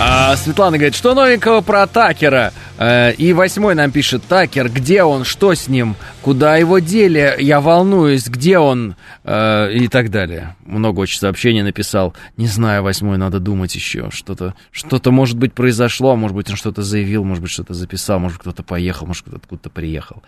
А 0.00 0.34
Светлана 0.38 0.78
говорит, 0.78 0.94
что 0.94 1.12
новенького 1.12 1.60
про 1.60 1.86
Такера? 1.86 2.54
Э, 2.78 3.12
и 3.12 3.32
восьмой 3.32 3.74
нам 3.74 3.90
пишет, 3.90 4.22
Такер, 4.28 4.70
где 4.70 5.02
он, 5.02 5.24
что 5.24 5.54
с 5.54 5.68
ним, 5.68 5.96
куда 6.22 6.56
его 6.56 6.78
дели, 6.78 7.34
я 7.40 7.60
волнуюсь, 7.60 8.26
где 8.28 8.58
он, 8.58 8.94
э, 9.24 9.72
и 9.72 9.88
так 9.88 10.10
далее. 10.10 10.56
Много 10.64 11.00
очень 11.00 11.18
сообщений 11.18 11.62
написал. 11.62 12.14
Не 12.36 12.46
знаю, 12.46 12.82
восьмой, 12.84 13.18
надо 13.18 13.40
думать 13.40 13.74
еще. 13.74 14.10
Что-то, 14.10 14.54
что-то 14.70 15.10
может 15.10 15.36
быть 15.36 15.52
произошло, 15.52 16.14
может 16.16 16.36
быть 16.36 16.48
он 16.50 16.56
что-то 16.56 16.82
заявил, 16.82 17.24
может 17.24 17.42
быть 17.42 17.50
что-то 17.50 17.74
записал, 17.74 18.20
может 18.20 18.38
кто-то 18.38 18.62
поехал, 18.62 19.06
может 19.06 19.22
кто-то 19.22 19.38
откуда-то 19.38 19.70
приехал. 19.70 20.22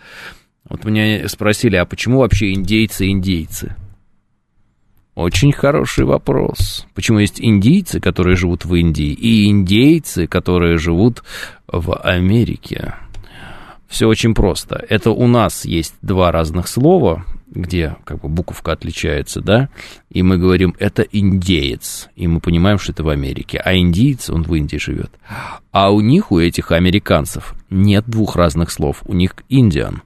Вот 0.67 0.83
меня 0.83 1.27
спросили, 1.27 1.75
а 1.77 1.85
почему 1.85 2.19
вообще 2.19 2.53
индейцы 2.53 3.09
индейцы? 3.09 3.75
Очень 5.21 5.51
хороший 5.51 6.05
вопрос. 6.05 6.87
Почему 6.95 7.19
есть 7.19 7.39
индийцы, 7.39 7.99
которые 7.99 8.35
живут 8.35 8.65
в 8.65 8.73
Индии, 8.73 9.11
и 9.11 9.47
индейцы, 9.47 10.25
которые 10.25 10.79
живут 10.79 11.23
в 11.67 11.95
Америке? 11.95 12.95
Все 13.87 14.07
очень 14.07 14.33
просто. 14.33 14.83
Это 14.89 15.11
у 15.11 15.27
нас 15.27 15.63
есть 15.63 15.93
два 16.01 16.31
разных 16.31 16.67
слова, 16.67 17.23
где 17.51 17.97
как 18.03 18.21
бы 18.21 18.29
буковка 18.29 18.71
отличается, 18.71 19.41
да, 19.41 19.69
и 20.09 20.23
мы 20.23 20.39
говорим, 20.39 20.73
это 20.79 21.03
индеец, 21.03 22.09
и 22.15 22.25
мы 22.25 22.39
понимаем, 22.39 22.79
что 22.79 22.91
это 22.91 23.03
в 23.03 23.09
Америке, 23.09 23.61
а 23.63 23.75
индиец, 23.75 24.31
он 24.31 24.41
в 24.41 24.55
Индии 24.55 24.77
живет. 24.77 25.11
А 25.71 25.91
у 25.91 26.01
них, 26.01 26.31
у 26.31 26.39
этих 26.39 26.71
американцев, 26.71 27.53
нет 27.69 28.05
двух 28.07 28.35
разных 28.35 28.71
слов, 28.71 29.03
у 29.05 29.13
них 29.13 29.35
индиан. 29.49 30.01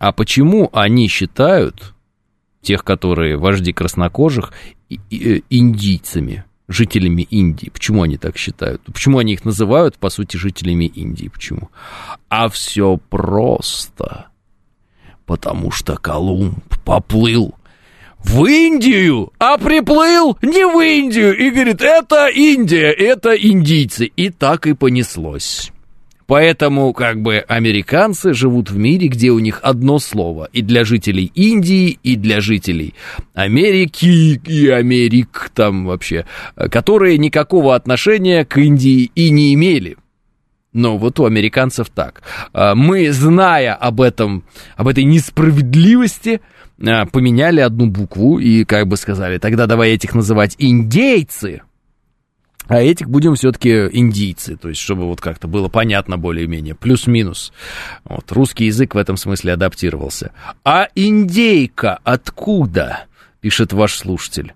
А 0.00 0.10
почему 0.10 0.70
они 0.72 1.06
считают, 1.06 1.94
тех, 2.62 2.84
которые 2.84 3.36
вожди 3.36 3.72
краснокожих, 3.72 4.52
э, 4.90 4.96
индийцами, 5.50 6.44
жителями 6.68 7.22
Индии. 7.22 7.70
Почему 7.70 8.02
они 8.02 8.16
так 8.16 8.36
считают? 8.36 8.82
Почему 8.84 9.18
они 9.18 9.32
их 9.32 9.44
называют, 9.44 9.96
по 9.98 10.10
сути, 10.10 10.36
жителями 10.36 10.84
Индии? 10.84 11.28
Почему? 11.28 11.70
А 12.28 12.48
все 12.48 12.96
просто. 13.08 14.26
потому 15.26 15.70
что 15.70 15.96
Колумб 15.96 16.58
поплыл 16.84 17.54
в 18.18 18.44
Индию, 18.46 19.32
а 19.38 19.58
приплыл 19.58 20.36
не 20.42 20.66
в 20.66 20.80
Индию. 20.80 21.36
И 21.38 21.50
говорит, 21.50 21.80
это 21.80 22.26
Индия, 22.26 22.90
это 22.90 23.34
индийцы. 23.36 24.06
И 24.06 24.30
так 24.30 24.66
и 24.66 24.74
понеслось. 24.74 25.70
Поэтому, 26.30 26.92
как 26.92 27.22
бы, 27.22 27.38
американцы 27.38 28.34
живут 28.34 28.70
в 28.70 28.78
мире, 28.78 29.08
где 29.08 29.30
у 29.30 29.40
них 29.40 29.58
одно 29.64 29.98
слово. 29.98 30.48
И 30.52 30.62
для 30.62 30.84
жителей 30.84 31.32
Индии, 31.34 31.98
и 32.04 32.14
для 32.14 32.40
жителей 32.40 32.94
Америки, 33.34 34.40
и 34.46 34.68
Америк 34.68 35.50
там 35.52 35.86
вообще, 35.86 36.26
которые 36.54 37.18
никакого 37.18 37.74
отношения 37.74 38.44
к 38.44 38.58
Индии 38.58 39.10
и 39.12 39.30
не 39.30 39.54
имели. 39.54 39.96
Но 40.72 40.98
вот 40.98 41.18
у 41.18 41.24
американцев 41.24 41.88
так. 41.92 42.22
А, 42.52 42.76
мы, 42.76 43.10
зная 43.10 43.74
об 43.74 44.00
этом, 44.00 44.44
об 44.76 44.86
этой 44.86 45.02
несправедливости, 45.02 46.42
а, 46.80 47.06
поменяли 47.06 47.58
одну 47.58 47.86
букву 47.86 48.38
и 48.38 48.64
как 48.64 48.86
бы 48.86 48.96
сказали, 48.96 49.38
тогда 49.38 49.66
давай 49.66 49.94
этих 49.94 50.14
называть 50.14 50.54
индейцы, 50.60 51.62
а 52.70 52.80
этих 52.80 53.10
будем 53.10 53.34
все-таки 53.34 53.88
индийцы, 53.90 54.56
то 54.56 54.68
есть 54.68 54.80
чтобы 54.80 55.06
вот 55.06 55.20
как-то 55.20 55.48
было 55.48 55.68
понятно 55.68 56.16
более-менее, 56.18 56.76
плюс-минус. 56.76 57.52
Вот, 58.04 58.30
русский 58.30 58.66
язык 58.66 58.94
в 58.94 58.98
этом 58.98 59.16
смысле 59.16 59.54
адаптировался. 59.54 60.30
А 60.64 60.86
индейка 60.94 61.98
откуда? 62.04 63.06
Пишет 63.40 63.72
ваш 63.72 63.94
слушатель. 63.94 64.54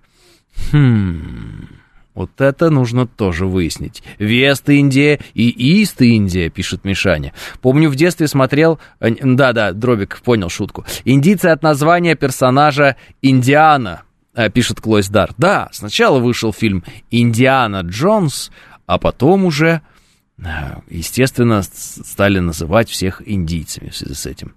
Хм... 0.71 1.67
Вот 2.13 2.31
это 2.39 2.69
нужно 2.69 3.05
тоже 3.05 3.45
выяснить. 3.45 4.01
Вест-Индия 4.19 5.19
и 5.33 5.49
Ист-Индия, 5.81 6.49
пишет 6.49 6.85
Мишаня. 6.85 7.33
Помню, 7.61 7.89
в 7.89 7.97
детстве 7.97 8.29
смотрел... 8.29 8.79
Да-да, 9.01 9.73
Дробик 9.73 10.21
понял 10.21 10.47
шутку. 10.47 10.85
Индийцы 11.03 11.47
от 11.47 11.61
названия 11.61 12.15
персонажа 12.15 12.95
Индиана, 13.21 14.03
пишет 14.53 14.81
Клойс 14.81 15.09
Дар. 15.09 15.31
Да, 15.37 15.69
сначала 15.71 16.19
вышел 16.19 16.53
фильм 16.53 16.83
«Индиана 17.11 17.81
Джонс», 17.81 18.51
а 18.85 18.97
потом 18.97 19.45
уже 19.45 19.81
э, 20.37 20.43
естественно, 20.89 21.63
стали 21.63 22.39
называть 22.39 22.89
всех 22.89 23.21
индийцами 23.25 23.89
в 23.89 23.95
связи 23.95 24.13
с 24.13 24.25
этим. 24.25 24.53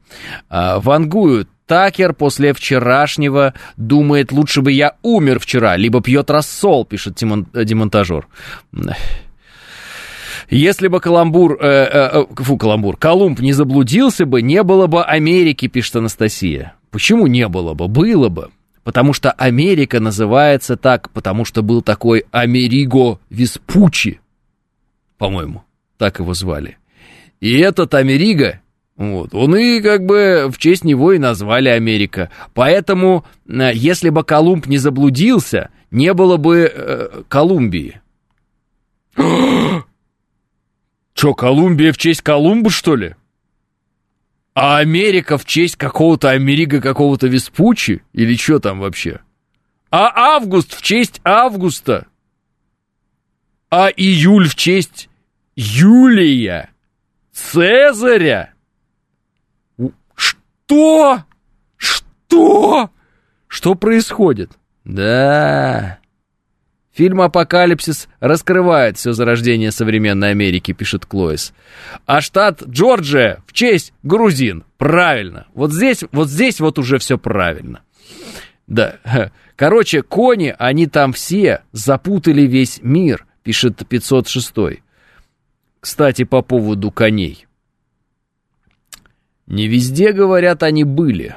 А, 0.48 0.80
вангуют 0.80 1.48
Такер 1.68 2.14
после 2.14 2.54
вчерашнего 2.54 3.52
думает, 3.76 4.32
лучше 4.32 4.62
бы 4.62 4.72
я 4.72 4.94
умер 5.02 5.38
вчера, 5.38 5.76
либо 5.76 6.00
пьет 6.00 6.30
рассол, 6.30 6.86
пишет 6.86 7.16
демонтажер. 7.16 8.26
Если 10.48 10.88
бы 10.88 10.98
Каламбур, 10.98 11.58
э, 11.60 11.66
э, 11.66 12.24
э, 12.38 12.42
фу, 12.42 12.56
Каламбур, 12.56 12.96
Колумб 12.96 13.40
не 13.40 13.52
заблудился 13.52 14.24
бы, 14.24 14.40
не 14.40 14.62
было 14.62 14.86
бы 14.86 15.04
Америки, 15.04 15.68
пишет 15.68 15.96
Анастасия. 15.96 16.72
Почему 16.90 17.26
не 17.26 17.46
было 17.48 17.74
бы? 17.74 17.86
Было 17.86 18.30
бы. 18.30 18.48
Потому 18.88 19.12
что 19.12 19.32
Америка 19.32 20.00
называется 20.00 20.78
так, 20.78 21.10
потому 21.10 21.44
что 21.44 21.62
был 21.62 21.82
такой 21.82 22.24
Америго 22.30 23.18
Веспучи, 23.28 24.18
по-моему, 25.18 25.62
так 25.98 26.20
его 26.20 26.32
звали. 26.32 26.78
И 27.38 27.58
этот 27.58 27.92
Америго 27.92 28.62
вот. 28.96 29.34
Он 29.34 29.54
и 29.56 29.82
как 29.82 30.06
бы 30.06 30.48
в 30.50 30.56
честь 30.56 30.84
него 30.84 31.12
и 31.12 31.18
назвали 31.18 31.68
Америка. 31.68 32.30
Поэтому, 32.54 33.26
э, 33.46 33.72
если 33.74 34.08
бы 34.08 34.24
Колумб 34.24 34.66
не 34.66 34.78
заблудился, 34.78 35.68
не 35.90 36.14
было 36.14 36.38
бы 36.38 36.72
э, 36.74 37.24
Колумбии. 37.28 38.00
Че, 41.12 41.34
Колумбия 41.34 41.92
в 41.92 41.98
честь 41.98 42.22
Колумба, 42.22 42.70
что 42.70 42.96
ли? 42.96 43.16
А 44.60 44.78
Америка 44.78 45.38
в 45.38 45.44
честь 45.44 45.76
какого-то 45.76 46.30
Америка, 46.30 46.80
какого-то 46.80 47.28
Веспучи? 47.28 48.02
Или 48.12 48.34
что 48.34 48.58
там 48.58 48.80
вообще? 48.80 49.20
А 49.92 50.34
Август 50.34 50.74
в 50.74 50.82
честь 50.82 51.20
Августа? 51.22 52.08
А 53.70 53.86
июль 53.86 54.48
в 54.48 54.56
честь 54.56 55.10
Юлия? 55.54 56.70
Цезаря? 57.30 58.52
Что? 60.16 61.22
Что? 61.76 62.90
Что 63.46 63.74
происходит? 63.76 64.58
Да. 64.84 66.00
Фильм 66.98 67.20
«Апокалипсис» 67.20 68.08
раскрывает 68.18 68.96
все 68.96 69.12
зарождение 69.12 69.70
современной 69.70 70.32
Америки, 70.32 70.72
пишет 70.72 71.06
Клоис. 71.06 71.54
А 72.06 72.20
штат 72.20 72.64
Джорджия 72.64 73.44
в 73.46 73.52
честь 73.52 73.92
грузин. 74.02 74.64
Правильно. 74.78 75.46
Вот 75.54 75.72
здесь, 75.72 76.02
вот 76.10 76.28
здесь 76.28 76.58
вот 76.58 76.76
уже 76.76 76.98
все 76.98 77.16
правильно. 77.16 77.82
Да. 78.66 78.98
Короче, 79.54 80.02
кони, 80.02 80.52
они 80.58 80.88
там 80.88 81.12
все 81.12 81.62
запутали 81.70 82.42
весь 82.42 82.80
мир, 82.82 83.26
пишет 83.44 83.80
506. 83.88 84.82
Кстати, 85.78 86.24
по 86.24 86.42
поводу 86.42 86.90
коней. 86.90 87.46
Не 89.46 89.68
везде, 89.68 90.10
говорят, 90.10 90.64
они 90.64 90.82
были. 90.82 91.36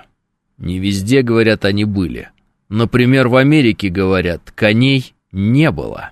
Не 0.58 0.80
везде, 0.80 1.22
говорят, 1.22 1.66
они 1.66 1.86
были. 1.86 2.32
Например, 2.68 3.28
в 3.28 3.36
Америке, 3.36 3.90
говорят, 3.90 4.50
коней 4.56 5.14
не 5.32 5.72
было. 5.72 6.12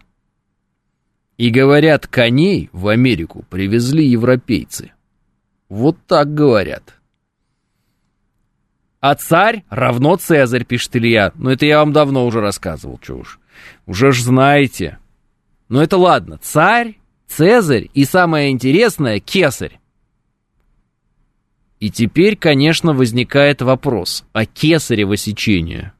И 1.37 1.49
говорят, 1.49 2.07
коней 2.07 2.69
в 2.73 2.87
Америку 2.87 3.45
привезли 3.49 4.05
европейцы. 4.05 4.91
Вот 5.69 5.97
так 6.07 6.33
говорят. 6.33 6.99
А 8.99 9.15
царь 9.15 9.63
равно 9.69 10.17
Цезарь, 10.17 10.65
пишет 10.65 10.95
Илья. 10.97 11.31
Но 11.35 11.51
это 11.51 11.65
я 11.65 11.79
вам 11.79 11.93
давно 11.93 12.25
уже 12.25 12.41
рассказывал, 12.41 12.99
что 13.01 13.15
уж. 13.15 13.39
Уже 13.85 14.11
ж 14.11 14.21
знаете. 14.21 14.99
Но 15.69 15.81
это 15.81 15.97
ладно. 15.97 16.37
Царь, 16.41 16.97
Цезарь 17.27 17.89
и 17.93 18.03
самое 18.03 18.51
интересное, 18.51 19.19
кесарь. 19.19 19.79
И 21.79 21.89
теперь, 21.89 22.35
конечно, 22.35 22.91
возникает 22.91 23.61
вопрос, 23.61 24.25
а 24.33 24.45
кесарево 24.45 25.15
сечение? 25.15 25.93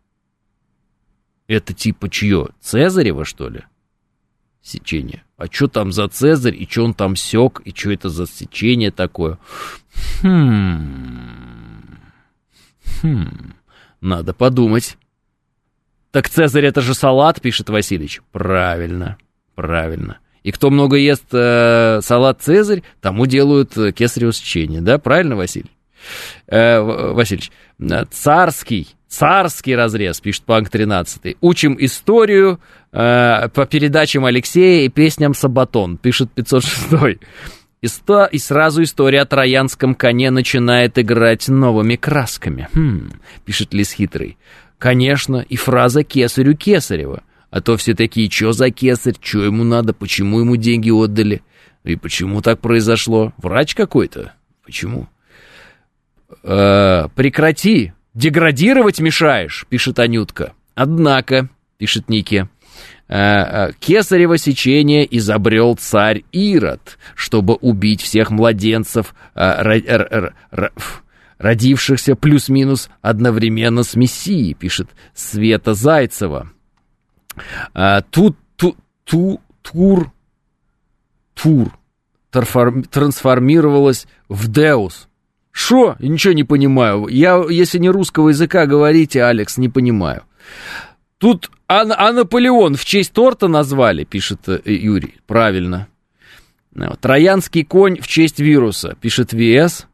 Это 1.49 1.73
типа 1.73 2.09
чье? 2.09 2.49
Цезарева, 2.61 3.25
что 3.25 3.49
ли? 3.49 3.63
Сечение. 4.61 5.23
А 5.35 5.47
что 5.47 5.67
там 5.67 5.91
за 5.91 6.07
Цезарь, 6.07 6.55
и 6.55 6.67
что 6.69 6.83
он 6.85 6.93
там 6.93 7.15
сек, 7.15 7.61
и 7.65 7.73
что 7.75 7.91
это 7.91 8.09
за 8.09 8.27
сечение 8.27 8.91
такое? 8.91 9.39
Хм... 10.21 11.97
Хм... 13.01 13.53
Надо 13.99 14.35
подумать. 14.35 14.95
Так 16.11 16.29
Цезарь 16.29 16.65
это 16.65 16.81
же 16.81 16.93
салат, 16.93 17.41
пишет 17.41 17.69
Васильевич. 17.69 18.21
Правильно, 18.31 19.17
правильно. 19.55 20.19
И 20.43 20.51
кто 20.51 20.69
много 20.69 20.97
ест 20.97 21.25
э, 21.31 21.99
салат 22.03 22.43
Цезарь, 22.43 22.83
тому 23.01 23.25
делают 23.25 23.75
э, 23.75 23.91
кесарево 23.91 24.33
сечение, 24.33 24.81
да? 24.81 24.99
Правильно, 24.99 25.35
Василий? 25.35 25.71
Э, 26.45 26.79
Васильевич, 26.79 27.51
царский, 28.11 28.87
царский 29.09 29.75
разрез, 29.75 30.21
пишет 30.21 30.43
Панк 30.43 30.69
13. 30.69 31.37
Учим 31.41 31.75
историю 31.79 32.59
э, 32.91 33.49
по 33.53 33.65
передачам 33.65 34.25
Алексея 34.25 34.85
и 34.85 34.89
песням 34.89 35.33
Сабатон, 35.33 35.97
пишет 35.97 36.31
506. 36.31 37.19
И, 37.81 37.87
сто, 37.87 38.25
и 38.25 38.37
сразу 38.37 38.83
история 38.83 39.21
о 39.21 39.25
троянском 39.25 39.95
коне 39.95 40.31
начинает 40.31 40.99
играть 40.99 41.47
новыми 41.47 41.95
красками. 41.95 42.67
Хм, 42.73 43.11
пишет 43.45 43.73
Лис 43.73 43.91
Хитрый. 43.93 44.37
Конечно, 44.77 45.37
и 45.47 45.55
фраза 45.55 46.03
«кесарю 46.03 46.55
кесарева». 46.55 47.23
А 47.51 47.61
то 47.61 47.77
все 47.77 47.95
такие, 47.95 48.29
что 48.29 48.51
за 48.51 48.69
кесарь, 48.69 49.15
что 49.19 49.43
ему 49.43 49.63
надо, 49.63 49.93
почему 49.93 50.41
ему 50.41 50.55
деньги 50.55 50.91
отдали, 50.91 51.41
и 51.83 51.95
почему 51.95 52.41
так 52.41 52.59
произошло. 52.59 53.33
Врач 53.37 53.73
какой-то? 53.73 54.33
Почему? 54.63 55.07
Э, 56.43 57.07
прекрати, 57.15 57.93
деградировать 58.13 58.99
мешаешь, 58.99 59.65
пишет 59.69 59.99
Анютка. 59.99 60.53
Однако, 60.75 61.49
пишет 61.77 62.09
Ники, 62.09 62.47
э, 63.07 63.17
э, 63.17 63.71
кесарево 63.79 64.37
сечение 64.37 65.07
изобрел 65.17 65.75
царь 65.75 66.23
Ирод, 66.31 66.97
чтобы 67.15 67.55
убить 67.55 68.01
всех 68.01 68.31
младенцев, 68.31 69.13
родившихся 71.37 72.15
плюс-минус 72.15 72.89
одновременно 73.01 73.83
с 73.83 73.95
Мессией, 73.95 74.53
пишет 74.53 74.89
Света 75.13 75.73
Зайцева. 75.73 76.51
Тут 78.11 78.37
ту, 78.55 78.75
ту, 79.03 79.41
тур, 79.61 80.11
тур 81.33 81.77
трансформировалась 82.31 84.07
в 84.27 84.47
Деус. 84.49 85.08
Шо? 85.51 85.95
Ничего 85.99 86.33
не 86.33 86.43
понимаю. 86.43 87.07
Я, 87.07 87.43
если 87.49 87.79
не 87.79 87.89
русского 87.89 88.29
языка 88.29 88.65
говорите, 88.65 89.23
Алекс, 89.23 89.57
не 89.57 89.69
понимаю. 89.69 90.23
Тут 91.17 91.51
а, 91.67 91.81
а 91.81 92.13
Наполеон 92.13 92.75
в 92.75 92.85
честь 92.85 93.13
торта 93.13 93.47
назвали, 93.47 94.03
пишет 94.03 94.47
э, 94.47 94.59
Юрий. 94.65 95.15
Правильно. 95.27 95.87
Троянский 97.01 97.65
конь 97.65 97.99
в 97.99 98.07
честь 98.07 98.39
вируса, 98.39 98.95
пишет 99.01 99.31
ВС. 99.31 99.87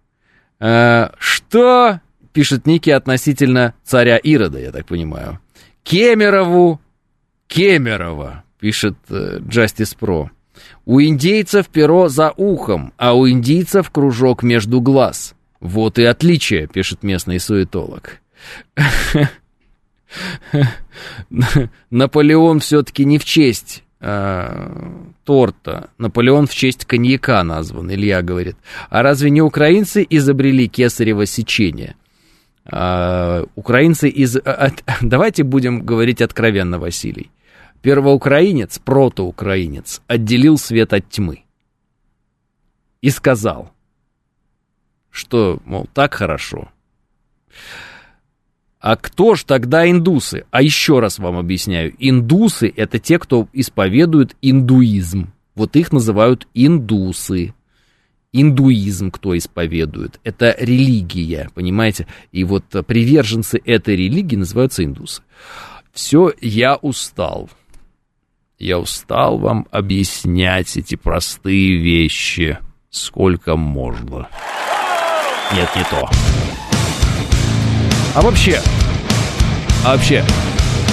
Э, 0.60 1.10
что? 1.18 2.00
пишет 2.36 2.68
Ники 2.68 2.90
относительно 2.90 3.74
царя 3.84 4.18
Ирода, 4.18 4.60
я 4.60 4.72
так 4.72 4.86
понимаю. 4.86 5.40
Кемерову, 5.84 6.82
Кемерова, 7.48 8.44
пишет 8.60 8.98
э, 9.10 9.40
Justice 9.40 9.98
Pro. 9.98 10.30
У 10.86 11.00
индейцев 11.02 11.70
перо 11.70 12.10
за 12.10 12.32
ухом, 12.36 12.94
а 12.98 13.14
у 13.14 13.28
индийцев 13.30 13.90
кружок 13.90 14.44
между 14.44 14.82
глаз. 14.82 15.34
Вот 15.66 15.98
и 15.98 16.04
отличие, 16.04 16.68
пишет 16.68 17.02
местный 17.02 17.40
суетолог. 17.40 18.22
Наполеон 21.90 22.60
все-таки 22.60 23.04
не 23.04 23.18
в 23.18 23.26
честь 23.26 23.84
э, 24.00 25.08
торта. 25.24 25.90
Наполеон 25.98 26.46
в 26.46 26.54
честь 26.54 26.86
коньяка 26.86 27.44
назван, 27.44 27.92
Илья 27.92 28.22
говорит. 28.22 28.58
А 28.92 29.02
разве 29.02 29.32
не 29.32 29.42
украинцы 29.42 30.06
изобрели 30.08 30.68
кесарево 30.68 31.26
сечение? 31.26 31.96
А, 32.66 33.46
украинцы 33.56 34.08
из... 34.08 34.38
А, 34.38 34.72
давайте 35.02 35.42
будем 35.42 35.82
говорить 35.84 36.22
откровенно, 36.22 36.78
Василий. 36.78 37.32
Первоукраинец, 37.82 38.78
протоукраинец, 38.78 40.04
отделил 40.06 40.60
свет 40.60 40.94
от 40.94 41.10
тьмы. 41.10 41.42
И 43.02 43.10
сказал, 43.10 43.72
что, 45.16 45.60
мол, 45.66 45.88
так 45.94 46.14
хорошо. 46.14 46.70
А 48.80 48.98
кто 48.98 49.36
ж 49.36 49.46
тогда 49.46 49.90
индусы? 49.90 50.46
А 50.52 50.62
еще 50.62 51.00
раз 51.00 51.18
вам 51.20 51.38
объясняю. 51.38 51.96
Индусы— 51.98 52.72
это 52.76 53.00
те, 53.00 53.18
кто 53.18 53.48
исповедует 53.54 54.36
индуизм. 54.42 55.32
Вот 55.56 55.76
их 55.76 55.94
называют 55.94 56.48
индусы. 56.54 57.54
Индуизм 58.34 59.10
кто 59.10 59.36
исповедует. 59.38 60.20
Это 60.26 60.54
религия, 60.60 61.50
понимаете? 61.56 62.08
И 62.34 62.44
вот 62.44 62.66
приверженцы 62.86 63.60
этой 63.64 63.96
религии 63.96 64.36
называются 64.36 64.84
индусы. 64.84 65.24
Все, 65.94 66.34
я 66.42 66.76
устал. 66.76 67.50
Я 68.60 68.80
устал 68.80 69.38
вам 69.38 69.66
объяснять 69.72 70.76
эти 70.76 70.96
простые 70.96 71.78
вещи, 71.78 72.60
сколько 72.90 73.56
можно. 73.56 74.28
Нет, 75.54 75.70
не 75.76 75.84
то. 75.84 76.10
А 78.16 78.22
вообще, 78.22 78.62
а 79.86 79.92
вообще, 79.96 80.24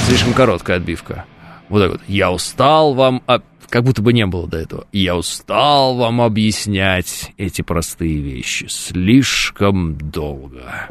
слишком 0.07 0.32
короткая 0.34 0.76
отбивка. 0.78 1.24
Вот 1.68 1.80
так 1.80 1.90
вот. 1.92 2.00
Я 2.09 2.30
устал 2.30 2.94
вам... 2.94 3.22
Как 3.68 3.84
будто 3.84 4.03
бы 4.03 4.12
не 4.12 4.26
было 4.26 4.46
до 4.46 4.59
этого. 4.59 4.84
Я 4.92 5.16
устал 5.16 5.94
вам 5.96 6.20
объяснять 6.20 7.32
эти 7.38 7.62
простые 7.62 8.18
вещи. 8.18 8.66
Слишком 8.68 9.96
долго. 9.96 10.88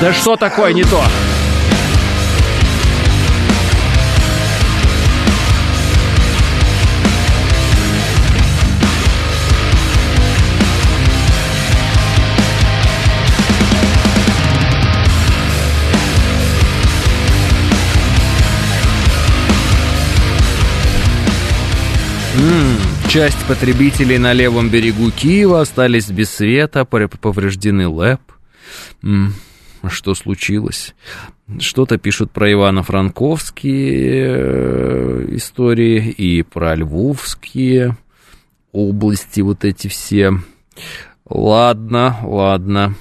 Да 0.00 0.12
что 0.12 0.36
такое 0.36 0.74
не 0.74 0.84
то? 0.84 1.02
Часть 23.08 23.46
потребителей 23.46 24.16
на 24.16 24.32
левом 24.32 24.70
берегу 24.70 25.10
Киева 25.10 25.60
остались 25.60 26.10
без 26.10 26.30
света, 26.30 26.86
повреждены 26.86 27.86
ЛЭП. 27.86 28.20
Что 29.86 30.14
случилось? 30.14 30.94
Что-то 31.58 31.98
пишут 31.98 32.30
про 32.30 32.50
Ивано-Франковские 32.50 34.24
э, 34.26 35.26
истории 35.36 36.08
и 36.08 36.42
про 36.42 36.74
Львовские 36.74 37.98
области, 38.72 39.42
вот 39.42 39.66
эти 39.66 39.88
все. 39.88 40.32
Ладно, 41.28 42.16
ладно. 42.22 42.94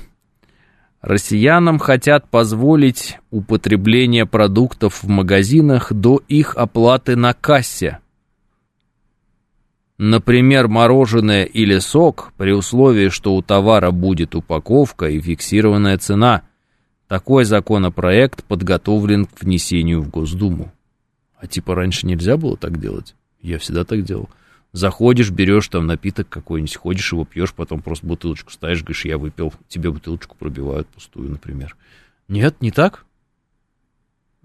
Россиянам 1.01 1.79
хотят 1.79 2.29
позволить 2.29 3.17
употребление 3.29 4.25
продуктов 4.25 5.03
в 5.03 5.07
магазинах 5.07 5.93
до 5.93 6.21
их 6.27 6.55
оплаты 6.57 7.15
на 7.15 7.33
кассе. 7.33 8.00
Например, 10.03 10.67
мороженое 10.67 11.43
или 11.43 11.77
сок, 11.77 12.33
при 12.35 12.53
условии, 12.53 13.09
что 13.09 13.35
у 13.35 13.43
товара 13.43 13.91
будет 13.91 14.33
упаковка 14.33 15.05
и 15.05 15.21
фиксированная 15.21 15.99
цена. 15.99 16.41
Такой 17.07 17.45
законопроект 17.45 18.43
подготовлен 18.45 19.27
к 19.27 19.43
внесению 19.43 20.01
в 20.01 20.09
Госдуму. 20.09 20.71
А 21.37 21.45
типа 21.45 21.75
раньше 21.75 22.07
нельзя 22.07 22.35
было 22.35 22.57
так 22.57 22.79
делать? 22.79 23.13
Я 23.41 23.59
всегда 23.59 23.83
так 23.83 24.03
делал. 24.03 24.27
Заходишь, 24.71 25.29
берешь 25.29 25.67
там 25.67 25.85
напиток 25.85 26.27
какой-нибудь, 26.27 26.77
ходишь 26.77 27.13
его 27.13 27.23
пьешь, 27.23 27.53
потом 27.53 27.83
просто 27.83 28.07
бутылочку 28.07 28.51
ставишь, 28.51 28.81
говоришь, 28.81 29.05
я 29.05 29.19
выпил, 29.19 29.53
тебе 29.67 29.91
бутылочку 29.91 30.35
пробивают 30.35 30.87
пустую, 30.87 31.29
например. 31.29 31.77
Нет, 32.27 32.59
не 32.59 32.71
так? 32.71 33.05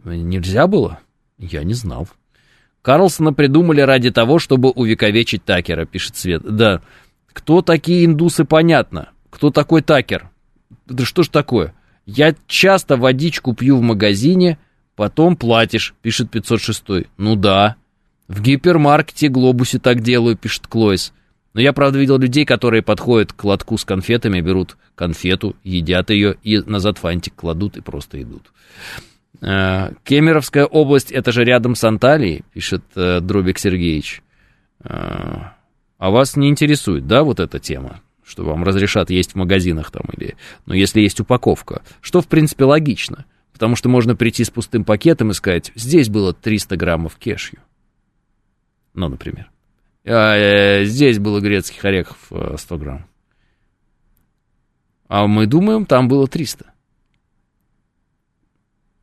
Нельзя 0.04 0.66
было? 0.66 1.00
Я 1.38 1.64
не 1.64 1.72
знал. 1.72 2.08
Карлсона 2.86 3.32
придумали 3.32 3.80
ради 3.80 4.12
того, 4.12 4.38
чтобы 4.38 4.70
увековечить 4.70 5.44
Такера, 5.44 5.86
пишет 5.86 6.14
Свет. 6.14 6.42
Да, 6.44 6.82
кто 7.32 7.60
такие 7.60 8.04
индусы, 8.04 8.44
понятно. 8.44 9.08
Кто 9.28 9.50
такой 9.50 9.82
Такер? 9.82 10.30
Да 10.86 11.04
что 11.04 11.24
ж 11.24 11.28
такое? 11.28 11.74
Я 12.06 12.36
часто 12.46 12.96
водичку 12.96 13.54
пью 13.54 13.78
в 13.78 13.82
магазине, 13.82 14.58
потом 14.94 15.34
платишь, 15.34 15.94
пишет 16.00 16.30
506. 16.30 17.08
Ну 17.16 17.34
да. 17.34 17.74
В 18.28 18.40
гипермаркете 18.40 19.30
Глобусе 19.30 19.80
так 19.80 20.00
делаю, 20.00 20.36
пишет 20.36 20.68
Клойс. 20.68 21.12
Но 21.54 21.60
я, 21.60 21.72
правда, 21.72 21.98
видел 21.98 22.18
людей, 22.18 22.44
которые 22.44 22.82
подходят 22.82 23.32
к 23.32 23.42
лотку 23.42 23.78
с 23.78 23.84
конфетами, 23.84 24.40
берут 24.40 24.76
конфету, 24.94 25.56
едят 25.64 26.10
ее 26.10 26.36
и 26.44 26.58
назад 26.58 26.98
фантик 26.98 27.34
кладут 27.34 27.76
и 27.78 27.80
просто 27.80 28.22
идут. 28.22 28.52
Э, 29.40 29.92
Кемеровская 30.04 30.64
область, 30.64 31.12
это 31.12 31.32
же 31.32 31.44
рядом 31.44 31.74
с 31.74 31.84
Анталией, 31.84 32.44
пишет 32.52 32.82
э, 32.94 33.20
Дробик 33.20 33.58
Сергеевич. 33.58 34.22
Э, 34.82 35.50
а 35.98 36.10
вас 36.10 36.36
не 36.36 36.48
интересует, 36.48 37.06
да, 37.06 37.22
вот 37.22 37.40
эта 37.40 37.58
тема? 37.58 38.00
Что 38.24 38.44
вам 38.44 38.64
разрешат 38.64 39.10
есть 39.10 39.32
в 39.32 39.34
магазинах 39.36 39.90
там 39.90 40.04
или... 40.16 40.36
Ну, 40.66 40.74
если 40.74 41.00
есть 41.00 41.20
упаковка. 41.20 41.82
Что, 42.00 42.20
в 42.20 42.26
принципе, 42.26 42.64
логично. 42.64 43.24
Потому 43.52 43.76
что 43.76 43.88
можно 43.88 44.16
прийти 44.16 44.44
с 44.44 44.50
пустым 44.50 44.84
пакетом 44.84 45.30
и 45.30 45.34
сказать, 45.34 45.70
здесь 45.76 46.08
было 46.08 46.34
300 46.34 46.76
граммов 46.76 47.16
кешью. 47.16 47.60
Ну, 48.94 49.08
например. 49.08 49.50
А, 50.04 50.84
здесь 50.84 51.18
было 51.18 51.40
грецких 51.40 51.84
орехов 51.84 52.18
100 52.56 52.78
грамм. 52.78 53.06
А 55.08 55.26
мы 55.26 55.46
думаем, 55.46 55.86
там 55.86 56.08
было 56.08 56.26
300. 56.26 56.72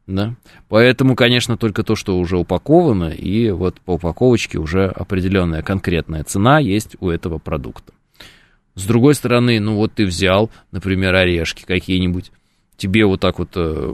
Да. 0.06 0.36
Поэтому, 0.68 1.16
конечно, 1.16 1.58
только 1.58 1.84
то, 1.84 1.96
что 1.96 2.18
уже 2.18 2.38
упаковано, 2.38 3.10
и 3.10 3.52
вот 3.52 3.80
по 3.82 3.92
упаковочке 3.92 4.58
уже 4.58 4.88
определенная 4.88 5.62
конкретная 5.62 6.24
цена 6.24 6.60
есть 6.60 6.98
у 7.00 7.10
этого 7.10 7.38
продукта. 7.38 7.94
С 8.76 8.86
другой 8.86 9.16
стороны, 9.16 9.60
ну 9.60 9.76
вот 9.76 9.94
ты 9.94 10.06
взял, 10.06 10.50
например, 10.72 11.16
орешки 11.16 11.64
какие-нибудь, 11.64 12.32
тебе 12.76 13.06
вот 13.06 13.22
так 13.22 13.40
вот 13.40 13.52
э, 13.56 13.94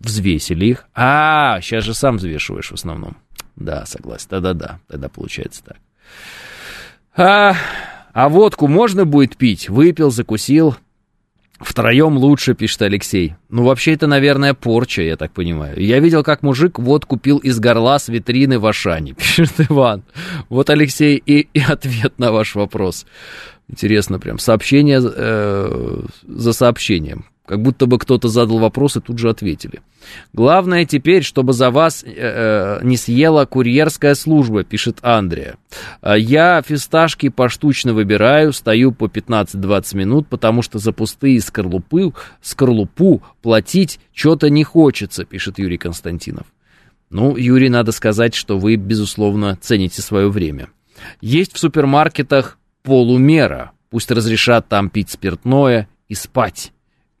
взвесили 0.00 0.66
их. 0.66 0.86
А, 0.94 1.60
сейчас 1.60 1.84
же 1.84 1.92
сам 1.92 2.16
взвешиваешь 2.16 2.70
в 2.70 2.74
основном. 2.74 3.16
Да, 3.56 3.84
согласен. 3.84 4.28
Да-да-да, 4.30 4.78
тогда 4.88 5.08
получается 5.08 5.62
так. 5.64 5.76
А, 7.14 7.54
а 8.12 8.28
водку 8.28 8.68
можно 8.68 9.04
будет 9.04 9.36
пить? 9.36 9.68
Выпил, 9.68 10.10
закусил, 10.10 10.76
Втроем 11.62 12.16
лучше, 12.18 12.54
пишет 12.54 12.82
Алексей. 12.82 13.34
Ну, 13.48 13.64
вообще, 13.64 13.92
это, 13.92 14.06
наверное, 14.06 14.52
порча, 14.52 15.02
я 15.02 15.16
так 15.16 15.32
понимаю. 15.32 15.80
Я 15.80 16.00
видел, 16.00 16.24
как 16.24 16.42
мужик 16.42 16.78
вот 16.78 17.06
купил 17.06 17.38
из 17.38 17.60
горла 17.60 17.98
с 17.98 18.08
витрины 18.08 18.58
в 18.58 18.66
Ашане, 18.66 19.12
пишет 19.16 19.52
Иван. 19.58 20.02
Вот, 20.48 20.70
Алексей, 20.70 21.22
и, 21.24 21.48
и 21.54 21.60
ответ 21.60 22.18
на 22.18 22.32
ваш 22.32 22.54
вопрос. 22.54 23.06
Интересно 23.68 24.18
прям. 24.18 24.38
Сообщение 24.38 25.00
э, 25.02 26.02
за 26.26 26.52
сообщением. 26.52 27.26
Как 27.44 27.60
будто 27.60 27.86
бы 27.86 27.98
кто-то 27.98 28.28
задал 28.28 28.58
вопрос 28.58 28.96
и 28.96 29.00
тут 29.00 29.18
же 29.18 29.28
ответили. 29.28 29.80
Главное 30.32 30.84
теперь, 30.84 31.24
чтобы 31.24 31.52
за 31.52 31.70
вас 31.70 32.04
э, 32.04 32.12
э, 32.14 32.80
не 32.84 32.96
съела 32.96 33.46
курьерская 33.46 34.14
служба, 34.14 34.62
пишет 34.62 34.98
Андрея. 35.02 35.56
«А 36.00 36.16
я 36.16 36.62
фисташки 36.62 37.30
поштучно 37.30 37.94
выбираю, 37.94 38.52
стою 38.52 38.92
по 38.92 39.06
15-20 39.06 39.96
минут, 39.96 40.28
потому 40.28 40.62
что 40.62 40.78
за 40.78 40.92
пустые 40.92 41.40
скорлупы, 41.40 42.12
скорлупу 42.40 43.22
платить 43.42 43.98
что-то 44.12 44.48
не 44.48 44.62
хочется, 44.62 45.24
пишет 45.24 45.58
Юрий 45.58 45.78
Константинов. 45.78 46.46
Ну, 47.10 47.36
Юрий, 47.36 47.68
надо 47.68 47.90
сказать, 47.90 48.34
что 48.34 48.56
вы, 48.56 48.76
безусловно, 48.76 49.58
цените 49.60 50.00
свое 50.00 50.30
время. 50.30 50.68
Есть 51.20 51.52
в 51.54 51.58
супермаркетах 51.58 52.56
полумера. 52.84 53.72
Пусть 53.90 54.12
разрешат 54.12 54.68
там 54.68 54.88
пить 54.90 55.10
спиртное 55.10 55.88
и 56.08 56.14
спать 56.14 56.72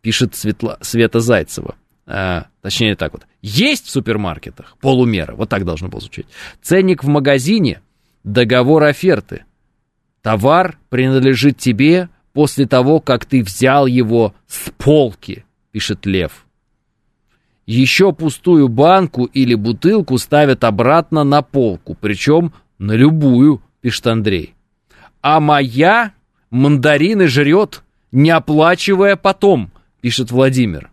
пишет 0.02 0.34
Светла, 0.34 0.78
Света 0.82 1.20
Зайцева. 1.20 1.76
А, 2.06 2.46
точнее 2.60 2.96
так 2.96 3.12
вот. 3.12 3.22
Есть 3.40 3.86
в 3.86 3.90
супермаркетах 3.90 4.76
полумера, 4.80 5.34
вот 5.34 5.48
так 5.48 5.64
должно 5.64 5.88
было 5.88 6.00
звучать. 6.00 6.26
Ценник 6.60 7.02
в 7.02 7.08
магазине, 7.08 7.80
договор 8.24 8.82
оферты. 8.82 9.44
Товар 10.20 10.78
принадлежит 10.90 11.58
тебе 11.58 12.08
после 12.32 12.66
того, 12.66 13.00
как 13.00 13.24
ты 13.24 13.42
взял 13.42 13.86
его 13.86 14.34
с 14.46 14.70
полки, 14.76 15.44
пишет 15.70 16.04
Лев. 16.06 16.46
Еще 17.66 18.12
пустую 18.12 18.68
банку 18.68 19.24
или 19.24 19.54
бутылку 19.54 20.18
ставят 20.18 20.64
обратно 20.64 21.22
на 21.22 21.42
полку, 21.42 21.96
причем 21.98 22.52
на 22.78 22.92
любую, 22.92 23.62
пишет 23.80 24.08
Андрей. 24.08 24.54
А 25.20 25.38
моя 25.38 26.12
мандарины 26.50 27.28
жрет, 27.28 27.82
не 28.10 28.30
оплачивая 28.30 29.14
потом, 29.14 29.70
пишет 30.02 30.30
Владимир. 30.32 30.90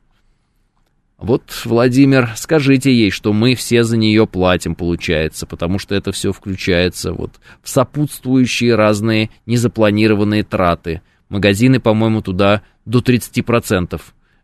Вот, 1.18 1.44
Владимир, 1.66 2.30
скажите 2.38 2.94
ей, 2.94 3.12
что 3.12 3.34
мы 3.34 3.56
все 3.56 3.84
за 3.84 3.98
нее 3.98 4.26
платим, 4.26 4.74
получается, 4.74 5.46
потому 5.46 5.78
что 5.78 5.94
это 5.94 6.14
все 6.14 6.32
включается 6.32 7.12
вот 7.12 7.42
в 7.62 7.68
сопутствующие 7.68 8.76
разные 8.76 9.30
незапланированные 9.46 10.46
траты. 10.46 11.02
Магазины, 11.28 11.82
по-моему, 11.82 12.22
туда 12.22 12.62
до 12.86 13.00
30% 13.00 14.00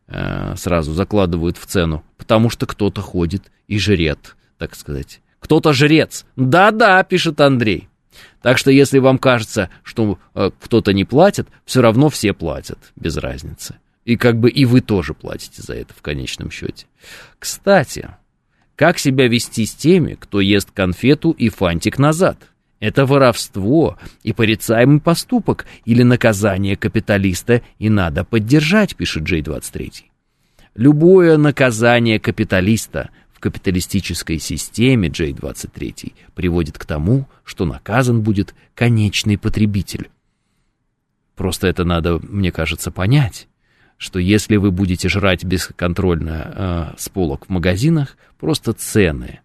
э, 0.07 0.55
сразу 0.57 0.91
закладывают 0.91 1.57
в 1.57 1.65
цену, 1.65 2.03
потому 2.17 2.49
что 2.49 2.65
кто-то 2.65 3.01
ходит 3.01 3.43
и 3.67 3.79
жрет, 3.79 4.35
так 4.57 4.75
сказать. 4.75 5.21
Кто-то 5.39 5.71
жрец. 5.71 6.25
Да-да, 6.35 7.01
пишет 7.03 7.39
Андрей. 7.39 7.87
Так 8.41 8.57
что 8.57 8.69
если 8.69 8.99
вам 8.99 9.17
кажется, 9.17 9.69
что 9.83 10.19
э, 10.33 10.51
кто-то 10.59 10.91
не 10.91 11.05
платит, 11.05 11.47
все 11.65 11.81
равно 11.81 12.09
все 12.09 12.33
платят, 12.33 12.79
без 12.97 13.15
разницы. 13.15 13.75
И 14.05 14.17
как 14.17 14.39
бы 14.39 14.49
и 14.49 14.65
вы 14.65 14.81
тоже 14.81 15.13
платите 15.13 15.61
за 15.61 15.73
это 15.73 15.93
в 15.93 16.01
конечном 16.01 16.51
счете. 16.51 16.85
Кстати, 17.39 18.09
как 18.75 18.99
себя 18.99 19.27
вести 19.27 19.65
с 19.65 19.73
теми, 19.73 20.13
кто 20.13 20.39
ест 20.39 20.71
конфету 20.71 21.31
и 21.31 21.49
фантик 21.49 21.97
назад? 21.97 22.37
Это 22.79 23.05
воровство 23.05 23.97
и 24.21 24.31
порицаемый 24.31 25.01
поступок 25.01 25.65
или 25.85 26.03
наказание 26.03 26.75
капиталиста 26.75 27.63
и 27.79 27.89
надо 27.89 28.23
поддержать, 28.23 28.95
пишет 28.95 29.23
Джей-23. 29.23 30.03
Любое 30.75 31.37
наказание 31.37 32.19
капиталиста 32.19 33.09
в 33.33 33.39
капиталистической 33.39 34.39
системе 34.39 35.07
J23 35.07 36.13
приводит 36.35 36.77
к 36.77 36.85
тому, 36.85 37.27
что 37.43 37.65
наказан 37.65 38.21
будет 38.21 38.53
конечный 38.75 39.37
потребитель. 39.37 40.09
Просто 41.35 41.67
это 41.67 41.85
надо, 41.85 42.19
мне 42.21 42.51
кажется, 42.51 42.91
понять, 42.91 43.47
что 43.97 44.19
если 44.19 44.57
вы 44.57 44.71
будете 44.71 45.09
жрать 45.09 45.43
бесконтрольно 45.43 46.93
э, 46.95 46.95
с 46.97 47.09
полок 47.09 47.45
в 47.47 47.49
магазинах, 47.49 48.17
просто 48.39 48.73
цены 48.73 49.39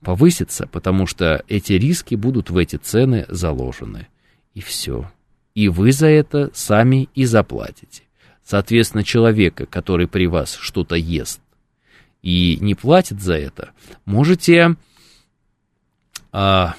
повысятся, 0.00 0.66
потому 0.66 1.06
что 1.06 1.42
эти 1.48 1.72
риски 1.72 2.14
будут 2.14 2.50
в 2.50 2.56
эти 2.56 2.76
цены 2.76 3.26
заложены. 3.28 4.08
И 4.54 4.60
все. 4.60 5.10
И 5.54 5.68
вы 5.68 5.92
за 5.92 6.06
это 6.06 6.50
сами 6.54 7.08
и 7.14 7.24
заплатите. 7.24 8.02
Соответственно, 8.44 9.04
человека, 9.04 9.66
который 9.66 10.06
при 10.06 10.26
вас 10.26 10.54
что-то 10.54 10.94
ест 10.94 11.40
и 12.22 12.58
не 12.60 12.74
платит 12.74 13.20
за 13.20 13.34
это, 13.34 13.70
можете 14.04 14.76
а, 16.32 16.74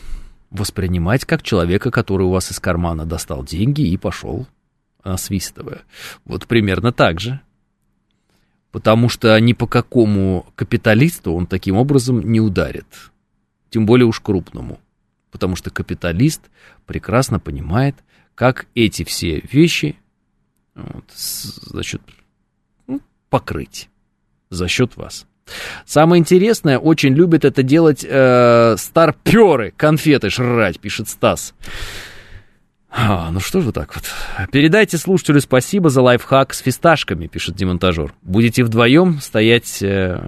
воспринимать 0.49 1.25
как 1.25 1.43
человека, 1.43 1.91
который 1.91 2.23
у 2.23 2.31
вас 2.31 2.51
из 2.51 2.59
кармана 2.59 3.05
достал 3.05 3.43
деньги 3.43 3.81
и 3.81 3.97
пошел 3.97 4.47
насвистывая. 5.03 5.81
Вот 6.25 6.47
примерно 6.47 6.91
так 6.91 7.19
же. 7.19 7.39
Потому 8.71 9.09
что 9.09 9.39
ни 9.39 9.53
по 9.53 9.67
какому 9.67 10.45
капиталисту 10.55 11.33
он 11.33 11.47
таким 11.47 11.75
образом 11.75 12.21
не 12.21 12.39
ударит. 12.39 12.85
Тем 13.69 13.85
более 13.85 14.05
уж 14.05 14.19
крупному. 14.19 14.79
Потому 15.31 15.55
что 15.55 15.71
капиталист 15.71 16.41
прекрасно 16.85 17.39
понимает, 17.39 17.95
как 18.35 18.67
эти 18.75 19.03
все 19.03 19.41
вещи 19.51 19.97
вот, 20.75 21.05
значит, 21.11 22.01
ну, 22.87 23.01
покрыть 23.29 23.89
за 24.49 24.67
счет 24.67 24.95
вас. 24.95 25.25
Самое 25.85 26.19
интересное, 26.19 26.77
очень 26.77 27.13
любят 27.13 27.43
это 27.43 27.63
делать 27.63 28.05
э, 28.07 28.75
старперы, 28.77 29.73
конфеты 29.75 30.29
жрать, 30.29 30.79
пишет 30.79 31.09
Стас. 31.09 31.53
А, 32.91 33.29
ну 33.31 33.39
что 33.39 33.61
же 33.61 33.71
так 33.71 33.93
вот. 33.95 34.03
Передайте 34.51 34.97
слушателю 34.97 35.41
спасибо 35.41 35.89
за 35.89 36.01
лайфхак 36.01 36.53
с 36.53 36.59
фисташками, 36.59 37.27
пишет 37.27 37.55
демонтажер. 37.55 38.13
Будете 38.23 38.63
вдвоем 38.63 39.19
стоять 39.21 39.81
э, 39.83 40.19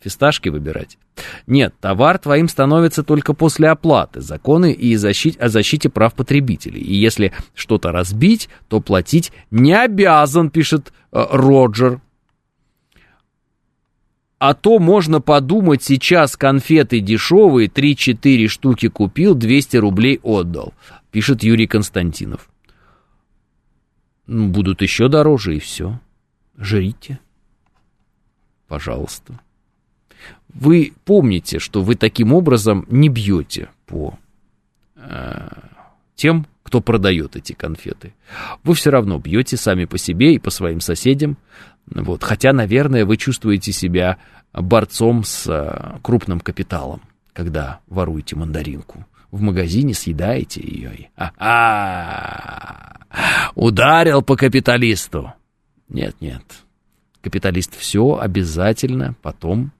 фисташки 0.00 0.50
выбирать. 0.50 0.98
Нет, 1.46 1.74
товар 1.80 2.18
твоим 2.18 2.48
становится 2.48 3.02
только 3.02 3.32
после 3.32 3.68
оплаты. 3.68 4.20
Законы 4.20 4.72
и 4.72 4.94
защите, 4.96 5.38
о 5.40 5.48
защите 5.48 5.88
прав 5.88 6.14
потребителей. 6.14 6.80
И 6.80 6.94
если 6.94 7.32
что-то 7.54 7.92
разбить, 7.92 8.50
то 8.68 8.80
платить 8.80 9.32
не 9.50 9.72
обязан, 9.72 10.50
пишет 10.50 10.92
э, 11.12 11.24
Роджер. 11.30 12.00
А 14.38 14.52
то 14.52 14.78
можно 14.78 15.22
подумать, 15.22 15.82
сейчас 15.82 16.36
конфеты 16.36 17.00
дешевые, 17.00 17.68
3-4 17.68 18.48
штуки 18.48 18.88
купил, 18.88 19.34
200 19.34 19.78
рублей 19.78 20.20
отдал, 20.22 20.74
пишет 21.16 21.42
Юрий 21.42 21.66
Константинов. 21.66 22.50
Будут 24.26 24.82
еще 24.82 25.08
дороже 25.08 25.56
и 25.56 25.58
все. 25.58 25.98
Жрите. 26.58 27.20
Пожалуйста. 28.68 29.40
Вы 30.52 30.92
помните, 31.06 31.58
что 31.58 31.80
вы 31.82 31.94
таким 31.94 32.34
образом 32.34 32.84
не 32.90 33.08
бьете 33.08 33.70
по 33.86 34.18
э, 34.96 35.48
тем, 36.16 36.46
кто 36.62 36.82
продает 36.82 37.34
эти 37.34 37.54
конфеты. 37.54 38.12
Вы 38.62 38.74
все 38.74 38.90
равно 38.90 39.18
бьете 39.18 39.56
сами 39.56 39.86
по 39.86 39.96
себе 39.96 40.34
и 40.34 40.38
по 40.38 40.50
своим 40.50 40.82
соседям, 40.82 41.38
вот. 41.86 42.24
Хотя, 42.24 42.52
наверное, 42.52 43.06
вы 43.06 43.16
чувствуете 43.16 43.72
себя 43.72 44.18
борцом 44.52 45.24
с 45.24 45.46
э, 45.48 45.98
крупным 46.02 46.40
капиталом, 46.40 47.00
когда 47.32 47.80
воруете 47.86 48.36
мандаринку. 48.36 49.06
В 49.36 49.42
магазине 49.42 49.92
съедаете 49.92 50.62
ее. 50.62 51.10
А-а-а! 51.14 52.96
Ударил 53.54 54.22
по 54.22 54.34
капиталисту. 54.34 55.34
Нет, 55.90 56.16
нет. 56.22 56.42
Капиталист 57.20 57.76
все 57.76 58.18
обязательно 58.18 59.14
потом 59.20 59.72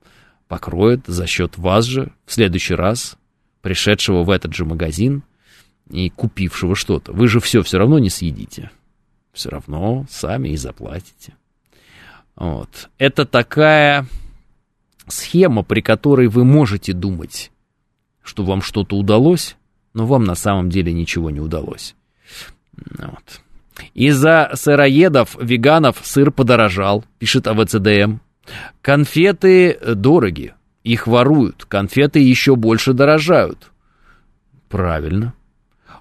покроет 0.47 1.07
за 1.07 1.27
счет 1.27 1.57
вас 1.57 1.87
же 1.87 2.13
в 2.27 2.35
следующий 2.35 2.75
раз, 2.75 3.17
пришедшего 3.63 4.25
в 4.25 4.31
этот 4.31 4.53
же 4.53 4.67
магазин 4.67 5.23
и 5.91 6.11
купившего 6.11 6.77
что-то. 6.77 7.15
Вы 7.15 7.27
же 7.27 7.41
все 7.41 7.63
все 7.63 7.79
равно 7.79 7.99
не 7.99 8.11
съедите. 8.11 8.71
Все 9.33 9.49
равно 9.49 10.05
сами 10.11 10.51
и 10.51 10.57
заплатите. 10.59 11.33
Вот. 12.37 12.91
Это 12.99 13.25
такая 13.25 14.07
схема, 15.09 15.63
при 15.63 15.81
которой 15.81 16.29
вы 16.29 16.45
можете 16.45 16.93
думать, 16.93 17.51
что 18.27 18.45
вам 18.45 18.61
что-то 18.61 18.97
удалось, 18.97 19.57
но 19.95 20.07
вам 20.07 20.25
на 20.25 20.35
самом 20.35 20.69
деле 20.69 20.93
ничего 20.93 21.31
не 21.31 21.41
удалось. 21.41 21.95
Вот. 22.99 23.41
Из-за 23.95 24.51
сыроедов, 24.55 25.37
веганов 25.41 25.99
сыр 26.03 26.31
подорожал, 26.31 27.05
пишет 27.19 27.47
АВЦДМ. 27.47 28.19
Конфеты 28.83 29.79
дороги, 29.95 30.55
их 30.83 31.07
воруют, 31.07 31.65
конфеты 31.65 32.21
еще 32.21 32.57
больше 32.57 32.93
дорожают. 32.93 33.71
Правильно. 34.69 35.35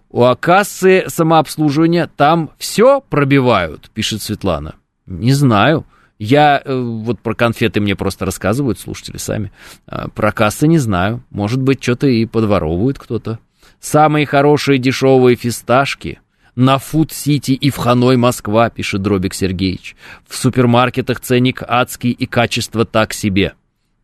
У 0.09 0.23
кассы 0.35 1.05
самообслуживания 1.07 2.09
там 2.15 2.51
все 2.57 3.01
пробивают, 3.01 3.89
пишет 3.91 4.21
Светлана. 4.21 4.75
Не 5.05 5.33
знаю. 5.33 5.85
Я 6.17 6.61
э, 6.63 6.73
вот 6.73 7.19
про 7.19 7.33
конфеты 7.33 7.81
мне 7.81 7.95
просто 7.95 8.25
рассказывают 8.25 8.79
слушатели 8.79 9.17
сами. 9.17 9.51
А, 9.85 10.07
про 10.09 10.31
кассы 10.31 10.67
не 10.67 10.77
знаю. 10.77 11.23
Может 11.29 11.61
быть, 11.61 11.83
что-то 11.83 12.07
и 12.07 12.25
подворовывает 12.25 12.97
кто-то. 12.97 13.39
Самые 13.79 14.25
хорошие 14.25 14.79
дешевые 14.79 15.35
фисташки 15.35 16.19
на 16.55 16.77
Фуд-Сити 16.79 17.51
и 17.51 17.69
в 17.69 17.75
Ханой, 17.75 18.15
Москва, 18.15 18.69
пишет 18.69 19.01
Дробик 19.01 19.33
Сергеевич. 19.33 19.95
В 20.25 20.35
супермаркетах 20.35 21.19
ценник 21.19 21.61
адский 21.67 22.11
и 22.11 22.25
качество 22.25 22.85
так 22.85 23.13
себе. 23.13 23.53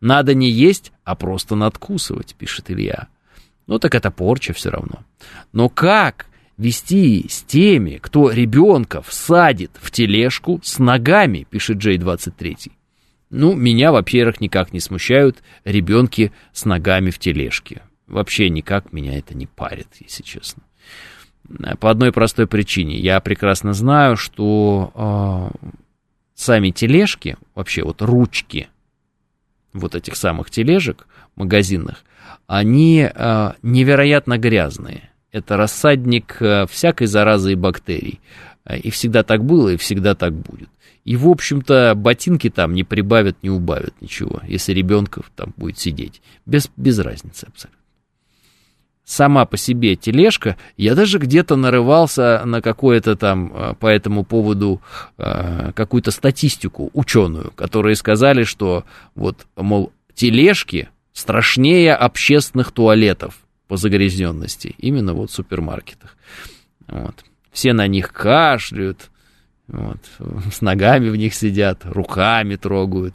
Надо 0.00 0.34
не 0.34 0.50
есть, 0.50 0.92
а 1.04 1.14
просто 1.14 1.54
надкусывать, 1.54 2.34
пишет 2.36 2.70
Илья. 2.70 3.08
Ну 3.66 3.78
так 3.78 3.94
это 3.94 4.10
порча 4.10 4.52
все 4.52 4.70
равно. 4.70 4.98
Но 5.52 5.68
как 5.68 6.26
вести 6.56 7.26
с 7.28 7.42
теми, 7.42 7.98
кто 8.00 8.30
ребенка 8.30 9.02
всадит 9.02 9.72
в 9.80 9.90
тележку 9.90 10.60
с 10.62 10.78
ногами, 10.78 11.46
пишет 11.48 11.78
Джей 11.78 11.98
23. 11.98 12.56
Ну, 13.30 13.54
меня, 13.54 13.92
во-первых, 13.92 14.40
никак 14.40 14.72
не 14.72 14.80
смущают 14.80 15.42
ребенки 15.64 16.32
с 16.52 16.64
ногами 16.64 17.10
в 17.10 17.18
тележке. 17.18 17.82
Вообще 18.06 18.50
никак 18.50 18.92
меня 18.92 19.18
это 19.18 19.34
не 19.34 19.46
парит, 19.46 19.88
если 20.00 20.22
честно. 20.22 20.62
По 21.80 21.90
одной 21.90 22.12
простой 22.12 22.46
причине. 22.46 22.98
Я 22.98 23.20
прекрасно 23.20 23.72
знаю, 23.72 24.16
что 24.16 25.50
э, 25.62 25.72
сами 26.34 26.70
тележки, 26.70 27.36
вообще 27.54 27.82
вот 27.82 28.02
ручки 28.02 28.68
вот 29.72 29.94
этих 29.94 30.16
самых 30.16 30.50
тележек 30.50 31.06
магазинных, 31.34 32.04
они 32.46 33.08
э, 33.12 33.52
невероятно 33.62 34.36
грязные. 34.38 35.11
Это 35.32 35.56
рассадник 35.56 36.36
э, 36.40 36.66
всякой 36.66 37.06
заразы 37.06 37.52
и 37.52 37.56
бактерий. 37.56 38.20
Э, 38.66 38.78
и 38.78 38.90
всегда 38.90 39.22
так 39.22 39.42
было, 39.44 39.70
и 39.70 39.76
всегда 39.78 40.14
так 40.14 40.34
будет. 40.34 40.68
И, 41.04 41.16
в 41.16 41.26
общем-то, 41.26 41.94
ботинки 41.96 42.50
там 42.50 42.74
не 42.74 42.84
прибавят, 42.84 43.42
не 43.42 43.48
убавят 43.48 43.94
ничего, 44.00 44.40
если 44.46 44.72
ребенка 44.72 45.22
там 45.34 45.54
будет 45.56 45.78
сидеть. 45.78 46.20
Без, 46.44 46.70
без 46.76 46.98
разницы 46.98 47.46
абсолютно. 47.46 47.80
Сама 49.04 49.46
по 49.46 49.56
себе 49.56 49.96
тележка, 49.96 50.56
я 50.76 50.94
даже 50.94 51.18
где-то 51.18 51.56
нарывался 51.56 52.42
на 52.44 52.60
какое-то 52.60 53.16
там 53.16 53.52
э, 53.54 53.74
по 53.80 53.86
этому 53.86 54.24
поводу 54.24 54.82
какую-то 55.16 56.10
статистику 56.10 56.90
ученую, 56.92 57.52
которые 57.52 57.96
сказали, 57.96 58.44
что 58.44 58.84
вот, 59.14 59.46
мол, 59.56 59.92
тележки 60.14 60.90
страшнее 61.12 61.94
общественных 61.94 62.70
туалетов 62.70 63.41
по 63.72 63.78
загрязненности, 63.78 64.74
именно 64.76 65.14
вот 65.14 65.30
в 65.30 65.34
супермаркетах. 65.34 66.18
Вот. 66.88 67.24
Все 67.52 67.72
на 67.72 67.86
них 67.86 68.12
кашляют, 68.12 69.10
вот, 69.66 69.96
с 70.52 70.60
ногами 70.60 71.08
в 71.08 71.16
них 71.16 71.32
сидят, 71.32 71.80
руками 71.84 72.56
трогают. 72.56 73.14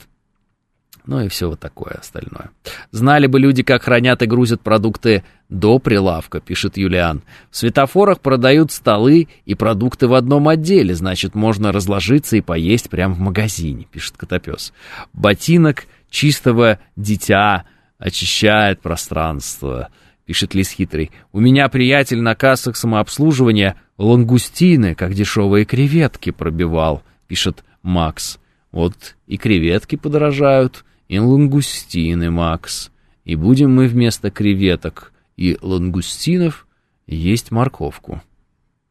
Ну 1.06 1.22
и 1.22 1.28
все 1.28 1.48
вот 1.48 1.60
такое 1.60 1.94
остальное. 1.94 2.50
Знали 2.90 3.28
бы 3.28 3.40
люди, 3.40 3.62
как 3.62 3.84
хранят 3.84 4.24
и 4.24 4.26
грузят 4.26 4.62
продукты 4.62 5.24
до 5.48 5.78
прилавка, 5.78 6.40
пишет 6.40 6.76
Юлиан. 6.76 7.22
В 7.52 7.58
светофорах 7.58 8.20
продают 8.20 8.72
столы 8.72 9.28
и 9.46 9.54
продукты 9.54 10.08
в 10.08 10.16
одном 10.16 10.48
отделе, 10.48 10.96
значит, 10.96 11.36
можно 11.36 11.72
разложиться 11.72 12.36
и 12.36 12.42
поесть 12.42 12.90
прямо 12.90 13.14
в 13.14 13.20
магазине, 13.20 13.86
пишет 13.92 14.18
Котопес. 14.18 14.74
Ботинок 15.14 15.86
чистого 16.10 16.80
дитя 16.96 17.66
очищает 18.00 18.82
пространство 18.82 19.90
пишет 20.28 20.54
Лис 20.54 20.70
Хитрый. 20.72 21.10
«У 21.32 21.40
меня 21.40 21.70
приятель 21.70 22.22
на 22.22 22.36
кассах 22.36 22.76
самообслуживания 22.76 23.82
лангустины, 23.98 24.94
как 24.94 25.14
дешевые 25.16 25.66
креветки, 25.66 26.30
пробивал», 26.30 27.02
пишет 27.28 27.64
Макс. 27.82 28.38
«Вот 28.72 29.16
и 29.26 29.38
креветки 29.38 29.96
подорожают, 29.96 30.84
и 31.08 31.18
лангустины, 31.18 32.30
Макс. 32.30 32.92
И 33.24 33.36
будем 33.36 33.74
мы 33.74 33.88
вместо 33.88 34.30
креветок 34.30 35.14
и 35.38 35.58
лангустинов 35.62 36.68
есть 37.08 37.52
морковку. 37.52 38.22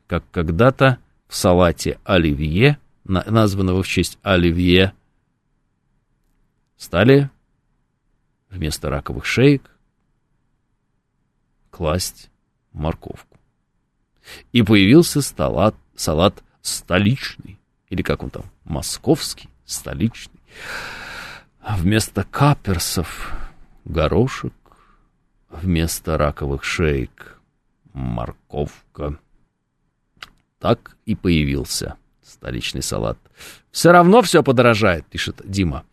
Как 0.07 0.24
когда-то 0.30 0.99
в 1.28 1.37
салате 1.37 1.99
оливье, 2.05 2.78
названного 3.05 3.82
в 3.82 3.89
честь 3.89 4.18
оливье, 4.22 4.95
стали 6.78 7.30
вместо 8.49 8.89
раковых 8.89 9.26
шеек 9.26 9.76
класть 11.77 12.31
морковку. 12.72 13.37
И 14.51 14.62
появился 14.62 15.20
салат, 15.20 15.74
салат 15.95 16.43
столичный, 16.62 17.61
или 17.91 18.01
как 18.01 18.22
он 18.22 18.31
там, 18.31 18.45
московский, 18.64 19.51
столичный. 19.66 20.41
Вместо 21.61 22.24
каперсов 22.24 23.31
горошек, 23.85 24.55
вместо 25.51 26.16
раковых 26.16 26.64
шеек 26.64 27.43
морковка. 27.93 29.18
Так 30.59 30.97
и 31.05 31.14
появился 31.14 31.97
столичный 32.22 32.83
салат. 32.83 33.18
Все 33.70 33.93
равно 33.93 34.22
все 34.22 34.43
подорожает, 34.43 35.05
пишет 35.05 35.43
Дима. 35.45 35.85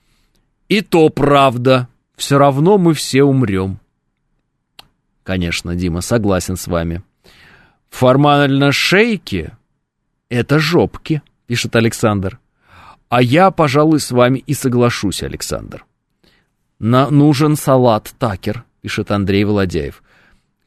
И 0.69 0.79
то 0.79 1.09
правда. 1.09 1.89
Все 2.15 2.37
равно 2.37 2.77
мы 2.77 2.93
все 2.93 3.23
умрем. 3.23 3.81
Конечно, 5.23 5.75
Дима, 5.75 6.01
согласен 6.01 6.57
с 6.57 6.67
вами. 6.67 7.01
Формально 7.89 8.71
шейки— 8.71 9.51
это 10.29 10.59
жопки, 10.59 11.21
пишет 11.47 11.75
Александр. 11.75 12.39
А 13.09 13.21
я, 13.21 13.51
пожалуй, 13.51 13.99
с 13.99 14.11
вами 14.11 14.39
и 14.39 14.53
соглашусь, 14.53 15.23
Александр. 15.23 15.85
На 16.79 17.09
нужен 17.09 17.55
салат 17.55 18.13
такер, 18.17 18.63
пишет 18.81 19.11
Андрей 19.11 19.43
Володяев. 19.43 20.03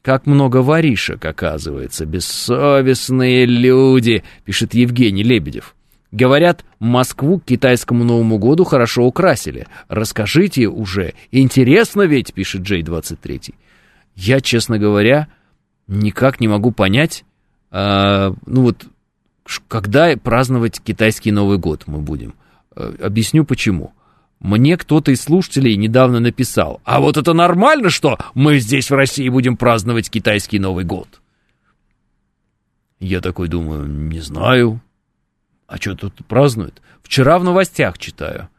Как 0.01 0.25
много 0.25 0.61
воришек, 0.61 1.23
оказывается, 1.25 2.05
бессовестные 2.05 3.45
люди, 3.45 4.23
пишет 4.45 4.73
Евгений 4.73 5.23
Лебедев. 5.23 5.75
Говорят, 6.13 6.63
Москву 6.79 7.39
к 7.39 7.45
китайскому 7.45 8.05
Новому 8.05 8.37
году 8.37 8.63
хорошо 8.63 9.03
украсили. 9.03 9.67
Расскажите 9.89 10.67
уже. 10.67 11.13
Интересно 11.31 12.03
ведь, 12.03 12.33
пишет 12.33 12.61
Джей 12.61 12.81
23. 12.81 13.53
Я, 14.17 14.41
честно 14.41 14.79
говоря, 14.79 15.27
никак 15.87 16.39
не 16.41 16.47
могу 16.47 16.71
понять, 16.71 17.23
э, 17.71 18.33
ну 18.47 18.61
вот, 18.63 18.87
когда 19.67 20.17
праздновать 20.17 20.81
китайский 20.81 21.31
Новый 21.31 21.59
год 21.59 21.83
мы 21.85 21.99
будем. 21.99 22.33
Э, 22.75 22.95
объясню 23.03 23.45
почему. 23.45 23.93
Мне 24.39 24.75
кто-то 24.75 25.11
из 25.11 25.21
слушателей 25.21 25.75
недавно 25.77 26.19
написал, 26.19 26.81
а 26.83 26.99
вот 26.99 27.17
это 27.17 27.33
нормально, 27.33 27.91
что 27.91 28.17
мы 28.33 28.57
здесь 28.57 28.89
в 28.89 28.95
России 28.95 29.29
будем 29.29 29.55
праздновать 29.55 30.09
китайский 30.09 30.57
Новый 30.57 30.83
год? 30.83 31.21
Я 32.99 33.21
такой 33.21 33.47
думаю, 33.47 33.85
не 33.87 34.19
знаю. 34.19 34.81
А 35.67 35.77
что 35.77 35.95
тут 35.95 36.25
празднуют? 36.25 36.81
Вчера 37.03 37.37
в 37.37 37.43
новостях 37.43 37.99
читаю. 37.99 38.49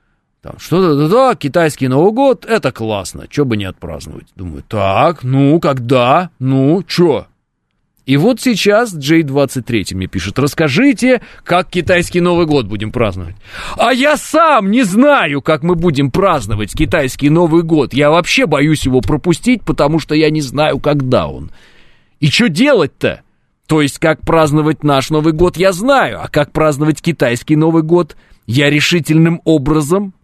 Там 0.42 0.54
что-то, 0.58 0.94
да-да, 0.94 1.34
китайский 1.34 1.88
Новый 1.88 2.12
год, 2.12 2.44
это 2.44 2.70
классно, 2.70 3.26
что 3.28 3.44
бы 3.44 3.56
не 3.56 3.64
отпраздновать. 3.64 4.28
Думаю, 4.36 4.62
так, 4.66 5.24
ну, 5.24 5.58
когда, 5.58 6.30
ну, 6.38 6.82
чё? 6.84 7.26
И 8.06 8.16
вот 8.16 8.40
сейчас 8.40 8.94
J23 8.94 9.94
мне 9.94 10.06
пишет, 10.06 10.38
расскажите, 10.38 11.20
как 11.44 11.68
китайский 11.68 12.20
Новый 12.20 12.46
год 12.46 12.66
будем 12.66 12.90
праздновать. 12.90 13.36
А 13.76 13.92
я 13.92 14.16
сам 14.16 14.70
не 14.70 14.82
знаю, 14.84 15.42
как 15.42 15.62
мы 15.62 15.74
будем 15.74 16.10
праздновать 16.10 16.72
китайский 16.72 17.28
Новый 17.28 17.62
год. 17.62 17.92
Я 17.92 18.08
вообще 18.10 18.46
боюсь 18.46 18.86
его 18.86 19.02
пропустить, 19.02 19.62
потому 19.62 19.98
что 19.98 20.14
я 20.14 20.30
не 20.30 20.40
знаю, 20.40 20.78
когда 20.78 21.28
он. 21.28 21.50
И 22.20 22.28
что 22.30 22.48
делать-то? 22.48 23.22
То 23.66 23.82
есть, 23.82 23.98
как 23.98 24.22
праздновать 24.22 24.82
наш 24.84 25.10
Новый 25.10 25.34
год, 25.34 25.58
я 25.58 25.72
знаю, 25.72 26.22
а 26.22 26.28
как 26.28 26.52
праздновать 26.52 27.02
китайский 27.02 27.56
Новый 27.56 27.82
год, 27.82 28.16
я 28.46 28.70
решительным 28.70 29.42
образом 29.44 30.14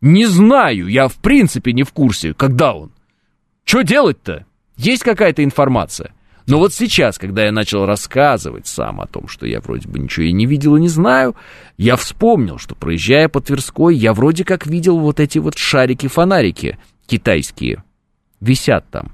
не 0.00 0.26
знаю, 0.26 0.88
я 0.88 1.08
в 1.08 1.16
принципе 1.16 1.72
не 1.72 1.82
в 1.82 1.92
курсе, 1.92 2.34
когда 2.34 2.74
он. 2.74 2.90
Что 3.64 3.82
делать-то? 3.82 4.46
Есть 4.76 5.02
какая-то 5.02 5.44
информация? 5.44 6.12
Но 6.46 6.58
вот 6.58 6.72
сейчас, 6.72 7.18
когда 7.18 7.44
я 7.44 7.52
начал 7.52 7.86
рассказывать 7.86 8.66
сам 8.66 9.00
о 9.00 9.06
том, 9.06 9.28
что 9.28 9.46
я 9.46 9.60
вроде 9.60 9.88
бы 9.88 9.98
ничего 9.98 10.26
и 10.26 10.32
не 10.32 10.46
видел 10.46 10.76
и 10.76 10.80
не 10.80 10.88
знаю, 10.88 11.36
я 11.76 11.96
вспомнил, 11.96 12.58
что 12.58 12.74
проезжая 12.74 13.28
по 13.28 13.40
Тверской, 13.40 13.94
я 13.94 14.12
вроде 14.14 14.44
как 14.44 14.66
видел 14.66 14.98
вот 14.98 15.20
эти 15.20 15.38
вот 15.38 15.56
шарики-фонарики 15.56 16.78
китайские. 17.06 17.84
Висят 18.40 18.88
там. 18.90 19.12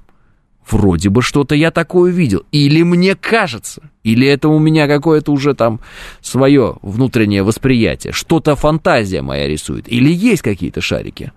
Вроде 0.69 1.09
бы 1.09 1.21
что-то 1.21 1.55
я 1.55 1.71
такое 1.71 2.11
видел. 2.11 2.43
Или 2.51 2.83
мне 2.83 3.15
кажется, 3.15 3.89
или 4.03 4.27
это 4.27 4.49
у 4.49 4.59
меня 4.59 4.87
какое-то 4.87 5.31
уже 5.31 5.53
там 5.53 5.79
свое 6.21 6.75
внутреннее 6.81 7.43
восприятие. 7.43 8.11
Что-то 8.11 8.55
фантазия 8.55 9.21
моя 9.21 9.47
рисует. 9.47 9.87
Или 9.87 10.11
есть 10.11 10.41
какие-то 10.41 10.81
шарики. 10.81 11.31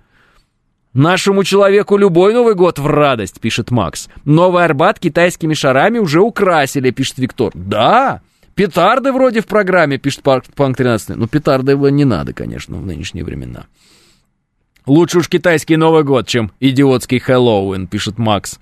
Нашему 0.92 1.44
человеку 1.44 1.96
любой 1.96 2.34
Новый 2.34 2.56
год 2.56 2.80
в 2.80 2.86
радость, 2.88 3.40
пишет 3.40 3.70
Макс. 3.70 4.08
Новый 4.24 4.64
Арбат 4.64 4.98
китайскими 4.98 5.54
шарами 5.54 5.98
уже 5.98 6.20
украсили, 6.20 6.90
пишет 6.90 7.18
Виктор. 7.18 7.52
Да, 7.54 8.22
петарды 8.56 9.12
вроде 9.12 9.40
в 9.40 9.46
программе, 9.46 9.98
пишет 9.98 10.22
Панк 10.22 10.76
13. 10.76 11.16
Ну, 11.16 11.28
петарды 11.28 11.72
его 11.72 11.88
не 11.90 12.04
надо, 12.04 12.32
конечно, 12.32 12.76
в 12.78 12.84
нынешние 12.84 13.24
времена. 13.24 13.66
Лучше 14.86 15.18
уж 15.18 15.28
китайский 15.28 15.76
Новый 15.76 16.02
год, 16.02 16.26
чем 16.26 16.50
идиотский 16.58 17.20
Хэллоуин, 17.20 17.86
пишет 17.86 18.18
Макс. 18.18 18.58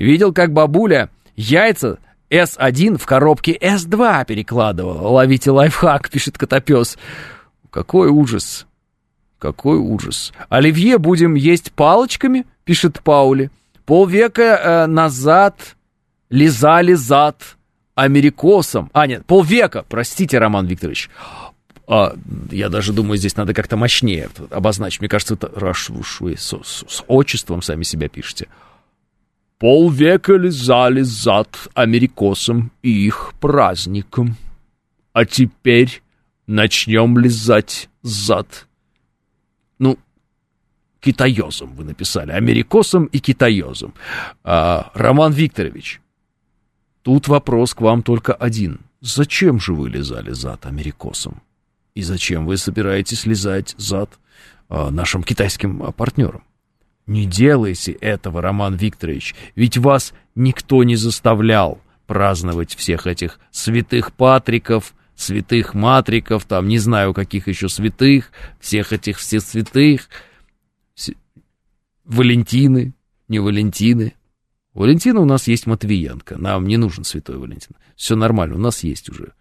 Видел, 0.00 0.32
как 0.32 0.52
бабуля 0.54 1.10
яйца 1.36 1.98
S1 2.30 2.96
в 2.96 3.04
коробке 3.04 3.52
S2 3.52 4.24
перекладывала. 4.24 5.06
Ловите 5.08 5.50
лайфхак, 5.50 6.08
пишет 6.08 6.38
Котопес. 6.38 6.96
Какой 7.68 8.08
ужас. 8.08 8.66
Какой 9.38 9.76
ужас. 9.76 10.32
Оливье 10.48 10.96
будем 10.96 11.34
есть 11.34 11.72
палочками, 11.72 12.46
пишет 12.64 13.02
Паули. 13.02 13.50
Полвека 13.84 14.42
э, 14.42 14.86
назад 14.86 15.76
лизали 16.30 16.94
зад 16.94 17.58
америкосом. 17.94 18.90
А, 18.94 19.06
нет, 19.06 19.26
полвека, 19.26 19.84
простите, 19.86 20.38
Роман 20.38 20.66
Викторович. 20.66 21.10
А, 21.86 22.14
я 22.50 22.70
даже 22.70 22.94
думаю, 22.94 23.18
здесь 23.18 23.36
надо 23.36 23.52
как-то 23.52 23.76
мощнее 23.76 24.30
обозначить. 24.50 25.00
Мне 25.00 25.10
кажется, 25.10 25.34
это 25.34 25.50
раз 25.54 25.90
вы 25.90 26.36
с, 26.36 26.52
с, 26.52 26.84
с 26.88 27.04
отчеством 27.06 27.60
сами 27.60 27.82
себя 27.82 28.08
пишете. 28.08 28.46
Полвека 29.60 30.36
лизали 30.36 31.02
зад 31.02 31.68
америкосам 31.74 32.72
и 32.82 33.06
их 33.06 33.34
праздникам. 33.40 34.36
А 35.12 35.24
теперь 35.24 36.02
начнем 36.46 37.18
лизать 37.18 37.88
зад 38.02 38.66
ну, 39.80 39.98
китаёзом 41.00 41.74
вы 41.74 41.84
написали, 41.84 42.30
америкосом 42.30 43.06
и 43.06 43.18
китаёзом. 43.18 43.94
А, 44.44 44.90
Роман 44.94 45.32
Викторович, 45.32 46.00
тут 47.02 47.28
вопрос 47.28 47.74
к 47.74 47.80
вам 47.80 48.02
только 48.02 48.34
один. 48.34 48.80
Зачем 49.00 49.58
же 49.58 49.72
вы 49.72 49.88
лизали 49.88 50.32
зад 50.32 50.66
америкосом? 50.66 51.42
И 51.94 52.02
зачем 52.02 52.46
вы 52.46 52.58
собираетесь 52.58 53.26
лизать 53.26 53.74
зад 53.78 54.10
а, 54.68 54.90
нашим 54.90 55.22
китайским 55.22 55.82
а, 55.82 55.92
партнерам? 55.92 56.44
Не 57.10 57.26
делайте 57.26 57.90
этого, 57.90 58.40
Роман 58.40 58.76
Викторович, 58.76 59.34
ведь 59.56 59.76
вас 59.76 60.14
никто 60.36 60.84
не 60.84 60.94
заставлял 60.94 61.80
праздновать 62.06 62.76
всех 62.76 63.08
этих 63.08 63.40
святых 63.50 64.12
Патриков, 64.12 64.94
святых 65.16 65.74
Матриков, 65.74 66.44
там 66.44 66.68
не 66.68 66.78
знаю 66.78 67.12
каких 67.12 67.48
еще 67.48 67.68
святых, 67.68 68.30
всех 68.60 68.92
этих 68.92 69.18
всех 69.18 69.42
святых, 69.42 70.08
Валентины, 72.04 72.94
не 73.26 73.40
Валентины. 73.40 74.14
Валентина 74.72 75.18
у 75.18 75.24
нас 75.24 75.48
есть 75.48 75.66
Матвиенко, 75.66 76.38
нам 76.38 76.68
не 76.68 76.76
нужен 76.76 77.02
святой 77.02 77.38
Валентин. 77.38 77.74
Все 77.96 78.14
нормально, 78.14 78.54
у 78.54 78.60
нас 78.60 78.84
есть 78.84 79.10
уже. 79.10 79.32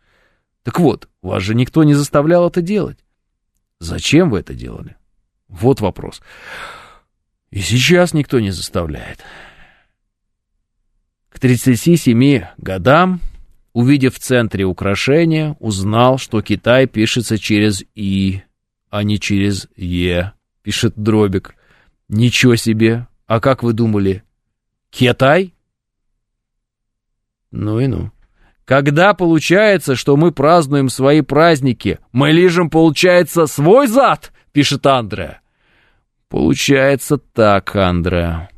Так 0.64 0.80
вот, 0.80 1.08
вас 1.22 1.44
же 1.44 1.54
никто 1.54 1.84
не 1.84 1.94
заставлял 1.94 2.48
это 2.48 2.64
делать. 2.64 2.98
Зачем 3.80 4.32
вы 4.32 4.40
это 4.40 4.56
делали? 4.56 4.96
Вот 5.48 5.82
вопрос. 5.82 6.24
И 7.52 7.62
сейчас 7.62 8.14
никто 8.14 8.40
не 8.40 8.52
заставляет. 8.52 9.24
К 11.30 11.40
37 11.40 12.46
годам, 12.58 13.22
увидев 13.74 14.16
в 14.16 14.20
центре 14.20 14.66
украшения, 14.66 15.56
узнал, 15.60 16.18
что 16.18 16.42
Китай 16.42 16.86
пишется 16.86 17.38
через 17.38 17.84
«и», 17.96 18.44
а 18.90 19.04
не 19.04 19.20
через 19.20 19.68
«е», 19.76 20.34
пишет 20.64 20.94
Дробик. 20.96 21.56
Ничего 22.08 22.56
себе! 22.56 23.08
А 23.26 23.40
как 23.40 23.64
вы 23.64 23.74
думали? 23.74 24.24
Китай? 24.90 25.54
Ну 27.52 27.80
и 27.80 27.88
ну. 27.88 28.12
Когда 28.66 29.14
получается, 29.14 29.96
что 29.96 30.16
мы 30.16 30.32
празднуем 30.32 30.90
свои 30.90 31.22
праздники, 31.22 32.00
мы 32.12 32.32
лижем, 32.32 32.70
получается, 32.70 33.48
свой 33.48 33.88
зад, 33.88 34.32
пишет 34.52 34.86
Андреа. 34.86 35.42
Получается 36.30 37.18
так, 37.18 37.76
Андреа. 37.76 38.50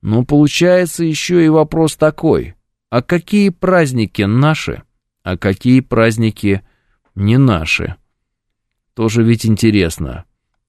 Но 0.00 0.24
получается 0.24 1.04
еще 1.04 1.44
и 1.44 1.48
вопрос 1.48 1.96
такой. 1.96 2.54
А 2.90 3.02
какие 3.02 3.48
праздники 3.48 4.22
наши, 4.22 4.82
а 5.24 5.36
какие 5.36 5.80
праздники 5.80 6.62
не 7.14 7.36
наши? 7.38 7.96
Тоже 8.94 9.24
ведь 9.24 9.44
интересно. 9.44 10.24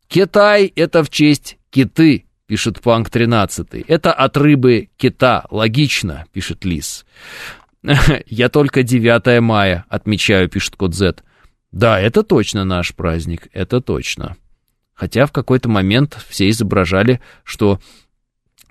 Китай— 0.08 0.66
это 0.76 1.04
в 1.04 1.10
честь 1.10 1.60
Киты, 1.70 2.26
пишет 2.48 2.82
Панк 2.82 3.10
13. 3.10 3.86
Это 3.88 4.14
от 4.14 4.38
рыбы 4.38 4.90
кита. 4.98 5.46
Логично, 5.52 6.26
пишет 6.32 6.66
Лис. 6.66 7.06
Я 8.26 8.50
только 8.50 8.82
9 8.82 9.42
мая 9.42 9.86
отмечаю, 9.90 10.50
пишет 10.50 10.76
Код 10.76 10.96
Z. 10.96 11.18
Да, 11.72 12.00
это 12.00 12.24
точно 12.24 12.64
наш 12.64 12.96
праздник, 12.96 13.50
это 13.52 13.82
точно. 13.82 14.38
Хотя 14.96 15.26
в 15.26 15.32
какой-то 15.32 15.68
момент 15.70 16.18
все 16.28 16.50
изображали, 16.50 17.22
что, 17.44 17.80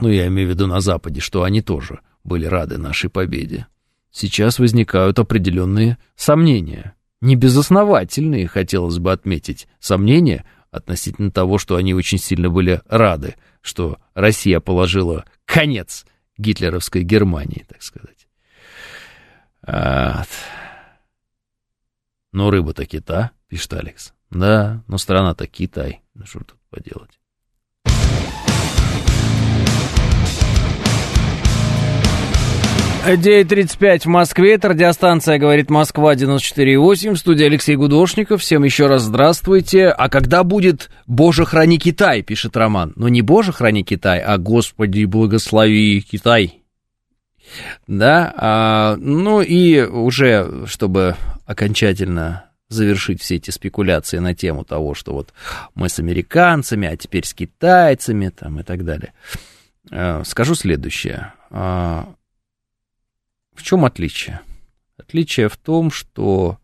ну 0.01 0.09
я 0.09 0.27
имею 0.27 0.49
в 0.49 0.51
виду 0.53 0.67
на 0.67 0.81
Западе, 0.81 1.21
что 1.21 1.43
они 1.43 1.61
тоже 1.61 2.01
были 2.25 2.47
рады 2.47 2.79
нашей 2.79 3.11
победе. 3.11 3.67
Сейчас 4.11 4.59
возникают 4.59 5.19
определенные 5.19 5.99
сомнения. 6.17 6.95
Небезосновательные, 7.21 8.49
хотелось 8.49 8.99
бы 8.99 9.13
отметить, 9.13 9.69
сомнения, 9.79 10.45
относительно 10.71 11.31
того, 11.31 11.59
что 11.59 11.77
они 11.77 11.95
очень 11.95 12.19
сильно 12.19 12.49
были 12.49 12.81
рады, 12.89 13.37
что 13.61 13.99
Россия 14.15 14.61
положила 14.61 15.25
конец 15.45 16.07
гитлеровской 16.39 17.03
Германии, 17.03 17.67
так 17.69 17.83
сказать. 17.83 18.27
Вот. 19.67 20.29
Но 22.33 22.51
рыба-то 22.51 22.87
кита, 22.87 23.31
пишет 23.49 23.75
Алекс. 23.75 24.14
Да, 24.31 24.83
но 24.89 24.99
страна-то 24.99 25.47
Китай. 25.47 26.03
Ну 26.15 26.27
что 26.27 26.41
тут 26.41 26.59
поделать? 26.71 27.11
9.35 33.07 34.01
в 34.01 34.07
Москве, 34.07 34.55
это 34.55 34.71
радиостанция 34.71 35.39
«Говорит 35.39 35.69
Москва» 35.69 36.15
94.8, 36.15 37.17
студия 37.17 37.49
Алексей 37.49 37.77
Гудошников, 37.77 38.41
всем 38.41 38.65
еще 38.65 38.87
раз 38.87 39.03
здравствуйте. 39.03 39.89
А 39.89 40.09
когда 40.09 40.43
будет 40.43 40.91
«Боже, 41.07 41.45
храни 41.45 41.79
Китай», 41.79 42.23
пишет 42.23 42.57
Роман. 42.57 42.95
Но 42.97 43.11
не 43.11 43.21
«Боже, 43.21 43.53
храни 43.53 43.85
Китай», 43.85 44.21
а 44.21 44.39
«Господи, 44.39 45.05
благослови 45.05 46.01
Китай». 46.01 46.63
Да, 47.87 48.33
а, 48.39 48.97
ну 48.97 49.43
и 49.43 49.83
уже, 49.83 50.65
чтобы 50.67 51.15
окончательно 51.45 52.47
завершить 52.75 53.21
все 53.21 53.37
эти 53.37 53.51
спекуляции 53.51 54.19
на 54.19 54.35
тему 54.35 54.65
того, 54.65 54.95
что 54.95 55.13
вот 55.13 55.33
мы 55.75 55.89
с 55.89 55.99
американцами, 55.99 56.89
а 56.89 56.97
теперь 56.97 57.25
с 57.25 57.33
китайцами 57.35 58.29
там 58.29 58.61
и 58.61 58.63
так 58.63 58.85
далее, 58.85 59.13
э, 59.91 60.23
скажу 60.25 60.55
следующее. 60.55 61.33
А, 61.51 62.15
в 63.55 63.63
чем 63.63 63.85
отличие? 63.85 64.41
Отличие 64.97 65.49
в 65.49 65.57
том, 65.57 65.91
что 65.91 66.59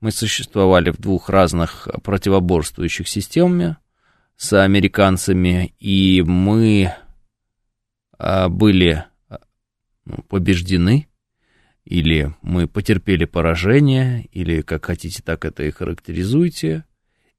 мы 0.00 0.10
существовали 0.10 0.90
в 0.90 0.98
двух 0.98 1.28
разных 1.28 1.88
противоборствующих 2.02 3.08
системах 3.08 3.76
с 4.36 4.60
американцами, 4.60 5.74
и 5.78 6.22
мы 6.26 6.92
а, 8.18 8.48
были 8.48 9.04
ну, 10.04 10.22
побеждены, 10.28 11.08
или 11.84 12.34
мы 12.42 12.68
потерпели 12.68 13.24
поражение, 13.24 14.26
или 14.32 14.62
как 14.62 14.86
хотите, 14.86 15.22
так 15.22 15.44
это 15.44 15.64
и 15.64 15.70
характеризуйте. 15.70 16.84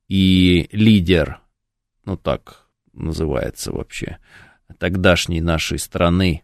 И 0.07 0.67
лидер, 0.71 1.39
ну 2.05 2.17
так 2.17 2.67
называется 2.93 3.71
вообще, 3.71 4.17
тогдашней 4.77 5.41
нашей 5.41 5.79
страны 5.79 6.43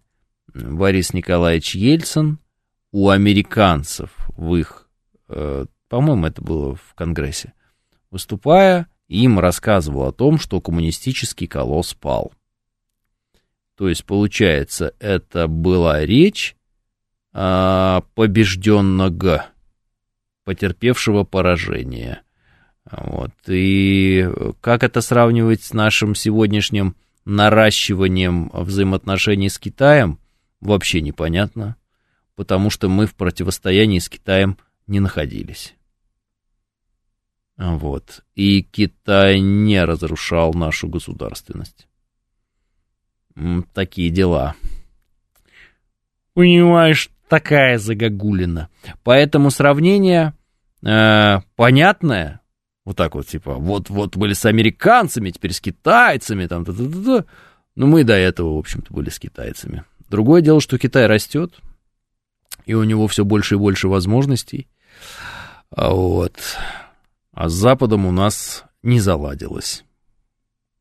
Борис 0.53 1.13
Николаевич 1.13 1.75
Ельцин– 1.75 2.39
у 2.91 3.09
американцев 3.09 4.11
в 4.35 4.55
их, 4.55 4.89
э, 5.27 5.65
по-моему, 5.87 6.25
это 6.25 6.41
было 6.41 6.75
в 6.75 6.93
Конгрессе, 6.95 7.53
выступая, 8.09 8.87
им 9.07 9.39
рассказывал 9.39 10.07
о 10.07 10.11
том, 10.11 10.39
что 10.39 10.61
коммунистический 10.61 11.47
колосс 11.47 11.93
пал. 11.93 12.33
То 13.75 13.87
есть, 13.87 14.05
получается, 14.05 14.93
это 14.99 15.47
была 15.47 16.05
речь 16.05 16.55
э, 17.33 18.01
побежденного, 18.15 19.47
потерпевшего 20.45 21.23
поражение. 21.23 22.21
Вот. 22.89 23.31
И 23.47 24.27
как 24.61 24.83
это 24.83 25.01
сравнивать 25.01 25.63
с 25.63 25.73
нашим 25.73 26.15
сегодняшним 26.15 26.95
наращиванием 27.25 28.49
взаимоотношений 28.53 29.49
с 29.49 29.59
Китаем, 29.59 30.19
вообще 30.59 31.01
непонятно 31.01 31.75
потому 32.39 32.69
что 32.69 32.87
мы 32.87 33.05
в 33.05 33.15
противостоянии 33.15 33.99
с 33.99 34.07
Китаем 34.07 34.57
не 34.87 35.01
находились. 35.01 35.75
Вот. 37.57 38.23
И 38.33 38.61
Китай 38.61 39.41
не 39.41 39.83
разрушал 39.83 40.53
нашу 40.53 40.87
государственность. 40.87 41.89
Такие 43.73 44.09
дела. 44.09 44.55
Понимаешь, 46.33 47.09
такая 47.29 47.77
загогулина. 47.77 48.67
Поэтому 49.03 49.51
сравнение 49.51 50.33
э, 50.83 51.39
понятное. 51.55 52.41
Вот 52.85 52.97
так 52.97 53.15
вот, 53.15 53.27
типа, 53.27 53.53
вот, 53.53 53.89
вот 53.89 54.17
были 54.17 54.33
с 54.33 54.45
американцами, 54.45 55.29
теперь 55.29 55.53
с 55.53 55.61
китайцами, 55.61 56.47
там, 56.47 56.65
та 56.65 56.71
-та 56.71 56.89
-та 56.89 57.03
-та. 57.03 57.25
Ну, 57.75 57.87
мы 57.87 58.03
до 58.03 58.13
этого, 58.13 58.55
в 58.55 58.57
общем-то, 58.57 58.93
были 58.93 59.09
с 59.09 59.19
китайцами. 59.19 59.83
Другое 60.09 60.41
дело, 60.41 60.59
что 60.59 60.77
Китай 60.77 61.05
растет, 61.05 61.59
и 62.65 62.73
у 62.73 62.83
него 62.83 63.07
все 63.07 63.23
больше 63.23 63.55
и 63.55 63.57
больше 63.57 63.87
возможностей. 63.87 64.67
А 65.69 65.91
вот. 65.91 66.33
А 67.31 67.47
с 67.47 67.53
Западом 67.53 68.05
у 68.05 68.11
нас 68.11 68.65
не 68.83 68.99
заладилось. 68.99 69.85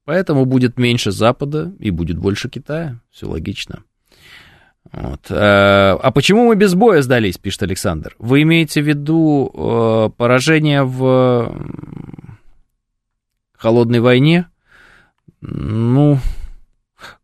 Поэтому 0.04 0.46
будет 0.46 0.78
меньше 0.78 1.10
Запада 1.12 1.72
и 1.78 1.90
будет 1.90 2.18
больше 2.18 2.48
Китая. 2.48 3.00
Все 3.10 3.28
логично. 3.28 3.84
Вот. 4.90 5.26
А, 5.30 5.98
а 6.02 6.10
почему 6.10 6.46
мы 6.46 6.56
без 6.56 6.74
боя 6.74 7.02
сдались, 7.02 7.38
пишет 7.38 7.62
Александр? 7.62 8.16
Вы 8.18 8.42
имеете 8.42 8.82
в 8.82 8.86
виду 8.86 9.50
э, 9.52 10.10
поражение 10.16 10.82
в 10.84 11.54
холодной 13.52 14.00
войне? 14.00 14.46
Ну, 15.40 16.18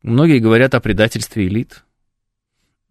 многие 0.02 0.38
говорят 0.38 0.74
о 0.74 0.80
предательстве 0.80 1.46
элит. 1.46 1.84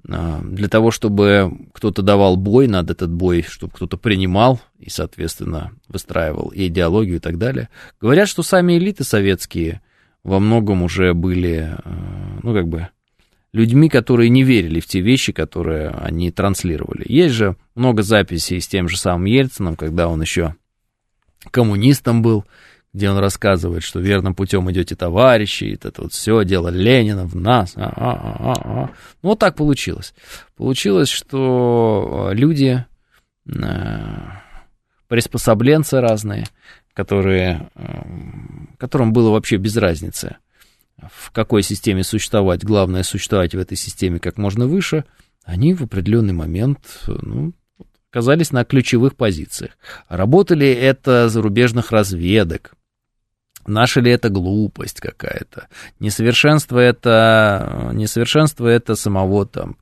А, 0.10 0.41
для 0.41 0.68
того, 0.68 0.91
чтобы 0.91 1.52
кто-то 1.73 2.02
давал 2.02 2.35
бой, 2.35 2.68
надо 2.68 2.94
этот 2.94 3.11
бой, 3.11 3.45
чтобы 3.48 3.73
кто-то 3.73 3.98
принимал 3.98 4.60
и, 4.80 4.90
соответственно, 4.90 5.72
выстраивал 5.88 6.49
и 6.49 6.68
идеологию 6.68 7.18
и 7.18 7.22
так 7.22 7.38
далее. 7.38 7.69
Говорят, 8.02 8.27
что 8.27 8.44
сами 8.44 8.77
элиты 8.77 9.03
советские 9.03 9.81
во 10.23 10.40
многом 10.40 10.84
уже 10.84 11.14
были, 11.14 11.77
э, 11.84 12.40
ну, 12.41 12.53
как 12.53 12.68
бы, 12.68 12.90
людьми, 13.54 13.88
которые 13.88 14.30
не 14.30 14.44
верили 14.44 14.80
в 14.80 14.88
те 14.88 15.00
вещи, 15.00 15.32
которые 15.32 15.90
они 15.90 16.32
транслировали. 16.32 17.06
Есть 17.08 17.36
же 17.36 17.56
много 17.76 18.02
записей 18.02 18.60
с 18.60 18.68
тем 18.68 18.90
же 18.90 18.98
самым 18.98 19.26
Ельцином, 19.26 19.76
когда 19.76 20.08
он 20.08 20.22
еще 20.22 20.56
коммунистом 21.52 22.22
был, 22.22 22.46
где 22.94 23.10
он 23.10 23.18
рассказывает, 23.18 23.84
что 23.84 24.00
верным 24.00 24.36
путем 24.36 24.70
идете 24.72 24.96
товарищи, 24.96 25.80
это 25.82 26.02
вот 26.02 26.14
все 26.14 26.44
дело 26.44 26.70
Ленина 26.70 27.26
в 27.26 27.36
нас. 27.36 27.74
А, 27.76 27.92
а, 27.96 28.14
а, 28.40 28.54
а. 28.54 28.90
Ну, 29.22 29.30
вот 29.30 29.40
так 29.40 29.56
получилось. 29.56 30.14
Получилось, 30.56 31.10
что 31.10 32.30
э, 32.32 32.36
люди, 32.36 32.86
э, 33.48 34.04
приспособленцы 35.08 36.00
разные, 36.02 36.46
которые, 36.94 37.70
э, 37.76 38.04
которым 38.78 39.12
было 39.12 39.32
вообще 39.32 39.58
без 39.58 39.76
разницы, 39.76 40.38
в 41.12 41.32
какой 41.32 41.64
системе 41.64 42.04
существовать, 42.04 42.64
главное 42.64 43.04
существовать 43.04 43.56
в 43.56 43.60
этой 43.60 43.78
системе 43.78 44.20
как 44.20 44.38
можно 44.38 44.68
выше, 44.68 45.06
они 45.44 45.74
в 45.74 45.82
определенный 45.84 46.34
момент, 46.34 46.80
ну, 47.08 47.54
оказались 48.12 48.52
на 48.52 48.64
ключевых 48.64 49.16
позициях. 49.16 49.72
Работали 50.08 50.68
это 50.68 51.30
зарубежных 51.30 51.92
разведок, 51.92 52.76
Наша 53.66 54.02
ли 54.02 54.12
это 54.12 54.30
глупость 54.30 55.00
какая-то? 55.00 55.68
Несовершенство 56.00 56.80
это, 56.80 57.92
несовершенство 57.94 58.68
это 58.68 58.96
самого 58.96 59.46
там 59.46 59.78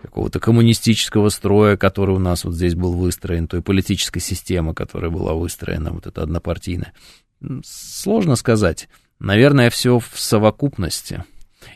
какого-то 0.00 0.40
коммунистического 0.40 1.28
строя, 1.28 1.76
который 1.76 2.16
у 2.16 2.18
нас 2.18 2.44
вот 2.44 2.54
здесь 2.54 2.74
был 2.74 2.94
выстроен, 2.94 3.46
той 3.46 3.62
политической 3.62 4.20
системы, 4.20 4.74
которая 4.74 5.10
была 5.10 5.34
выстроена, 5.34 5.92
вот 5.92 6.06
эта 6.06 6.22
однопартийная. 6.22 6.92
Сложно 7.64 8.34
сказать. 8.36 8.88
Наверное, 9.22 9.70
все 9.70 10.00
в 10.00 10.18
совокупности. 10.18 11.22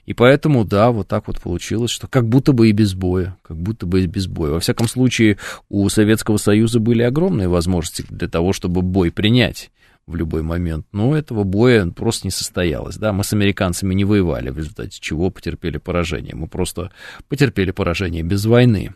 И 0.04 0.14
поэтому, 0.14 0.64
да, 0.64 0.90
вот 0.90 1.06
так 1.06 1.28
вот 1.28 1.40
получилось, 1.40 1.92
что 1.92 2.08
как 2.08 2.28
будто 2.28 2.52
бы 2.52 2.68
и 2.68 2.72
без 2.72 2.94
боя, 2.94 3.36
как 3.42 3.56
будто 3.56 3.86
бы 3.86 4.02
и 4.02 4.08
без 4.08 4.26
боя. 4.26 4.50
Во 4.50 4.58
всяком 4.58 4.88
случае, 4.88 5.38
у 5.68 5.88
Советского 5.88 6.38
Союза 6.38 6.80
были 6.80 7.02
огромные 7.02 7.46
возможности 7.46 8.04
для 8.08 8.26
того, 8.26 8.52
чтобы 8.52 8.82
бой 8.82 9.12
принять 9.12 9.70
в 10.08 10.16
любой 10.16 10.42
момент. 10.42 10.88
Но 10.90 11.16
этого 11.16 11.44
боя 11.44 11.86
просто 11.86 12.26
не 12.26 12.32
состоялось. 12.32 12.96
Да? 12.96 13.12
Мы 13.12 13.22
с 13.22 13.32
американцами 13.32 13.94
не 13.94 14.04
воевали, 14.04 14.50
в 14.50 14.58
результате 14.58 14.98
чего 15.00 15.30
потерпели 15.30 15.78
поражение. 15.78 16.34
Мы 16.34 16.48
просто 16.48 16.90
потерпели 17.28 17.70
поражение 17.70 18.24
без 18.24 18.44
войны. 18.44 18.92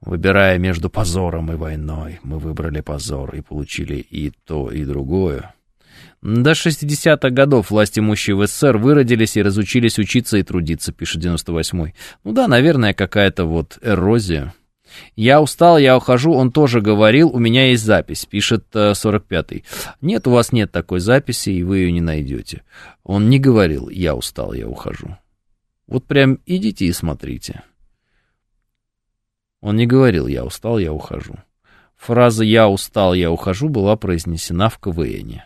Выбирая 0.00 0.58
между 0.58 0.90
позором 0.90 1.52
и 1.52 1.54
войной, 1.54 2.18
мы 2.24 2.40
выбрали 2.40 2.80
позор 2.80 3.32
и 3.36 3.42
получили 3.42 3.94
и 3.94 4.32
то, 4.44 4.72
и 4.72 4.84
другое. 4.84 5.54
До 6.24 6.52
60-х 6.52 7.28
годов 7.28 7.70
власти 7.70 7.98
имущие 7.98 8.34
в 8.34 8.46
СССР 8.46 8.78
выродились 8.78 9.36
и 9.36 9.42
разучились 9.42 9.98
учиться 9.98 10.38
и 10.38 10.42
трудиться, 10.42 10.90
пишет 10.90 11.22
98-й. 11.22 11.94
Ну 12.24 12.32
да, 12.32 12.48
наверное, 12.48 12.94
какая-то 12.94 13.44
вот 13.44 13.76
эрозия. 13.82 14.54
Я 15.16 15.42
устал, 15.42 15.76
я 15.76 15.98
ухожу, 15.98 16.32
он 16.32 16.50
тоже 16.50 16.80
говорил, 16.80 17.28
у 17.28 17.38
меня 17.38 17.68
есть 17.68 17.84
запись, 17.84 18.24
пишет 18.24 18.64
45-й. 18.72 19.58
Э, 19.58 19.90
нет, 20.00 20.26
у 20.26 20.30
вас 20.30 20.50
нет 20.50 20.72
такой 20.72 21.00
записи, 21.00 21.50
и 21.50 21.62
вы 21.62 21.80
ее 21.80 21.92
не 21.92 22.00
найдете. 22.00 22.62
Он 23.02 23.28
не 23.28 23.38
говорил, 23.38 23.90
я 23.90 24.14
устал, 24.14 24.54
я 24.54 24.66
ухожу. 24.66 25.18
Вот 25.86 26.06
прям 26.06 26.38
идите 26.46 26.86
и 26.86 26.92
смотрите. 26.92 27.64
Он 29.60 29.76
не 29.76 29.86
говорил, 29.86 30.26
я 30.26 30.42
устал, 30.42 30.78
я 30.78 30.90
ухожу. 30.90 31.34
Фраза 31.96 32.44
«я 32.44 32.68
устал, 32.68 33.12
я 33.12 33.30
ухожу» 33.30 33.68
была 33.68 33.96
произнесена 33.96 34.70
в 34.70 34.78
КВНе. 34.78 35.44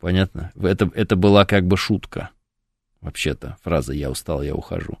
Понятно? 0.00 0.52
Это, 0.60 0.90
это 0.94 1.16
была 1.16 1.44
как 1.44 1.66
бы 1.66 1.76
шутка 1.76 2.30
вообще-то, 3.00 3.56
фраза 3.62 3.92
«я 3.92 4.10
устал, 4.10 4.42
я 4.42 4.54
ухожу». 4.54 4.98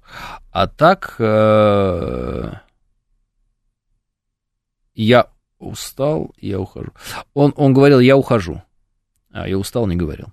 А 0.52 0.66
так, 0.66 1.16
э, 1.18 2.52
я 4.94 5.28
устал, 5.58 6.34
я 6.38 6.60
ухожу. 6.60 6.92
Он, 7.34 7.52
он 7.56 7.74
говорил 7.74 8.00
«я 8.00 8.16
ухожу», 8.16 8.62
а 9.30 9.48
я 9.48 9.58
устал 9.58 9.86
не 9.86 9.96
говорил. 9.96 10.28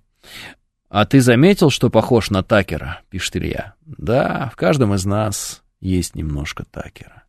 А 0.89 1.05
ты 1.05 1.19
заметил, 1.19 1.69
что 1.69 1.89
похож 1.89 2.29
на 2.29 2.43
Такера, 2.43 3.01
пишет 3.09 3.35
Илья? 3.35 3.73
Да, 3.85 4.49
в 4.53 4.55
каждом 4.55 4.93
из 4.93 5.05
нас 5.05 5.63
есть 5.79 6.15
немножко 6.15 6.63
Такера. 6.63 7.23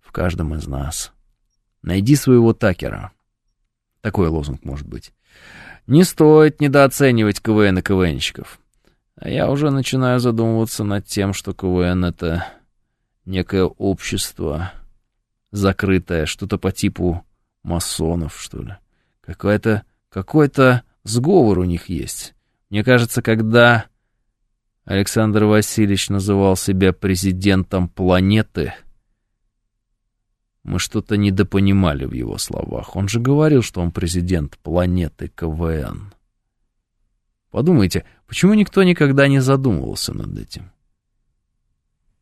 В 0.00 0.12
каждом 0.12 0.54
из 0.54 0.66
нас. 0.66 1.12
Найди 1.82 2.16
своего 2.16 2.54
Такера. 2.54 3.12
Такой 4.00 4.28
лозунг 4.28 4.64
может 4.64 4.86
быть. 4.86 5.12
Не 5.86 6.04
стоит 6.04 6.60
недооценивать 6.60 7.40
КВН 7.40 7.78
и 7.78 7.82
КВНщиков. 7.82 8.60
А 9.16 9.28
я 9.28 9.50
уже 9.50 9.70
начинаю 9.70 10.20
задумываться 10.20 10.84
над 10.84 11.06
тем, 11.06 11.32
что 11.32 11.52
КВН— 11.52 12.04
это 12.06 12.46
некое 13.24 13.64
общество 13.64 14.72
закрытое, 15.50 16.26
что-то 16.26 16.58
по 16.58 16.72
типу 16.72 17.24
масонов, 17.62 18.40
что 18.40 18.62
ли. 18.62 18.76
Какой-то 19.20 19.84
какой-то 20.08 20.82
сговор 21.04 21.58
у 21.58 21.64
них 21.64 21.88
есть. 21.88 22.34
Мне 22.70 22.84
кажется, 22.84 23.22
когда 23.22 23.86
Александр 24.84 25.44
Васильевич 25.44 26.10
называл 26.10 26.56
себя 26.56 26.92
президентом 26.92 27.88
планеты, 27.88 28.74
мы 30.64 30.78
что-то 30.78 31.16
недопонимали 31.16 32.04
в 32.04 32.12
его 32.12 32.38
словах. 32.38 32.96
Он 32.96 33.08
же 33.08 33.20
говорил, 33.20 33.62
что 33.62 33.80
он 33.80 33.90
президент 33.90 34.58
планеты 34.58 35.28
КВН. 35.28 36.14
Подумайте, 37.50 38.04
почему 38.26 38.54
никто 38.54 38.82
никогда 38.82 39.28
не 39.28 39.40
задумывался 39.40 40.14
над 40.14 40.38
этим? 40.38 40.70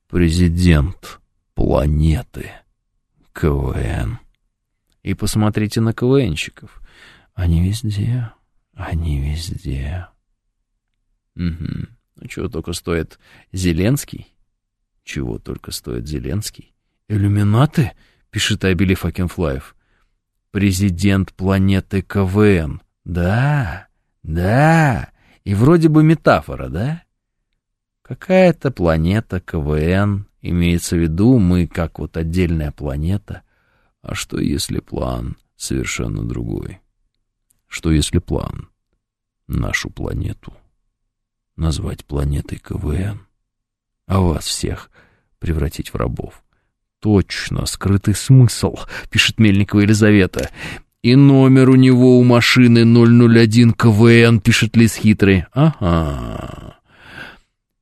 Президент 0.08 1.20
планеты 1.54 2.50
КВН. 3.32 4.18
И 5.02 5.14
посмотрите 5.14 5.80
на 5.80 5.92
КВНщиков. 5.92 6.82
Они 7.34 7.66
везде, 7.66 8.32
они 8.74 9.20
везде. 9.20 10.08
Угу. 11.36 11.86
Ну, 12.16 12.26
чего 12.26 12.48
только 12.48 12.72
стоит 12.72 13.18
Зеленский? 13.52 14.26
Чего 15.04 15.38
только 15.38 15.70
стоит 15.70 16.06
Зеленский? 16.06 16.74
Иллюминаты, 17.08 17.92
пишет 18.30 18.64
Абели 18.64 18.94
Факенфлаев. 18.94 19.76
Президент 20.50 21.32
планеты 21.32 22.02
КВН. 22.02 22.82
Да, 23.04 23.88
да, 24.22 25.10
и 25.44 25.54
вроде 25.54 25.88
бы 25.88 26.02
метафора, 26.02 26.68
да? 26.68 27.02
Какая-то 28.02 28.70
планета 28.70 29.40
КВН, 29.40 30.26
имеется 30.42 30.96
в 30.96 31.00
виду 31.00 31.38
мы 31.38 31.66
как 31.66 31.98
вот 31.98 32.16
отдельная 32.16 32.72
планета. 32.72 33.42
А 34.02 34.14
что 34.14 34.38
если 34.38 34.80
план 34.80 35.36
совершенно 35.56 36.26
другой? 36.26 36.80
Что 37.66 37.92
если 37.92 38.18
план 38.18 38.68
нашу 39.46 39.90
планету 39.90 40.54
назвать 41.56 42.04
планетой 42.04 42.58
КВН, 42.58 43.26
а 44.06 44.20
вас 44.20 44.44
всех 44.44 44.90
превратить 45.38 45.90
в 45.90 45.94
рабов? 45.94 46.42
Точно, 47.00 47.66
скрытый 47.66 48.14
смысл, 48.14 48.76
пишет 49.10 49.38
Мельникова 49.38 49.80
Елизавета. 49.80 50.50
И 51.02 51.16
номер 51.16 51.70
у 51.70 51.76
него 51.76 52.18
у 52.18 52.24
машины 52.24 52.84
001 52.84 53.72
КВН, 53.72 54.40
пишет 54.40 54.76
Лис 54.76 54.96
Хитрый. 54.96 55.46
Ага. 55.52 56.76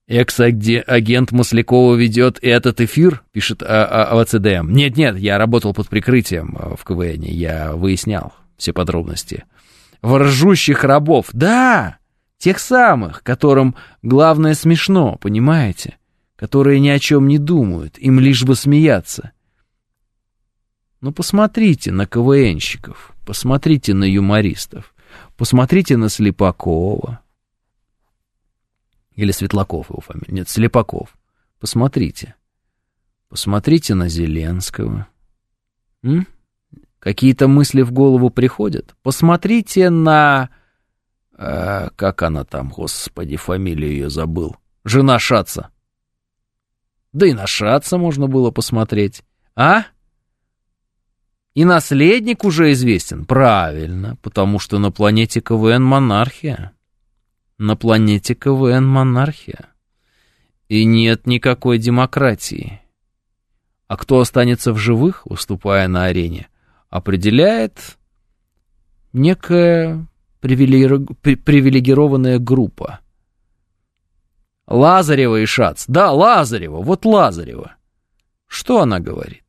Экс-агент 0.07 1.33
Маслякова 1.33 1.95
ведет 1.95 2.39
этот 2.41 2.81
эфир, 2.81 3.23
пишет 3.33 3.63
АВЦД. 3.63 4.63
Нет-нет, 4.63 5.19
я 5.19 5.37
работал 5.37 5.75
под 5.75 5.89
прикрытием 5.89 6.57
э, 6.59 6.77
в 6.79 6.85
КВН, 6.85 7.23
я 7.25 7.73
выяснял 7.75 8.33
все 8.57 8.73
подробности. 8.73 9.45
Воржущих 10.01 10.83
рабов, 10.85 11.27
да, 11.33 11.99
тех 12.39 12.59
самых, 12.59 13.23
которым 13.23 13.75
главное 14.03 14.55
смешно, 14.55 15.19
понимаете? 15.21 15.98
Которые 16.39 16.79
ни 16.79 16.89
о 16.89 17.01
чем 17.01 17.27
не 17.27 17.37
думают, 17.37 17.99
им 17.99 18.21
лишь 18.21 18.45
бы 18.45 18.55
смеяться. 18.55 19.33
Ну, 21.01 21.11
посмотрите 21.11 21.91
на 21.91 22.07
КВНщиков, 22.07 23.13
посмотрите 23.27 23.93
на 23.93 24.05
юмористов, 24.05 24.95
посмотрите 25.37 25.97
на 25.97 26.09
Слепакова. 26.09 27.21
Или 29.17 29.33
Светлаков 29.33 29.91
его 29.91 30.01
фамилия. 30.01 30.33
Нет, 30.33 30.49
Слепаков. 30.49 31.19
Посмотрите. 31.59 32.37
Посмотрите 33.29 33.95
на 33.95 34.09
Зеленского. 34.09 35.09
М? 36.05 36.29
Какие-то 37.01 37.49
мысли 37.49 37.83
в 37.83 37.91
голову 37.91 38.31
приходят? 38.31 38.95
Посмотрите 39.03 39.91
на... 39.91 40.51
Э, 41.37 41.89
как 41.97 42.23
она 42.23 42.45
там, 42.45 42.69
господи, 42.69 43.37
фамилию 43.37 43.91
ее 43.91 44.09
забыл. 44.09 44.57
Жена 44.85 45.19
Шаца. 45.19 45.71
Да 47.13 47.27
и 47.27 47.33
на 47.33 47.47
Шатца 47.47 47.99
можно 47.99 48.27
было 48.27 48.51
посмотреть. 48.51 49.23
А? 49.57 49.85
И 51.55 51.65
наследник 51.65 52.45
уже 52.45 52.73
известен. 52.73 53.25
Правильно, 53.25 54.17
потому 54.23 54.59
что 54.59 54.79
на 54.79 54.91
планете 54.93 55.41
КВН 55.41 55.83
монархия. 55.83 56.73
На 57.57 57.77
планете 57.77 58.35
КВН 58.35 58.87
монархия. 58.87 59.67
И 60.69 60.85
нет 60.85 61.27
никакой 61.27 61.79
демократии. 61.79 62.81
А 63.87 63.97
кто 63.97 64.21
останется 64.21 64.73
в 64.73 64.79
живых, 64.79 65.25
выступая 65.25 65.89
на 65.89 66.05
арене, 66.05 66.49
определяет 66.91 67.97
некая 69.13 70.07
привилегированная 70.41 72.39
группа. 72.39 73.01
Лазарева 74.69 75.41
и 75.41 75.47
Шац. 75.47 75.85
Да, 75.89 76.13
Лазарева, 76.13 76.83
вот 76.83 77.05
Лазарева. 77.05 77.77
Что 78.47 78.81
она 78.81 79.01
говорит? 79.01 79.45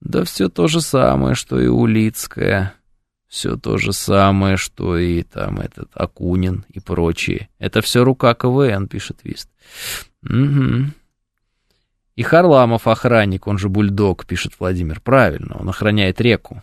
Да 0.00 0.24
все 0.24 0.48
то 0.48 0.68
же 0.68 0.80
самое, 0.80 1.34
что 1.34 1.60
и 1.60 1.66
Улицкая. 1.66 2.74
Все 3.28 3.56
то 3.56 3.78
же 3.78 3.92
самое, 3.92 4.56
что 4.56 4.98
и 4.98 5.22
там 5.22 5.58
этот 5.58 5.90
Акунин 5.94 6.64
и 6.68 6.80
прочие. 6.80 7.48
Это 7.58 7.80
все 7.80 8.04
рука 8.04 8.34
КВН, 8.34 8.88
пишет 8.88 9.20
Вист. 9.24 9.48
Угу. 10.22 10.90
И 12.14 12.22
Харламов 12.22 12.86
охранник, 12.86 13.46
он 13.46 13.58
же 13.58 13.68
бульдог, 13.68 14.26
пишет 14.26 14.52
Владимир. 14.58 15.00
Правильно, 15.00 15.56
он 15.58 15.68
охраняет 15.68 16.20
реку. 16.20 16.62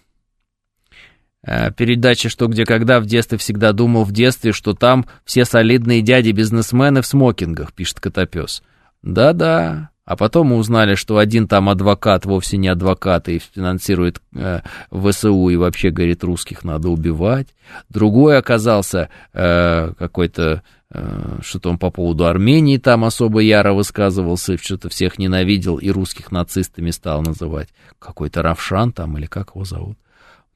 Э, 1.46 1.72
передача 1.72 2.30
«Что, 2.30 2.48
где, 2.48 2.66
когда» 2.66 3.00
в 3.00 3.06
детстве 3.06 3.38
всегда 3.38 3.72
думал 3.72 4.04
в 4.04 4.12
детстве, 4.12 4.52
что 4.52 4.74
там 4.74 5.06
все 5.24 5.46
солидные 5.46 6.02
дяди-бизнесмены 6.02 7.02
в 7.02 7.08
смокингах, 7.08 7.74
пишет 7.74 8.00
Котопес. 8.00 8.62
Да-да. 9.02 9.90
А 10.04 10.16
потом 10.16 10.48
мы 10.48 10.56
узнали, 10.58 10.96
что 10.96 11.20
один 11.20 11.48
там 11.48 11.70
адвокат 11.70 12.26
вовсе 12.26 12.58
не 12.58 12.68
адвокат 12.68 13.30
и 13.30 13.38
финансирует 13.38 14.20
э, 14.36 14.62
ВСУ 14.92 15.50
и 15.50 15.56
вообще 15.56 15.92
говорит, 15.92 16.24
русских 16.24 16.64
надо 16.64 16.90
убивать. 16.90 17.48
Другой 17.90 18.40
оказался 18.40 19.10
э, 19.34 19.94
какой-то, 20.00 20.64
э, 20.92 21.40
что-то 21.44 21.70
он 21.70 21.78
по 21.78 21.92
поводу 21.92 22.26
Армении 22.26 22.78
там 22.78 23.06
особо 23.06 23.42
яро 23.42 23.74
высказывался, 23.74 24.58
что-то 24.58 24.90
всех 24.90 25.20
ненавидел 25.20 25.78
и 25.78 25.92
русских 25.92 26.32
нацистами 26.32 26.90
стал 26.90 27.22
называть. 27.22 27.70
Какой-то 28.00 28.42
Равшан 28.42 28.92
там 28.92 29.16
или 29.16 29.28
как 29.28 29.52
его 29.54 29.64
зовут 29.64 29.98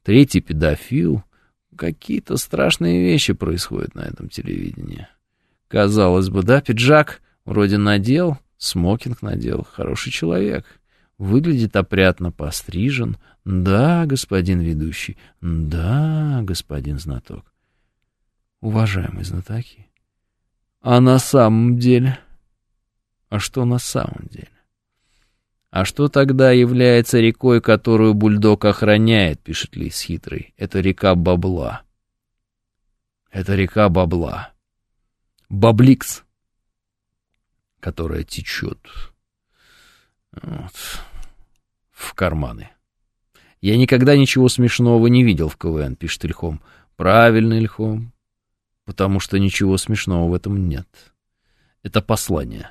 третий 0.04 0.42
педофил. 0.42 1.24
Какие-то 1.76 2.38
страшные 2.38 3.02
вещи 3.02 3.34
происходят 3.34 3.96
на 3.96 4.02
этом 4.02 4.30
телевидении. 4.30 5.08
Казалось 5.68 6.30
бы, 6.30 6.44
да, 6.44 6.62
пиджак 6.62 7.22
вроде 7.46 7.78
надел, 7.78 8.38
смокинг 8.58 9.24
надел, 9.24 9.66
хороший 9.70 10.12
человек. 10.12 10.66
Выглядит 11.18 11.76
опрятно, 11.76 12.32
пострижен. 12.32 13.18
Да, 13.44 14.06
господин 14.06 14.60
ведущий, 14.60 15.18
да, 15.42 16.42
господин 16.44 17.00
знаток. 17.00 17.52
Уважаемые 18.62 19.26
знатоки, 19.26 19.88
а 20.82 21.02
на 21.02 21.18
самом 21.18 21.80
деле... 21.80 22.20
А 23.30 23.40
что 23.40 23.66
на 23.66 23.80
самом 23.80 24.28
деле? 24.30 24.53
А 25.74 25.86
что 25.86 26.08
тогда 26.08 26.52
является 26.52 27.20
рекой, 27.20 27.60
которую 27.60 28.14
бульдог 28.14 28.64
охраняет, 28.64 29.40
пишет 29.42 29.76
Лис 29.76 30.02
хитрый? 30.02 30.54
Это 30.56 30.82
река 30.82 31.16
бабла. 31.16 31.82
Это 33.32 33.56
река 33.56 33.90
бабла. 33.90 34.52
Бабликс, 35.50 36.26
которая 37.80 38.22
течет 38.22 38.88
вот, 40.32 40.76
в 41.90 42.14
карманы. 42.14 42.70
Я 43.60 43.76
никогда 43.76 44.16
ничего 44.16 44.50
смешного 44.50 45.08
не 45.08 45.24
видел 45.24 45.50
в 45.50 45.58
КВН, 45.58 45.96
пишет 45.96 46.24
Ильхом. 46.26 46.62
Правильно, 46.98 47.56
Ильхом, 47.56 48.14
потому 48.86 49.20
что 49.20 49.40
ничего 49.40 49.78
смешного 49.78 50.30
в 50.30 50.36
этом 50.36 50.70
нет. 50.70 50.88
Это 51.82 52.00
послание. 52.04 52.70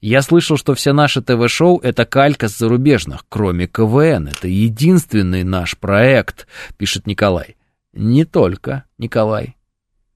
Я 0.00 0.22
слышал, 0.22 0.56
что 0.56 0.74
все 0.74 0.92
наши 0.92 1.22
ТВ-шоу— 1.22 1.78
это 1.82 2.04
калька 2.04 2.48
с 2.48 2.58
зарубежных, 2.58 3.24
кроме 3.28 3.66
КВН. 3.66 4.28
Это 4.28 4.48
единственный 4.48 5.44
наш 5.44 5.78
проект, 5.78 6.46
пишет 6.76 7.06
Николай. 7.06 7.56
Не 7.92 8.24
только, 8.24 8.84
Николай. 8.98 9.56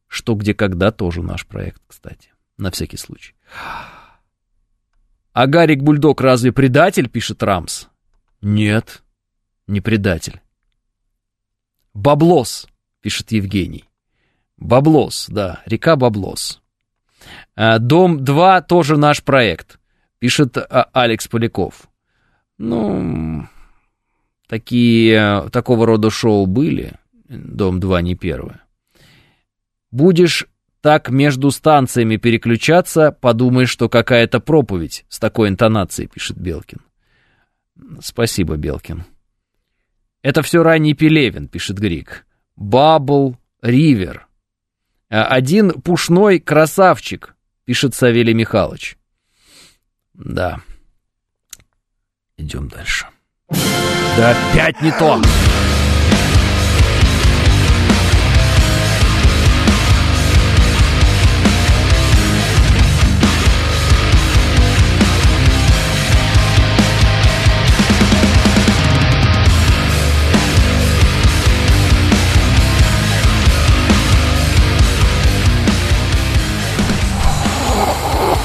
Что, 0.08 0.34
где, 0.34 0.54
когда 0.54 0.90
тоже 0.90 1.22
наш 1.22 1.46
проект, 1.46 1.80
кстати. 1.86 2.30
На 2.58 2.70
всякий 2.70 2.96
случай. 2.96 3.34
А 5.32 5.46
Гарик 5.46 5.82
Бульдог 5.82 6.20
разве 6.20 6.52
предатель, 6.52 7.08
пишет 7.08 7.42
Рамс? 7.42 7.88
Нет, 8.40 9.02
не 9.66 9.80
предатель. 9.80 10.40
Баблос, 11.92 12.66
пишет 13.00 13.32
Евгений. 13.32 13.84
Баблос, 14.56 15.26
да, 15.28 15.62
река 15.66 15.96
Баблос. 15.96 16.62
Э, 17.56 17.78
Дом 17.78 18.24
2 18.24 18.62
тоже 18.62 18.96
наш 18.96 19.22
проект, 19.22 19.78
пишет 20.18 20.56
а, 20.56 20.88
Алекс 20.92 21.28
Поляков. 21.28 21.88
Ну, 22.58 23.46
такие, 24.48 25.48
такого 25.50 25.86
рода 25.86 26.10
шоу 26.10 26.46
были. 26.46 26.94
Дом 27.28 27.80
2 27.80 28.02
не 28.02 28.14
первое. 28.14 28.62
Будешь 29.90 30.46
так 30.80 31.10
между 31.10 31.50
станциями 31.50 32.16
переключаться, 32.16 33.10
подумаешь, 33.10 33.70
что 33.70 33.88
какая-то 33.88 34.40
проповедь 34.40 35.04
с 35.08 35.18
такой 35.18 35.48
интонацией, 35.48 36.08
пишет 36.08 36.38
Белкин. 36.38 36.80
Спасибо, 38.00 38.56
Белкин. 38.56 39.04
Это 40.22 40.42
все 40.42 40.62
ранний 40.62 40.94
Пелевин, 40.94 41.48
пишет 41.48 41.78
Грик. 41.78 42.26
Бабл 42.56 43.36
Ривер. 43.62 44.25
Один 45.08 45.80
пушной 45.82 46.40
красавчик, 46.40 47.36
пишет 47.64 47.94
Савелий 47.94 48.34
Михайлович. 48.34 48.96
Да. 50.14 50.60
Идем 52.36 52.68
дальше. 52.68 53.06
Да 53.48 54.30
опять 54.30 54.80
не 54.82 54.90
то! 54.92 55.20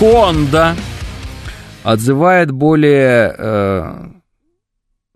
Honda 0.01 0.75
отзывает 1.83 2.49
более... 2.49 3.35
Э, 3.37 4.07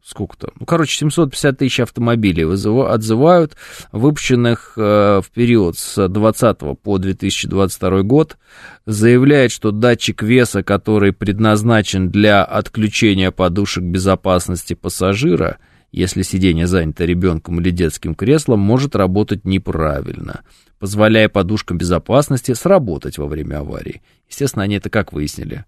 сколько-то? 0.03 0.52
Ну, 0.60 0.68
короче, 0.68 0.95
750 0.99 1.57
тысяч 1.57 1.80
автомобилей 1.80 2.45
отзывают, 2.45 3.57
выпущенных 3.91 4.74
э, 4.78 5.22
в 5.26 5.32
период 5.34 5.80
с 5.80 6.07
20 6.07 6.57
по 6.84 6.98
2022 6.99 8.03
год. 8.03 8.38
Заявляет, 8.86 9.52
что 9.52 9.72
датчик 9.72 10.22
веса, 10.22 10.62
который 10.62 11.14
предназначен 11.14 12.12
для 12.12 12.44
отключения 12.44 13.32
подушек 13.32 13.84
безопасности 13.84 14.76
пассажира, 14.76 15.57
если 16.00 16.22
сиденье 16.22 16.68
занято 16.68 17.06
ребенком 17.06 17.60
или 17.60 17.70
детским 17.72 18.16
креслом, 18.16 18.60
может 18.60 18.96
работать 18.96 19.46
неправильно 19.46 20.42
позволяя 20.86 21.30
подушкам 21.30 21.80
безопасности 21.80 22.54
сработать 22.54 23.18
во 23.18 23.26
время 23.26 23.60
аварии. 23.60 24.04
Естественно, 24.30 24.64
они 24.64 24.76
это 24.76 24.92
как 24.92 25.14
выяснили? 25.14 25.66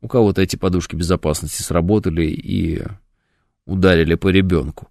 У 0.00 0.08
кого-то 0.08 0.42
эти 0.42 0.56
подушки 0.56 0.96
безопасности 0.96 1.62
сработали 1.62 2.26
и 2.26 2.82
ударили 3.64 4.16
по 4.16 4.28
ребенку. 4.28 4.90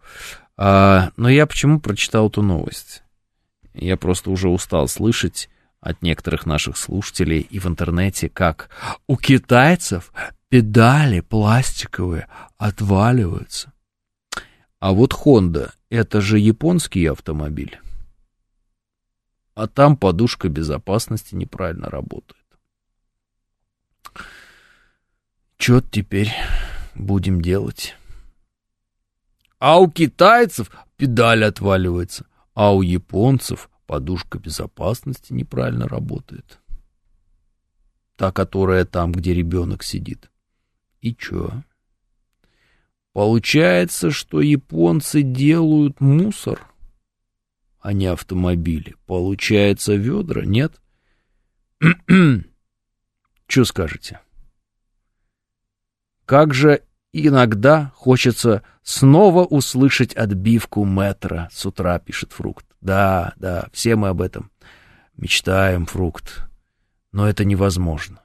А, 0.56 1.12
но 1.18 1.30
я 1.30 1.46
почему 1.46 1.80
прочитал 1.80 2.30
эту 2.30 2.42
новость? 2.42 3.04
Я 3.74 3.98
просто 3.98 4.32
уже 4.32 4.50
устал 4.50 4.88
слышать 4.88 5.50
от 5.82 6.02
некоторых 6.02 6.46
наших 6.46 6.78
слушателей 6.78 7.42
и 7.42 7.60
в 7.60 7.66
интернете, 7.66 8.30
как 8.30 8.70
у 9.08 9.18
китайцев 9.18 10.14
педали 10.48 11.20
пластиковые 11.20 12.28
отваливаются. 12.58 13.73
А 14.84 14.92
вот 14.92 15.14
Honda— 15.14 15.72
это 15.90 16.20
же 16.20 16.38
японский 16.40 17.06
автомобиль 17.06 17.80
а 19.56 19.68
там 19.68 19.98
подушка 19.98 20.50
безопасности 20.50 21.36
неправильно 21.36 21.90
работает. 21.90 22.44
Что 25.58 25.82
теперь 25.82 26.32
будем 26.96 27.42
делать? 27.42 27.96
А 29.60 29.80
у 29.80 29.90
китайцев 29.90 30.70
педаль 30.98 31.46
отваливается, 31.46 32.26
а 32.54 32.76
у 32.76 32.82
японцев 32.82 33.70
подушка 33.86 34.40
безопасности 34.40 35.32
неправильно 35.32 35.88
работает. 35.88 36.60
Та, 38.18 38.32
которая 38.32 38.86
там, 38.86 39.12
где 39.12 39.34
ребенок 39.34 39.84
сидит. 39.84 40.30
И 41.00 41.16
чё? 41.16 41.64
Получается, 43.14 44.10
что 44.10 44.42
японцы 44.42 45.22
делают 45.22 46.02
мусор, 46.02 46.68
а 47.80 47.94
не 47.94 48.08
автомобили. 48.08 48.96
Получается, 49.06 49.94
ведра, 49.94 50.44
нет? 50.44 50.82
Что 53.48 53.66
скажете? 53.66 54.20
Как 56.26 56.56
же 56.56 56.82
иногда 57.12 57.92
хочется 57.96 58.64
снова 58.82 59.46
услышать 59.46 60.16
отбивку 60.16 60.84
метра 60.84 61.50
с 61.52 61.66
утра, 61.68 62.00
пишет 62.00 62.32
Фрукт. 62.32 62.66
Да, 62.82 63.34
да, 63.36 63.68
все 63.72 63.96
мы 63.96 64.08
об 64.08 64.22
этом 64.22 64.50
мечтаем, 65.18 65.86
Фрукт. 65.86 66.48
Но 67.12 67.30
это 67.30 67.46
невозможно. 67.46 68.24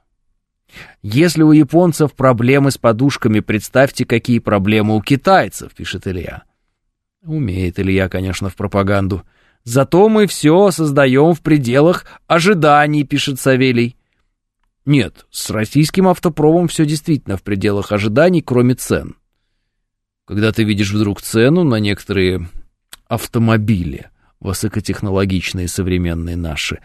Если 1.01 1.43
у 1.43 1.51
японцев 1.51 2.13
проблемы 2.13 2.71
с 2.71 2.77
подушками, 2.77 3.39
представьте, 3.39 4.05
какие 4.05 4.39
проблемы 4.39 4.95
у 4.95 5.01
китайцев, 5.01 5.73
пишет 5.73 6.07
Илья. 6.07 6.43
Умеет 7.23 7.79
Илья, 7.79 8.09
конечно, 8.09 8.49
в 8.49 8.55
пропаганду. 8.55 9.23
Зато 9.63 10.07
мы 10.09 10.25
все 10.27 10.71
создаем 10.71 11.33
в 11.33 11.41
пределах 11.41 12.05
ожиданий, 12.27 13.03
пишет 13.03 13.39
Савелий. 13.39 13.95
Нет, 14.85 15.25
с 15.29 15.49
российским 15.49 16.07
автопромом 16.07 16.67
все 16.67 16.85
действительно 16.85 17.37
в 17.37 17.43
пределах 17.43 17.91
ожиданий, 17.91 18.41
кроме 18.41 18.75
цен. 18.75 19.15
Когда 20.25 20.51
ты 20.51 20.63
видишь 20.63 20.91
вдруг 20.91 21.21
цену 21.21 21.63
на 21.63 21.75
некоторые 21.75 22.47
автомобили, 23.07 24.09
высокотехнологичные 24.39 25.67
современные 25.67 26.37
наши, 26.37 26.79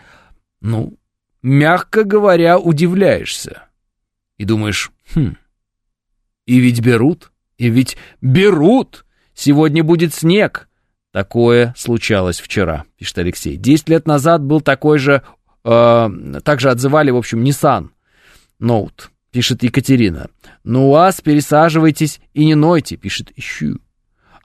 ну, 0.61 0.99
мягко 1.43 2.05
говоря, 2.05 2.59
удивляешься. 2.59 3.64
И 4.39 4.45
думаешь, 4.45 4.91
хм, 5.15 5.37
и 6.47 6.59
ведь 6.59 6.81
берут, 6.81 7.31
и 7.57 7.69
ведь 7.69 7.97
берут, 8.21 9.05
сегодня 9.35 9.83
будет 9.85 10.15
снег. 10.15 10.69
Такое 11.13 11.73
случалось 11.77 12.41
вчера, 12.41 12.85
пишет 12.99 13.19
Алексей. 13.19 13.57
Десять 13.57 13.89
лет 13.89 14.07
назад 14.07 14.43
был 14.43 14.61
такой 14.61 14.99
же, 14.99 15.23
э, 15.65 16.11
также 16.43 16.71
отзывали, 16.71 17.11
в 17.11 17.17
общем, 17.17 17.45
Nissan 17.45 17.91
Note, 18.61 19.09
пишет 19.31 19.63
Екатерина. 19.63 20.29
Ну, 20.65 20.91
вас 20.91 21.21
пересаживайтесь 21.21 22.21
и 22.33 22.45
не 22.45 22.57
нойте, 22.57 22.97
пишет 22.97 23.31
Ищу. 23.37 23.79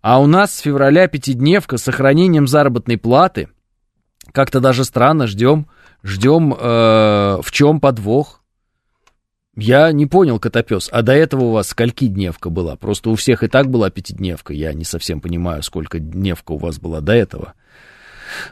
А 0.01 0.21
у 0.21 0.27
нас 0.27 0.53
с 0.55 0.59
февраля 0.59 1.07
пятидневка 1.07 1.77
с 1.77 1.83
сохранением 1.83 2.47
заработной 2.47 2.97
платы. 2.97 3.49
Как-то 4.31 4.59
даже 4.59 4.85
странно, 4.85 5.27
ждем, 5.27 5.67
ждем, 6.03 6.53
э, 6.53 6.57
в 7.41 7.51
чем 7.51 7.79
подвох. 7.79 8.38
Я 9.59 9.91
не 9.91 10.05
понял, 10.05 10.39
Котопес, 10.39 10.89
а 10.91 11.01
до 11.01 11.11
этого 11.11 11.45
у 11.45 11.51
вас 11.51 11.67
скольки 11.67 12.07
дневка 12.07 12.49
была? 12.49 12.75
Просто 12.77 13.09
у 13.09 13.15
всех 13.15 13.43
и 13.43 13.47
так 13.47 13.69
была 13.69 13.89
пятидневка. 13.89 14.53
Я 14.53 14.73
не 14.73 14.85
совсем 14.85 15.19
понимаю, 15.19 15.63
сколько 15.63 15.99
дневка 15.99 16.53
у 16.53 16.57
вас 16.57 16.79
была 16.79 17.01
до 17.01 17.13
этого. 17.13 17.53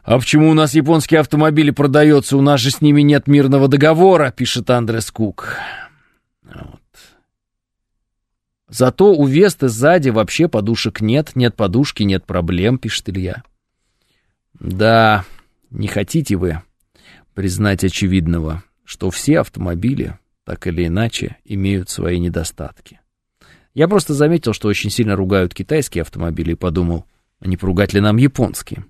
А 0.04 0.18
почему 0.18 0.50
у 0.50 0.54
нас 0.54 0.74
японские 0.74 1.22
автомобили 1.22 1.72
продаются? 1.72 2.36
У 2.36 2.42
нас 2.42 2.60
же 2.60 2.72
с 2.72 2.82
ними 2.82 3.02
нет 3.02 3.28
мирного 3.28 3.68
договора, 3.68 4.32
пишет 4.32 4.70
Андрес 4.70 5.10
Кук. 5.12 5.58
Вот. 6.44 6.82
Зато 8.70 9.14
у 9.14 9.26
Весты 9.26 9.70
сзади 9.70 10.10
вообще 10.10 10.50
подушек 10.50 11.00
нет, 11.00 11.36
нет 11.36 11.56
подушки, 11.56 12.04
нет 12.04 12.26
проблем, 12.26 12.78
пишет 12.78 13.08
Илья. 13.10 13.44
Да, 14.60 15.24
не 15.70 15.88
хотите 15.88 16.36
вы 16.36 16.62
признать 17.34 17.84
очевидного, 17.84 18.64
что 18.84 19.10
все 19.10 19.40
автомобили 19.40 20.18
так 20.48 20.66
или 20.66 20.88
иначе, 20.88 21.36
имеют 21.44 21.90
свои 21.90 22.20
недостатки. 22.20 23.02
Я 23.74 23.90
просто 23.90 24.14
заметил, 24.14 24.54
что 24.54 24.70
очень 24.70 24.90
сильно 24.90 25.18
ругают 25.18 25.54
китайские 25.54 26.04
автомобили 26.04 26.54
и 26.54 26.56
подумал, 26.56 27.06
а 27.42 27.50
не 27.50 27.58
поругать 27.58 27.92
ли 27.92 28.00
нам 28.00 28.16
японские. 28.16 28.86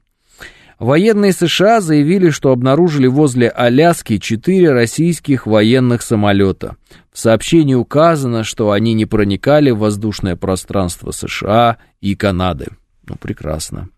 Военные 0.77 1.33
США 1.33 1.81
заявили, 1.81 2.29
что 2.29 2.51
обнаружили 2.51 3.07
возле 3.07 3.49
Аляски 3.49 4.19
четыре 4.19 4.71
российских 4.71 5.47
военных 5.47 6.03
самолета. 6.03 6.75
В 7.11 7.17
сообщении 7.17 7.73
указано, 7.73 8.43
что 8.43 8.69
они 8.69 8.93
не 8.93 9.07
проникали 9.07 9.71
в 9.71 9.79
воздушное 9.79 10.35
пространство 10.35 11.09
США 11.09 11.77
и 12.01 12.15
Канады. 12.15 12.67
Ну, 13.07 13.15
прекрасно. 13.15 13.89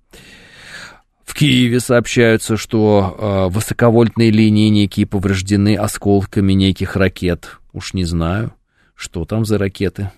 В 1.29 1.35
Киеве 1.35 1.79
сообщаются, 1.79 2.57
что 2.57 3.15
э, 3.15 3.53
высоковольтные 3.53 4.31
линии 4.31 4.67
некие 4.69 5.05
повреждены 5.05 5.75
осколками 5.75 6.53
неких 6.53 6.95
ракет. 6.95 7.59
Уж 7.71 7.93
не 7.93 8.03
знаю, 8.03 8.51
что 8.95 9.25
там 9.25 9.45
за 9.45 9.59
ракеты. 9.59 10.11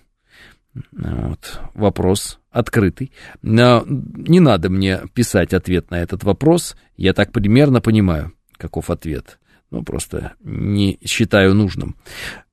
Вот. 0.93 1.59
Вопрос 1.73 2.39
открытый. 2.49 3.11
Но 3.41 3.83
не 3.85 4.39
надо 4.39 4.69
мне 4.69 5.01
писать 5.13 5.53
ответ 5.53 5.91
на 5.91 5.95
этот 5.95 6.23
вопрос. 6.23 6.77
Я 6.95 7.11
так 7.11 7.33
примерно 7.33 7.81
понимаю, 7.81 8.31
каков 8.55 8.89
ответ. 8.89 9.38
Ну, 9.69 9.83
просто 9.83 10.35
не 10.39 10.97
считаю 11.03 11.53
нужным 11.53 11.97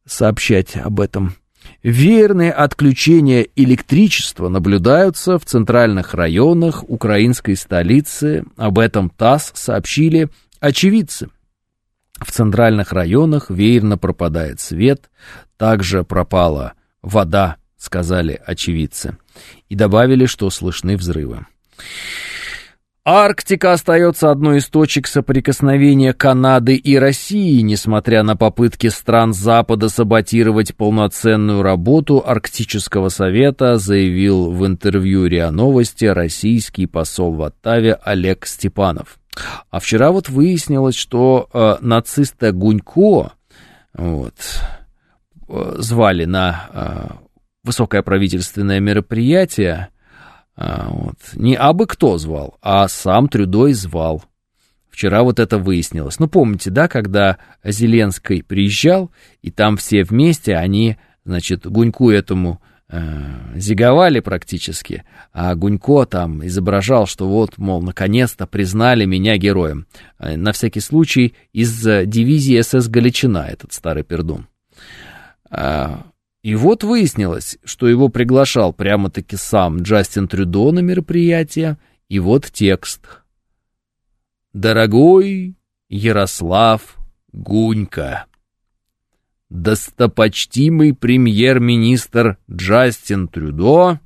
сообщать 0.04 0.76
об 0.76 0.98
этом 0.98 1.36
Верные 1.82 2.52
отключения 2.52 3.46
электричества 3.54 4.48
наблюдаются 4.48 5.38
в 5.38 5.44
центральных 5.44 6.14
районах 6.14 6.82
украинской 6.88 7.54
столицы. 7.54 8.44
Об 8.56 8.80
этом 8.80 9.10
ТАСС 9.10 9.52
сообщили 9.54 10.28
очевидцы. 10.58 11.28
В 12.18 12.32
центральных 12.32 12.92
районах 12.92 13.48
веерно 13.48 13.96
пропадает 13.96 14.60
свет, 14.60 15.08
также 15.56 16.02
пропала 16.02 16.72
вода, 17.00 17.56
сказали 17.76 18.40
очевидцы, 18.44 19.16
и 19.68 19.76
добавили, 19.76 20.26
что 20.26 20.50
слышны 20.50 20.96
взрывы. 20.96 21.46
Арктика 23.10 23.72
остается 23.72 24.30
одной 24.30 24.58
из 24.58 24.68
точек 24.68 25.06
соприкосновения 25.06 26.12
Канады 26.12 26.74
и 26.76 26.98
России, 26.98 27.62
несмотря 27.62 28.22
на 28.22 28.36
попытки 28.36 28.88
стран 28.88 29.32
Запада 29.32 29.88
саботировать 29.88 30.76
полноценную 30.76 31.62
работу 31.62 32.22
Арктического 32.22 33.08
совета, 33.08 33.78
заявил 33.78 34.50
в 34.50 34.66
интервью 34.66 35.24
РИА 35.24 35.50
Новости 35.50 36.04
российский 36.04 36.84
посол 36.84 37.32
в 37.32 37.42
Оттаве 37.44 37.94
Олег 37.94 38.44
Степанов. 38.44 39.18
А 39.70 39.80
вчера 39.80 40.12
вот 40.12 40.28
выяснилось, 40.28 40.96
что 40.96 41.48
э, 41.54 41.76
нациста 41.80 42.52
Гунько 42.52 43.32
вот, 43.94 44.34
э, 45.48 45.74
звали 45.78 46.26
на 46.26 46.68
э, 46.74 47.06
высокое 47.64 48.02
правительственное 48.02 48.80
мероприятие, 48.80 49.88
а, 50.60 50.88
вот. 50.90 51.14
Не 51.34 51.54
абы 51.54 51.86
кто 51.86 52.18
звал, 52.18 52.58
а 52.60 52.88
сам 52.88 53.28
Трюдой 53.28 53.74
звал. 53.74 54.24
Вчера 54.90 55.22
вот 55.22 55.38
это 55.38 55.56
выяснилось. 55.56 56.18
Ну, 56.18 56.26
помните, 56.26 56.70
да, 56.70 56.88
когда 56.88 57.38
Зеленский 57.62 58.42
приезжал, 58.42 59.12
и 59.40 59.52
там 59.52 59.76
все 59.76 60.02
вместе, 60.02 60.56
они, 60.56 60.96
значит, 61.24 61.64
Гуньку 61.64 62.10
этому 62.10 62.60
э, 62.88 62.98
зиговали 63.54 64.18
практически, 64.18 65.04
а 65.32 65.54
Гунько 65.54 66.04
там 66.06 66.44
изображал, 66.44 67.06
что 67.06 67.28
вот, 67.28 67.56
мол, 67.58 67.80
наконец-то 67.80 68.48
признали 68.48 69.04
меня 69.04 69.36
героем. 69.36 69.86
Э, 70.18 70.36
на 70.36 70.52
всякий 70.52 70.80
случай 70.80 71.36
из 71.52 71.80
дивизии 71.82 72.60
СС 72.60 72.88
Галичина 72.88 73.46
этот 73.48 73.72
старый 73.72 74.02
пердун. 74.02 74.48
А, 75.50 76.02
и 76.48 76.54
вот 76.54 76.82
выяснилось, 76.82 77.58
что 77.62 77.88
его 77.88 78.08
приглашал 78.08 78.72
прямо-таки 78.72 79.36
сам 79.36 79.82
Джастин 79.82 80.28
Трюдо 80.28 80.72
на 80.72 80.78
мероприятие, 80.78 81.76
и 82.08 82.18
вот 82.20 82.46
текст. 82.50 83.02
«Дорогой 84.54 85.58
Ярослав 85.90 86.96
Гунька, 87.32 88.24
достопочтимый 89.50 90.94
премьер-министр 90.94 92.38
Джастин 92.50 93.28
Трюдо 93.28 94.00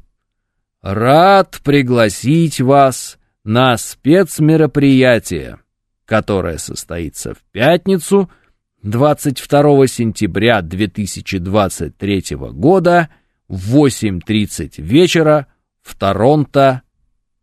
рад 0.81 1.61
пригласить 1.63 2.61
вас 2.61 3.19
на 3.45 3.79
спецмероприятие, 3.79 5.61
которое 6.07 6.59
состоится 6.59 7.35
в 7.35 7.39
пятницу– 7.53 8.29
22 8.83 9.87
сентября 9.87 10.61
2023 10.61 12.37
года 12.37 13.11
в 13.47 13.77
8.30 13.77 14.83
вечера 14.83 15.47
в 15.83 15.97
Торонто, 15.97 16.83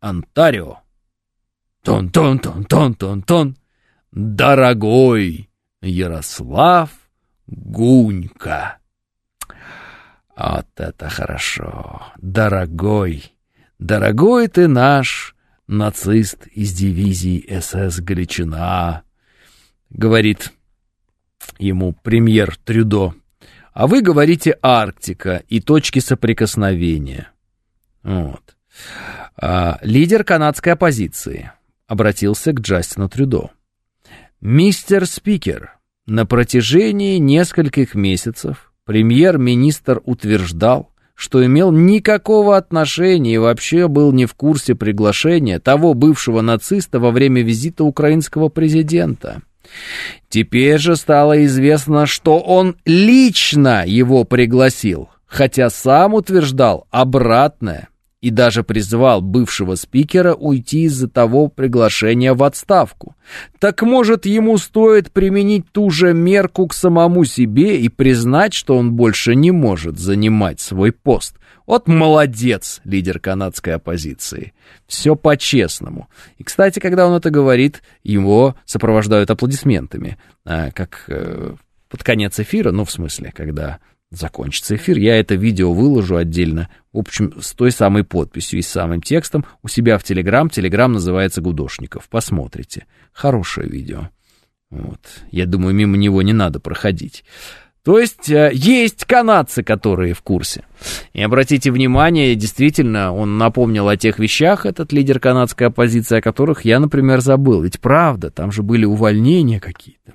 Онтарио. 0.01 0.79
Тон-тон-тон-тон-тон-тон. 1.83 3.55
Дорогой 4.11 5.49
Ярослав 5.81 6.89
Гунька. 7.47 8.79
Вот 10.35 10.67
это 10.75 11.09
хорошо. 11.09 12.03
Дорогой, 12.17 13.31
дорогой 13.77 14.49
ты 14.49 14.67
наш 14.67 15.35
нацист 15.67 16.47
из 16.47 16.73
дивизии 16.73 17.45
СС 17.59 18.01
Галичина, 18.01 19.03
говорит 19.89 20.51
ему 21.57 21.93
премьер 22.03 22.57
Трюдо. 22.63 23.13
А 23.73 23.87
вы 23.87 24.01
говорите 24.01 24.57
Арктика 24.61 25.43
и 25.47 25.59
точки 25.61 25.99
соприкосновения. 25.99 27.29
Вот. 28.03 28.55
А, 29.37 29.79
лидер 29.81 30.23
канадской 30.23 30.73
оппозиции 30.73 31.51
обратился 31.87 32.51
к 32.53 32.59
Джастину 32.59 33.09
Трюдо. 33.09 33.51
«Мистер 34.41 35.05
Спикер, 35.05 35.77
на 36.05 36.25
протяжении 36.25 37.17
нескольких 37.17 37.93
месяцев 37.95 38.73
премьер-министр 38.85 40.01
утверждал, 40.05 40.93
что 41.13 41.45
имел 41.45 41.71
никакого 41.71 42.55
отношения 42.55 43.35
и 43.35 43.37
вообще 43.37 43.87
был 43.87 44.13
не 44.13 44.25
в 44.25 44.33
курсе 44.35 44.73
приглашения 44.73 45.59
того 45.59 45.93
бывшего 45.93 46.41
нациста 46.41 46.99
во 46.99 47.11
время 47.11 47.43
визита 47.43 47.83
украинского 47.83 48.47
президента. 48.47 49.41
Теперь 50.29 50.77
же 50.77 50.95
стало 50.95 51.45
известно, 51.45 52.05
что 52.05 52.39
он 52.39 52.77
лично 52.85 53.83
его 53.85 54.23
пригласил, 54.23 55.09
хотя 55.25 55.69
сам 55.69 56.13
утверждал 56.13 56.87
обратное 56.91 57.89
и 58.21 58.31
даже 58.31 58.63
призвал 58.63 59.21
бывшего 59.21 59.75
спикера 59.75 60.33
уйти 60.33 60.83
из-за 60.83 61.07
того 61.07 61.47
приглашения 61.47 62.33
в 62.33 62.43
отставку. 62.43 63.15
Так 63.59 63.81
может, 63.81 64.25
ему 64.25 64.57
стоит 64.57 65.11
применить 65.11 65.71
ту 65.71 65.89
же 65.89 66.13
мерку 66.13 66.67
к 66.67 66.73
самому 66.73 67.23
себе 67.23 67.79
и 67.79 67.87
признать, 67.87 68.53
что 68.53 68.77
он 68.77 68.93
больше 68.93 69.35
не 69.35 69.51
может 69.51 69.97
занимать 69.99 70.59
свой 70.59 70.91
пост? 70.91 71.38
Вот 71.69 71.87
молодец, 71.87 72.81
лидер 72.83 73.19
канадской 73.19 73.75
оппозиции. 73.75 74.53
Все 74.87 75.15
по-честному. 75.15 76.09
И, 76.39 76.43
кстати, 76.43 76.79
когда 76.79 77.05
он 77.05 77.13
это 77.13 77.29
говорит, 77.29 77.83
его 78.01 78.55
сопровождают 78.65 79.29
аплодисментами, 79.29 80.17
а, 80.45 80.71
как 80.71 81.03
э, 81.09 81.53
под 81.87 82.03
конец 82.03 82.39
эфира, 82.39 82.71
ну, 82.71 82.85
в 82.85 82.91
смысле, 82.91 83.31
когда 83.35 83.77
закончится 84.09 84.77
эфир, 84.77 84.97
я 84.97 85.19
это 85.19 85.35
видео 85.35 85.71
выложу 85.71 86.15
отдельно, 86.15 86.69
в 86.91 86.97
общем, 86.97 87.39
с 87.39 87.53
той 87.53 87.71
самой 87.71 88.03
подписью 88.03 88.57
и 88.57 88.63
с 88.63 88.67
самым 88.67 89.03
текстом 89.03 89.45
у 89.61 89.67
себя 89.67 89.99
в 89.99 90.03
Телеграм. 90.03 90.49
Телеграм 90.49 90.91
называется 90.91 91.39
«Гудошников». 91.39 92.09
Посмотрите. 92.09 92.87
Хорошее 93.11 93.69
видео. 93.69 94.09
Вот. 94.71 95.01
Я 95.29 95.45
думаю, 95.45 95.75
мимо 95.75 95.97
него 95.97 96.23
не 96.23 96.33
надо 96.33 96.59
проходить. 96.59 97.23
То 97.89 97.97
есть 97.97 98.29
э, 98.29 98.51
есть 98.53 99.05
канадцы, 99.05 99.63
которые 99.63 100.13
в 100.13 100.21
курсе. 100.21 100.63
И 101.13 101.23
обратите 101.23 101.71
внимание, 101.71 102.35
действительно, 102.35 103.11
он 103.11 103.39
напомнил 103.39 103.89
о 103.89 103.97
тех 103.97 104.19
вещах, 104.19 104.67
этот 104.67 104.93
лидер 104.93 105.19
канадской 105.19 105.65
оппозиции, 105.65 106.19
о 106.19 106.21
которых 106.21 106.65
я, 106.65 106.79
например, 106.79 107.19
забыл. 107.21 107.63
Ведь 107.63 107.79
правда, 107.79 108.29
там 108.29 108.51
же 108.51 108.61
были 108.61 108.85
увольнения 108.85 109.59
какие-то. 109.59 110.13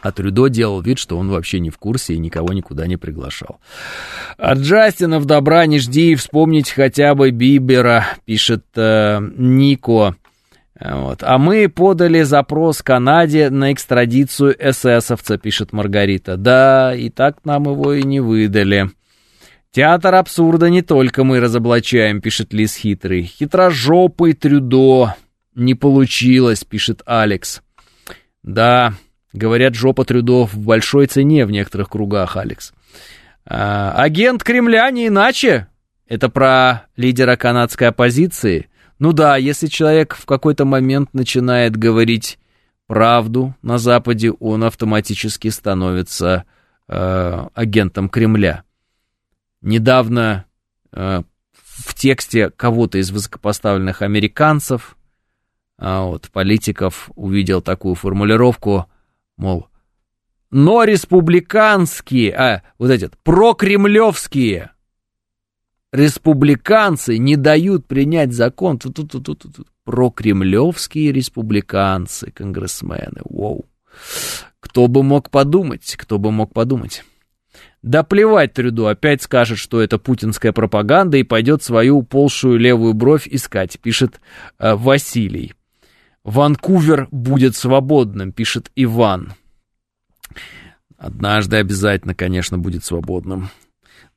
А 0.00 0.10
Трюдо 0.10 0.48
делал 0.48 0.80
вид, 0.80 0.98
что 0.98 1.18
он 1.18 1.28
вообще 1.28 1.60
не 1.60 1.68
в 1.68 1.76
курсе 1.76 2.14
и 2.14 2.18
никого 2.18 2.54
никуда 2.54 2.86
не 2.86 2.96
приглашал. 2.96 3.60
От 4.38 4.60
Джастина 4.60 5.20
в 5.20 5.26
добра 5.26 5.66
не 5.66 5.80
жди, 5.80 6.14
вспомнить 6.14 6.70
хотя 6.70 7.14
бы 7.14 7.30
Бибера, 7.30 8.06
пишет 8.24 8.64
э, 8.74 9.20
Нико. 9.36 10.16
Вот. 10.80 11.22
А 11.22 11.38
мы 11.38 11.68
подали 11.68 12.22
запрос 12.22 12.82
Канаде 12.82 13.50
на 13.50 13.72
экстрадицию 13.72 14.56
эсэсовца, 14.58 15.36
пишет 15.36 15.72
Маргарита. 15.72 16.36
Да, 16.36 16.94
и 16.94 17.10
так 17.10 17.44
нам 17.44 17.64
его 17.64 17.92
и 17.92 18.02
не 18.02 18.20
выдали. 18.20 18.90
Театр 19.72 20.14
абсурда 20.14 20.70
не 20.70 20.82
только 20.82 21.22
мы 21.22 21.38
разоблачаем, 21.38 22.20
пишет 22.20 22.52
Лис 22.52 22.76
Хитрый. 22.76 23.22
Хитрожопый 23.22 24.32
Трюдо. 24.32 25.14
Не 25.54 25.74
получилось, 25.74 26.64
пишет 26.64 27.02
Алекс. 27.04 27.60
Да, 28.42 28.94
Говорят, 29.32 29.74
жопа 29.74 30.04
Трюдо 30.04 30.44
в 30.44 30.58
большой 30.58 31.06
цене 31.06 31.46
в 31.46 31.50
некоторых 31.50 31.88
кругах, 31.88 32.36
Алекс. 32.36 32.72
А, 33.46 33.92
агент 33.96 34.42
Кремля 34.42 34.90
не 34.90 35.06
иначе. 35.06 35.68
Это 36.08 36.28
про 36.28 36.86
лидера 36.96 37.36
канадской 37.36 37.88
оппозиции. 37.88 38.68
Ну 39.00 39.12
да, 39.12 39.36
если 39.36 39.66
человек 39.66 40.14
в 40.14 40.24
какой-то 40.24 40.64
момент 40.64 41.12
начинает 41.12 41.76
говорить 41.76 42.38
правду 42.86 43.56
на 43.62 43.78
Западе, 43.78 44.30
он 44.30 44.62
автоматически 44.62 45.48
становится 45.48 46.44
э, 46.86 47.46
агентом 47.54 48.08
Кремля. 48.08 48.62
Недавно 49.62 50.44
э, 50.92 51.22
в 51.52 51.94
тексте 51.94 52.50
кого-то 52.50 52.98
из 52.98 53.10
высокопоставленных 53.10 54.02
американцев, 54.02 54.96
э, 55.80 55.98
вот, 55.98 56.30
политиков, 56.30 57.10
увидел 57.16 57.60
такую 57.60 57.96
формулировку– 57.96 58.86
мол, 59.40 59.68
но 60.50 60.84
республиканские, 60.84 62.34
а, 62.34 62.62
вот 62.78 62.90
эти, 62.90 63.10
прокремлевские 63.24 64.70
республиканцы 65.92 67.18
не 67.18 67.36
дают 67.36 67.86
принять 67.86 68.32
закон. 68.32 68.78
Тут, 68.78 68.96
тут, 68.96 69.12
тут, 69.12 69.24
тут, 69.24 69.56
тут. 69.56 69.66
Прокремлевские 69.84 71.12
республиканцы, 71.12 72.30
конгрессмены, 72.30 73.22
воу. 73.24 73.66
Кто 74.60 74.86
бы 74.86 75.02
мог 75.02 75.30
подумать, 75.30 75.96
кто 75.96 76.18
бы 76.18 76.30
мог 76.30 76.52
подумать. 76.52 77.04
Да 77.82 78.02
плевать 78.02 78.52
Трюду, 78.52 78.86
опять 78.88 79.22
скажет, 79.22 79.58
что 79.58 79.80
это 79.80 79.98
путинская 79.98 80.52
пропаганда 80.52 81.16
и 81.16 81.22
пойдет 81.22 81.62
свою 81.62 82.02
полшую 82.02 82.58
левую 82.58 82.92
бровь 82.92 83.26
искать, 83.26 83.80
пишет 83.80 84.20
э, 84.58 84.74
Василий. 84.74 85.54
Ванкувер 86.22 87.08
будет 87.10 87.56
свободным, 87.56 88.32
пишет 88.32 88.70
Иван. 88.76 89.32
Однажды 90.98 91.56
обязательно, 91.56 92.14
конечно, 92.14 92.58
будет 92.58 92.84
свободным. 92.84 93.48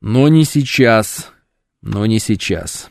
Но 0.01 0.27
не 0.27 0.43
сейчас. 0.43 1.31
Но 1.83 2.05
не 2.05 2.17
сейчас. 2.17 2.89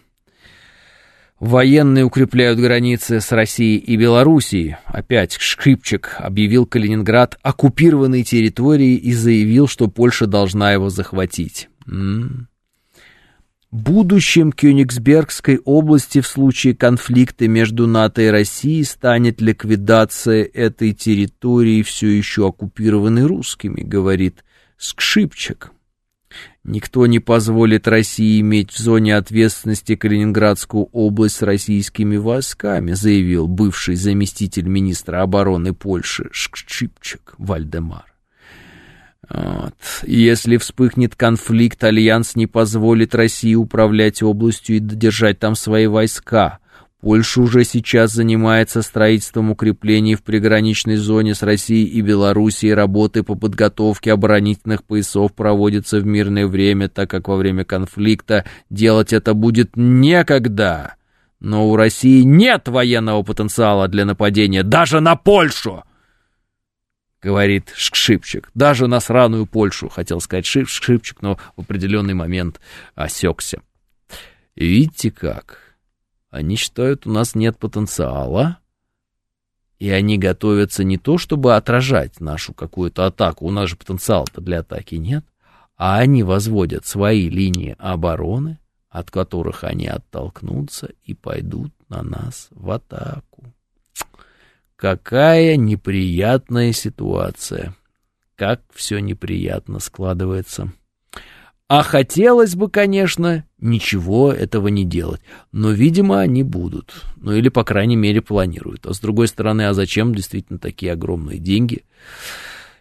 Военные 1.41 2.05
укрепляют 2.05 2.61
границы 2.61 3.21
с 3.21 3.33
Россией 3.33 3.79
и 3.79 3.97
Белоруссией. 3.97 4.77
Опять 4.85 5.39
Шкрипчик 5.41 6.17
объявил 6.19 6.67
Калининград 6.67 7.37
оккупированной 7.43 8.23
территорией 8.23 8.97
и 8.97 9.13
заявил, 9.13 9.67
что 9.67 9.89
Польша 9.89 10.27
должна 10.27 10.73
его 10.73 10.89
захватить. 10.89 11.69
М 11.87 12.23
-м 12.23 12.29
-м 12.29 12.47
будущем 13.73 14.53
Кёнигсбергской 14.53 15.59
области 15.65 16.21
в 16.21 16.27
случае 16.27 16.77
конфликта 16.77 17.49
между 17.49 17.87
НАТО 17.87 18.23
и 18.23 18.27
Россией 18.27 18.85
станет 18.85 19.41
ликвидация 19.41 20.45
этой 20.45 20.93
территории, 20.93 21.83
все 21.83 22.09
еще 22.09 22.47
оккупированной 22.49 23.25
русскими, 23.25 23.81
говорит 23.81 24.45
Скшипчик. 24.77 25.73
Никто 26.65 27.07
не 27.07 27.19
позволит 27.19 27.89
России 27.89 28.41
иметь 28.41 28.71
в 28.71 28.79
зоне 28.79 29.17
ответственности 29.17 29.97
Калининградскую 29.97 30.85
область 30.93 31.37
с 31.37 31.43
российскими 31.43 32.17
войсками, 32.17 32.93
заявил 32.93 33.49
бывший 33.49 33.97
заместитель 33.97 34.69
министра 34.69 35.23
обороны 35.23 35.75
Польши 35.75 36.29
Шкшипчик 36.31 37.35
Вальдемар. 37.37 38.05
Вот. 39.29 39.75
Если 40.05 40.57
вспыхнет 40.57 41.17
конфликт, 41.17 41.83
Альянс 41.83 42.37
не 42.37 42.47
позволит 42.47 43.15
России 43.15 43.55
управлять 43.55 44.23
областью 44.23 44.77
и 44.77 44.81
додержать 44.81 45.41
там 45.41 45.57
свои 45.57 45.87
войска. 45.87 46.59
Польша 47.03 47.41
уже 47.41 47.65
сейчас 47.65 48.13
занимается 48.13 48.81
строительством 48.81 49.51
укреплений 49.51 50.15
в 50.15 50.23
приграничной 50.23 50.95
зоне 50.95 51.35
с 51.35 51.43
Россией 51.43 51.89
и 51.89 52.01
Белоруссией. 52.01 52.75
Работы 52.75 53.25
по 53.25 53.35
подготовке 53.35 54.13
оборонительных 54.13 54.85
поясов 54.85 55.35
проводятся 55.35 55.99
в 55.99 56.07
мирное 56.07 56.47
время, 56.47 56.89
так 56.89 57.11
как 57.11 57.27
во 57.27 57.35
время 57.35 57.65
конфликта 57.65 58.45
делать 58.71 59.13
это 59.13 59.35
будет 59.35 59.77
некогда. 59.77 60.95
Но 61.41 61.69
у 61.69 61.75
России 61.75 62.23
нет 62.23 62.69
военного 62.69 63.25
потенциала 63.25 63.89
для 63.89 64.05
нападения 64.05 64.63
даже 64.63 65.01
на 65.01 65.17
Польшу 65.17 65.83
говорит 67.21 67.73
Шкшипчик. 67.77 68.51
Даже 68.55 68.89
на 68.89 68.99
сраную 68.99 69.47
Польшу, 69.47 69.89
хотел 69.89 70.21
сказать 70.21 70.45
Шкшипчик, 70.45 71.23
но 71.23 71.37
в 71.57 71.61
определенный 71.61 72.15
момент 72.15 72.61
осекся. 72.97 73.61
Видите 74.57 75.13
как? 75.13 75.62
Они 76.33 76.57
считают, 76.57 77.07
у 77.07 77.11
нас 77.11 77.35
нет 77.35 77.59
потенциала, 77.59 78.59
и 79.79 79.91
они 79.91 80.17
готовятся 80.17 80.83
не 80.83 80.97
то, 80.97 81.19
чтобы 81.19 81.55
отражать 81.55 82.21
нашу 82.21 82.55
какую-то 82.55 83.05
атаку, 83.05 83.45
у 83.45 83.51
нас 83.51 83.69
же 83.69 83.77
потенциала-то 83.77 84.41
для 84.41 84.61
атаки 84.61 84.95
нет, 84.95 85.27
а 85.77 85.99
они 85.99 86.23
возводят 86.23 86.87
свои 86.87 87.29
линии 87.29 87.77
обороны, 87.79 88.59
от 88.89 89.11
которых 89.11 89.63
они 89.63 89.87
оттолкнутся 89.87 90.95
и 91.05 91.13
пойдут 91.13 91.75
на 91.91 92.03
нас 92.03 92.49
в 92.51 92.71
атаку. 92.71 93.45
Какая 94.77 95.57
неприятная 95.57 96.73
ситуация. 96.73 97.75
Как 98.37 98.63
все 98.73 99.01
неприятно 99.01 99.81
складывается. 99.81 100.73
А 101.75 101.83
хотелось 101.83 102.55
бы, 102.55 102.69
конечно, 102.69 103.47
ничего 103.59 104.31
этого 104.31 104.69
не 104.69 104.85
делать. 104.85 105.23
Но, 105.53 105.71
видимо, 105.71 106.21
они 106.21 106.43
будут. 106.43 106.93
Ну 107.17 107.33
или, 107.33 107.49
по 107.49 107.65
крайней 107.65 107.97
мере, 107.97 108.21
планируют. 108.21 108.85
А 108.85 108.93
с 108.93 109.01
другой 109.01 109.27
стороны, 109.27 109.63
а 109.63 109.73
зачем 109.73 110.15
действительно 110.15 110.59
такие 110.59 110.93
огромные 110.93 111.39
деньги? 111.39 111.87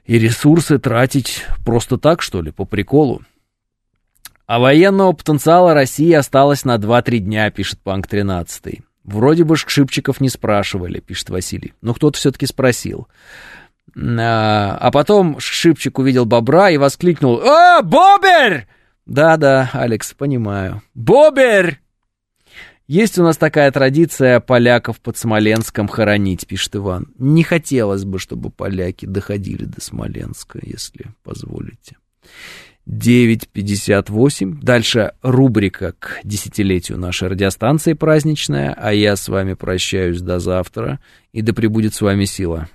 И 0.06 0.20
ресурсы 0.20 0.78
тратить 0.78 1.46
просто 1.64 1.98
так, 1.98 2.22
что 2.22 2.42
ли, 2.42 2.52
по 2.52 2.66
приколу? 2.66 3.22
А 4.46 4.60
военного 4.60 5.14
потенциала 5.14 5.74
России 5.74 6.12
осталось 6.12 6.66
на 6.66 6.76
2-3 6.76 7.20
дня, 7.20 7.50
пишет 7.50 7.80
Панк 7.80 8.08
13. 8.08 8.82
Вроде 9.06 9.46
бы 9.46 9.56
шипчиков 9.56 10.20
не 10.20 10.28
спрашивали, 10.28 11.00
пишет 11.00 11.30
Василий. 11.30 11.74
Но 11.82 11.94
кто-то 11.94 12.18
все-таки 12.18 12.46
спросил. 12.46 13.08
А, 13.96 14.78
а 14.82 14.92
потом 14.92 15.40
Шипчик 15.40 15.98
увидел 15.98 16.26
бобра 16.26 16.70
и 16.72 16.76
воскликнул 16.76 17.40
«О, 17.40 17.82
бобер!» 17.84 18.68
Да-да, 19.12 19.70
Алекс, 19.74 20.14
понимаю. 20.14 20.82
Бобер! 20.94 21.80
Есть 22.88 23.20
у 23.20 23.24
нас 23.24 23.36
такая 23.36 23.70
традиция 23.70 24.40
поляков 24.40 25.02
под 25.02 25.18
Смоленском 25.18 25.90
хоронить, 25.90 26.48
пишет 26.48 26.78
Иван. 26.78 27.08
Не 27.18 27.44
хотелось 27.44 28.06
бы, 28.06 28.20
чтобы 28.20 28.52
поляки 28.52 29.06
доходили 29.06 29.66
до 29.66 29.82
Смоленска, 29.82 30.60
если 30.64 31.08
позволите. 31.24 31.98
9.58. 32.88 34.60
Дальше 34.62 35.12
рубрика 35.22 35.94
к 36.00 36.22
десятилетию 36.24 36.98
нашей 36.98 37.28
радиостанции 37.28 37.92
праздничная, 37.92 38.74
а 38.74 38.94
я 38.94 39.18
с 39.18 39.28
вами 39.28 39.56
прощаюсь 39.56 40.22
до 40.22 40.40
завтра, 40.40 41.02
и 41.34 41.42
да 41.42 41.52
пребудет 41.52 41.94
с 41.94 42.00
вами 42.00 42.24
сила. 42.24 42.70